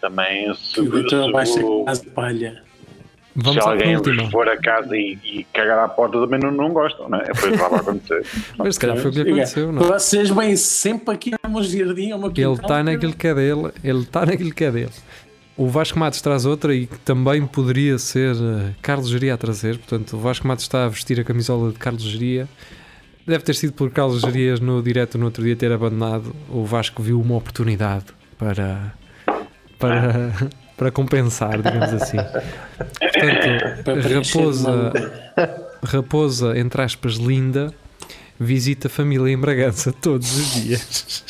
Também 0.01 0.51
se, 0.55 0.81
se, 0.81 2.01
de 2.01 2.09
palha. 2.09 2.63
Vamos 3.39 3.63
se 3.63 3.69
alguém 3.69 4.31
for 4.31 4.49
a 4.49 4.57
casa 4.57 4.97
e, 4.97 5.15
e 5.23 5.43
cagar 5.53 5.77
à 5.77 5.87
porta 5.87 6.19
também 6.19 6.39
não, 6.39 6.49
não 6.49 6.73
gostam, 6.73 7.07
não 7.07 7.19
é? 7.19 7.35
Foi 7.35 7.49
o 7.49 7.51
que 7.51 7.57
estava 7.57 7.75
a 7.75 7.79
acontecer. 7.81 8.25
Mas 8.57 8.73
se 8.73 8.79
calhar 8.79 8.97
foi 8.97 9.11
o 9.11 9.13
que 9.13 9.21
lhe 9.21 9.31
aconteceu, 9.31 9.71
não? 9.71 9.83
é? 9.83 9.85
Vocês 9.85 10.29
vêm 10.31 10.55
sempre 10.55 11.13
aqui 11.13 11.33
ao 11.43 11.51
meu 11.51 11.61
jardim, 11.61 12.11
ao 12.11 12.17
meu 12.17 12.33
Ele 12.35 12.53
está 12.53 12.83
naquilo 12.83 13.13
que 13.13 13.27
é 13.27 13.35
dele, 13.35 13.71
ele 13.83 13.99
está 13.99 14.25
naquilo 14.25 14.51
que 14.51 14.63
é 14.63 14.71
dele. 14.71 14.91
O 15.55 15.67
Vasco 15.67 15.99
Matos 15.99 16.19
traz 16.19 16.45
outra 16.45 16.73
e 16.73 16.87
que 16.87 16.97
também 16.99 17.45
poderia 17.45 17.99
ser 17.99 18.35
eh, 18.35 18.73
Carlos 18.81 19.09
Geria 19.09 19.35
a 19.35 19.37
trazer. 19.37 19.77
Portanto, 19.77 20.15
o 20.15 20.19
Vasco 20.19 20.47
Matos 20.47 20.63
está 20.63 20.85
a 20.85 20.87
vestir 20.89 21.19
a 21.19 21.23
camisola 21.23 21.71
de 21.71 21.77
Carlos 21.77 22.03
Geria. 22.03 22.47
Deve 23.25 23.43
ter 23.43 23.53
sido 23.53 23.73
por 23.73 23.91
Carlos 23.91 24.21
Gerias 24.21 24.59
no 24.59 24.81
direto 24.81 25.17
no 25.17 25.25
outro 25.25 25.43
dia 25.43 25.55
ter 25.55 25.71
abandonado. 25.71 26.35
O 26.49 26.63
Vasco 26.63 27.03
viu 27.03 27.19
uma 27.19 27.35
oportunidade 27.35 28.05
para, 28.37 28.93
para, 29.77 30.31
para 30.77 30.91
compensar, 30.91 31.57
digamos 31.61 31.93
assim. 32.01 32.17
Portanto, 33.83 34.07
Raposa, 34.13 34.93
Raposa, 35.83 36.57
entre 36.57 36.81
aspas, 36.81 37.15
linda, 37.15 37.73
visita 38.39 38.87
a 38.87 38.89
família 38.89 39.31
em 39.33 39.37
Bragança 39.37 39.91
todos 39.91 40.31
os 40.37 40.53
dias. 40.53 41.23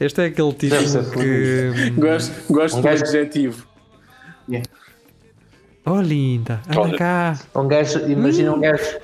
Este 0.00 0.22
é 0.22 0.24
aquele 0.26 0.52
título 0.52 0.86
ser 0.88 1.10
que. 1.10 1.90
Gosto, 1.96 2.52
gosto 2.52 2.76
Um 2.76 2.80
do 2.80 2.84
gajo- 2.84 3.02
adjetivo. 3.04 3.66
Oh, 5.86 6.00
linda, 6.00 6.60
anda 6.68 6.80
Olha. 6.80 6.98
cá. 6.98 7.38
Um 7.54 7.68
gajo, 7.68 7.98
imagina 8.10 8.52
um 8.54 8.60
gajo, 8.60 8.98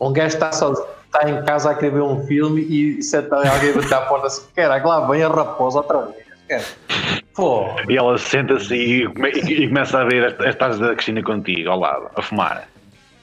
Um 0.00 0.12
gajo 0.12 0.34
está 0.34 0.50
só 0.52 0.72
está 0.72 1.28
em 1.28 1.44
casa 1.44 1.70
a 1.70 1.74
querer 1.74 1.92
ver 1.94 2.02
um 2.02 2.24
filme 2.26 2.60
e 2.62 3.02
senta 3.02 3.36
alguém 3.36 3.72
bater 3.72 3.94
à 3.94 4.00
porta 4.02 4.28
assim, 4.28 4.42
caraca, 4.54 4.86
lá 4.88 5.06
vem 5.08 5.22
a 5.22 5.28
raposa 5.28 5.78
outra 5.78 6.02
vez. 6.06 6.29
Cara. 6.50 6.64
Pô, 7.34 7.66
E 7.88 7.96
ela 7.96 8.18
senta-se 8.18 8.74
e, 8.74 9.06
come- 9.06 9.30
e- 9.30 9.62
e 9.64 9.68
começa 9.68 10.00
a 10.00 10.04
ver 10.04 10.36
as, 10.46 10.54
taças 10.56 10.80
da 10.80 10.92
Cristina 10.94 11.22
contigo 11.22 11.70
ao 11.70 11.78
lado, 11.78 12.10
a 12.16 12.20
fumar. 12.22 12.68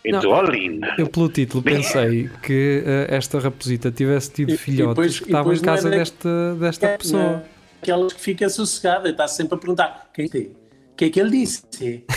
E 0.06 0.12
Não. 0.14 0.22
tu, 0.22 0.30
oh 0.30 0.42
linda. 0.44 0.96
Eu, 0.98 1.08
pelo 1.08 1.28
título, 1.28 1.62
pensei 1.62 2.30
que 2.42 2.82
eh, 2.86 3.08
esta 3.14 3.38
raposita 3.40 3.92
tivesse 3.92 4.32
tido 4.32 4.52
E- 4.52 4.56
e 4.56 4.58
filhotes 4.58 4.90
depois- 4.96 5.20
que 5.20 5.26
e 5.26 5.28
estavam 5.28 5.52
em 5.54 5.58
não 5.58 5.64
casa 5.64 5.88
era- 5.90 5.98
desta, 5.98 6.56
desta 6.56 6.88
pessoa. 6.98 7.24
Não, 7.24 7.44
Aquelas 7.82 8.14
que 8.14 8.22
fica 8.22 8.48
sossegada, 8.50 9.10
está 9.10 9.28
sempre 9.28 9.56
a 9.56 9.58
perguntar: 9.58 10.10
quem 10.14 10.30
tem? 10.30 10.44
O 10.94 10.96
que 10.96 11.06
é 11.06 11.10
que 11.10 11.20
ele 11.20 11.30
disse? 11.32 11.64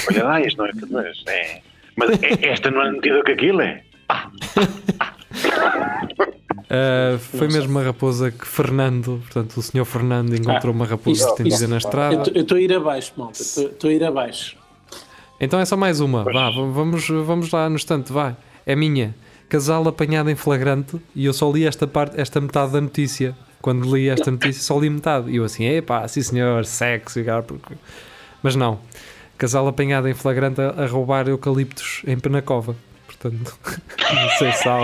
Olha 0.09 0.25
lá, 0.25 0.41
isto 0.41 0.57
não 0.59 0.67
é. 0.67 0.71
Mas, 0.89 1.23
é, 1.27 1.61
mas 1.97 2.11
é- 2.23 2.47
esta 2.49 2.71
não 2.71 2.83
é 2.83 2.93
metida 2.93 3.23
que 3.25 3.33
aquilo 3.33 3.61
é. 3.61 3.83
Uh, 6.71 7.19
foi 7.19 7.49
mesmo 7.49 7.71
uma 7.73 7.83
raposa 7.83 8.31
que 8.31 8.47
Fernando, 8.47 9.21
portanto, 9.25 9.57
o 9.57 9.63
senhor 9.63 9.85
Fernando 9.85 10.37
encontrou 10.37 10.73
uma 10.73 10.87
raposa 10.87 11.19
Isto- 11.19 11.31
estendida 11.31 11.55
isto- 11.57 11.69
na 11.69 11.77
estrada. 11.79 12.31
Eu 12.33 12.43
estou 12.43 12.57
a 12.57 12.61
ir 12.61 12.73
abaixo, 12.73 13.13
malta. 13.17 13.43
Estou- 13.43 13.91
a 13.91 13.93
ir 13.93 14.05
abaixo. 14.05 14.57
Então 15.41 15.59
é 15.59 15.65
só 15.65 15.77
mais 15.77 15.99
uma. 16.01 16.23
Vá, 16.23 16.49
vamos, 16.51 17.09
vamos 17.09 17.51
lá 17.51 17.69
no 17.69 17.75
instante, 17.75 18.13
vai. 18.13 18.37
É 18.65 18.77
minha. 18.77 19.15
Casal 19.49 19.89
apanhado 19.89 20.31
em 20.31 20.37
flagrante 20.37 21.01
e 21.13 21.25
eu 21.27 21.33
só 21.33 21.51
li 21.51 21.67
esta 21.67 21.89
parte, 21.89 22.21
esta 22.21 22.41
metade 22.41 22.73
da 22.73 22.81
notícia. 22.81 23.37
Quando 23.61 23.93
li 23.95 24.09
esta 24.09 24.31
notícia, 24.31 24.63
só 24.63 24.79
li 24.79 24.89
metade. 24.89 25.29
E 25.31 25.37
eu 25.37 25.45
assim, 25.45 25.65
epá, 25.65 26.07
sim 26.07 26.23
senhor, 26.23 26.63
cara, 27.27 27.43
porque... 27.43 27.75
Mas 28.43 28.55
não. 28.55 28.79
Casal 29.37 29.67
apanhado 29.67 30.07
em 30.09 30.15
flagrante 30.15 30.61
a, 30.61 30.69
a 30.85 30.87
roubar 30.87 31.27
eucaliptos 31.27 32.03
em 32.07 32.17
Penacova. 32.19 32.77
Portanto, 33.21 33.59
não 34.15 34.29
sei 34.39 34.53
se, 34.53 34.69
há, 34.69 34.81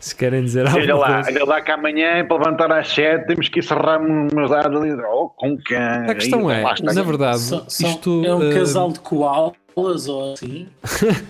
se 0.00 0.16
querem 0.16 0.42
dizer 0.44 0.66
Olha 0.66 0.94
alguma 0.94 1.08
lá, 1.20 1.22
olha 1.26 1.44
lá 1.44 1.60
que 1.60 1.70
amanhã, 1.70 2.24
para 2.26 2.38
levantar 2.38 2.72
às 2.72 2.88
7, 2.88 3.26
temos 3.26 3.48
que 3.50 3.58
encerrar 3.60 4.00
umas 4.00 4.50
dados 4.50 4.80
ali. 4.80 4.92
Oh, 4.94 5.28
com 5.28 5.56
quem? 5.58 5.76
A 5.76 6.14
questão 6.14 6.50
é, 6.50 6.62
na 6.82 7.02
verdade, 7.02 7.38
Só- 7.40 7.64
só- 7.68 7.86
isto... 7.86 8.24
é 8.24 8.34
um 8.34 8.50
uh, 8.50 8.54
casal 8.54 8.90
de 8.90 9.00
koalas 9.00 10.08
ou 10.08 10.32
assim. 10.32 10.66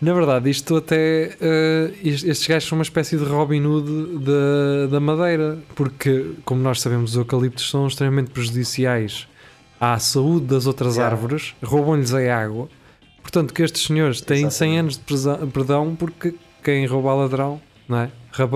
Na 0.00 0.12
verdade, 0.12 0.50
isto 0.50 0.76
até. 0.76 1.36
eh, 1.40 1.90
est- 2.04 2.22
estes 2.28 2.46
gajos 2.46 2.68
são 2.68 2.76
uma 2.78 2.82
espécie 2.82 3.16
de 3.16 3.24
Robin 3.24 3.64
Hood 3.64 4.18
da, 4.24 4.86
da 4.90 5.00
Madeira, 5.00 5.58
porque, 5.74 6.32
como 6.44 6.60
nós 6.60 6.80
sabemos, 6.82 7.12
os 7.12 7.16
eucaliptos 7.16 7.68
são 7.70 7.86
extremamente 7.86 8.30
prejudiciais 8.30 9.26
à 9.80 9.98
saúde 9.98 10.46
das 10.46 10.66
outras 10.66 10.96
Yeah. 10.96 11.14
árvores, 11.16 11.54
roubam-lhes 11.64 12.12
a 12.14 12.18
água. 12.38 12.68
Portanto, 13.26 13.52
que 13.52 13.60
estes 13.64 13.82
senhores 13.82 14.20
têm 14.20 14.48
100 14.48 14.78
anos 14.78 14.94
de 14.98 15.00
presa- 15.02 15.40
perdão 15.52 15.96
porque 15.96 16.32
quem 16.62 16.86
rouba 16.86 17.10
a 17.10 17.14
ladrão, 17.14 17.60
não 17.88 17.98
é? 18.02 18.08
Ra- 18.30 18.48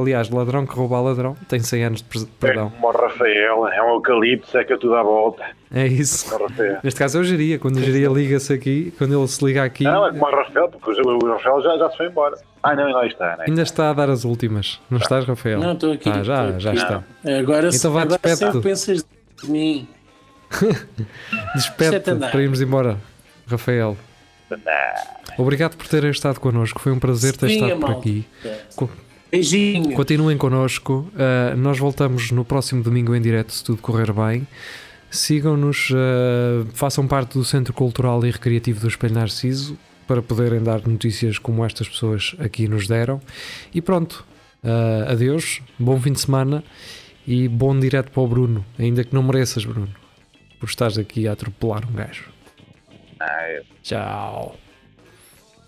Aliás, 0.00 0.30
ladrão 0.30 0.64
que 0.64 0.72
rouba 0.74 0.98
a 0.98 1.00
ladrão 1.00 1.36
tem 1.48 1.58
100 1.58 1.84
anos 1.84 1.98
de 2.00 2.04
pres- 2.08 2.22
É 2.22 2.26
perdão. 2.38 2.70
como 2.70 2.86
o 2.86 2.90
Rafael, 2.92 3.66
é 3.66 3.82
um 3.82 3.94
eucalipto, 3.94 4.46
seca 4.48 4.78
tudo 4.78 4.94
à 4.94 5.02
volta. 5.02 5.42
É 5.74 5.86
isso. 5.88 6.32
O 6.32 6.42
Rafael. 6.46 6.78
Neste 6.84 6.96
caso 6.98 7.18
é 7.18 7.20
o 7.22 7.24
Geria. 7.24 7.58
Quando 7.58 7.76
o 7.78 7.80
Geria 7.80 8.08
liga-se 8.08 8.52
aqui, 8.52 8.94
quando 8.96 9.18
ele 9.18 9.26
se 9.26 9.44
liga 9.44 9.64
aqui, 9.64 9.82
Não, 9.82 10.06
é 10.06 10.10
como 10.12 10.26
o 10.26 10.30
Rafael, 10.30 10.68
porque 10.68 10.90
o 11.02 11.26
Rafael 11.32 11.62
já, 11.62 11.76
já 11.76 11.90
se 11.90 11.96
foi 11.96 12.06
embora. 12.06 12.36
Ah, 12.62 12.76
não, 12.76 12.88
lá 12.92 13.04
está, 13.06 13.36
né? 13.36 13.44
ainda 13.48 13.62
está 13.62 13.90
a 13.90 13.92
dar 13.94 14.08
as 14.10 14.24
últimas. 14.24 14.80
Não 14.88 14.98
estás, 14.98 15.24
Rafael? 15.24 15.58
Não, 15.58 15.72
estou 15.72 15.92
aqui. 15.92 16.08
Ah, 16.08 16.22
já, 16.22 16.44
estou 16.44 16.60
já 16.60 16.70
aqui. 16.70 16.78
está. 16.78 17.02
Agora, 17.40 17.68
Então 17.74 17.92
vá, 17.92 18.02
agora 18.02 18.18
despede-te. 18.22 18.38
sempre 18.38 18.60
pensas 18.60 19.04
de 19.42 19.50
mim. 19.50 19.88
Despede-te 21.54 22.14
para 22.14 22.42
irmos 22.42 22.60
embora, 22.60 22.96
Rafael. 23.46 23.96
Obrigado 25.38 25.76
por 25.76 25.86
terem 25.88 26.10
estado 26.10 26.38
connosco. 26.38 26.80
Foi 26.80 26.92
um 26.92 26.98
prazer 26.98 27.36
ter 27.36 27.48
Sim, 27.48 27.54
estado 27.54 27.80
por 27.80 27.90
aqui. 27.90 28.26
Beijinho. 29.30 29.94
Continuem 29.94 30.38
connosco. 30.38 31.10
Uh, 31.12 31.56
nós 31.56 31.78
voltamos 31.78 32.30
no 32.30 32.44
próximo 32.44 32.82
domingo 32.82 33.14
em 33.16 33.20
direto, 33.20 33.52
se 33.52 33.64
tudo 33.64 33.82
correr 33.82 34.12
bem. 34.12 34.46
Sigam-nos, 35.10 35.90
uh, 35.90 36.66
façam 36.72 37.06
parte 37.06 37.34
do 37.34 37.44
Centro 37.44 37.72
Cultural 37.72 38.24
e 38.24 38.30
Recreativo 38.30 38.80
do 38.80 38.88
Espelho 38.88 39.14
Narciso 39.14 39.76
para 40.06 40.22
poderem 40.22 40.62
dar 40.62 40.86
notícias 40.86 41.38
como 41.38 41.64
estas 41.64 41.88
pessoas 41.88 42.36
aqui 42.38 42.68
nos 42.68 42.86
deram. 42.86 43.20
E 43.74 43.80
pronto, 43.80 44.24
uh, 44.62 45.10
adeus, 45.10 45.60
bom 45.78 46.00
fim 46.00 46.12
de 46.12 46.20
semana 46.20 46.62
e 47.26 47.48
bom 47.48 47.78
direto 47.78 48.10
para 48.10 48.22
o 48.22 48.28
Bruno, 48.28 48.64
ainda 48.78 49.02
que 49.02 49.14
não 49.14 49.22
mereças, 49.22 49.64
Bruno, 49.64 49.88
por 50.60 50.68
estares 50.68 50.98
aqui 50.98 51.26
a 51.26 51.32
atropelar 51.32 51.88
um 51.88 51.92
gajo. 51.92 52.33
Ah, 53.20 53.42
é. 53.42 53.62
Tchau. 53.82 54.63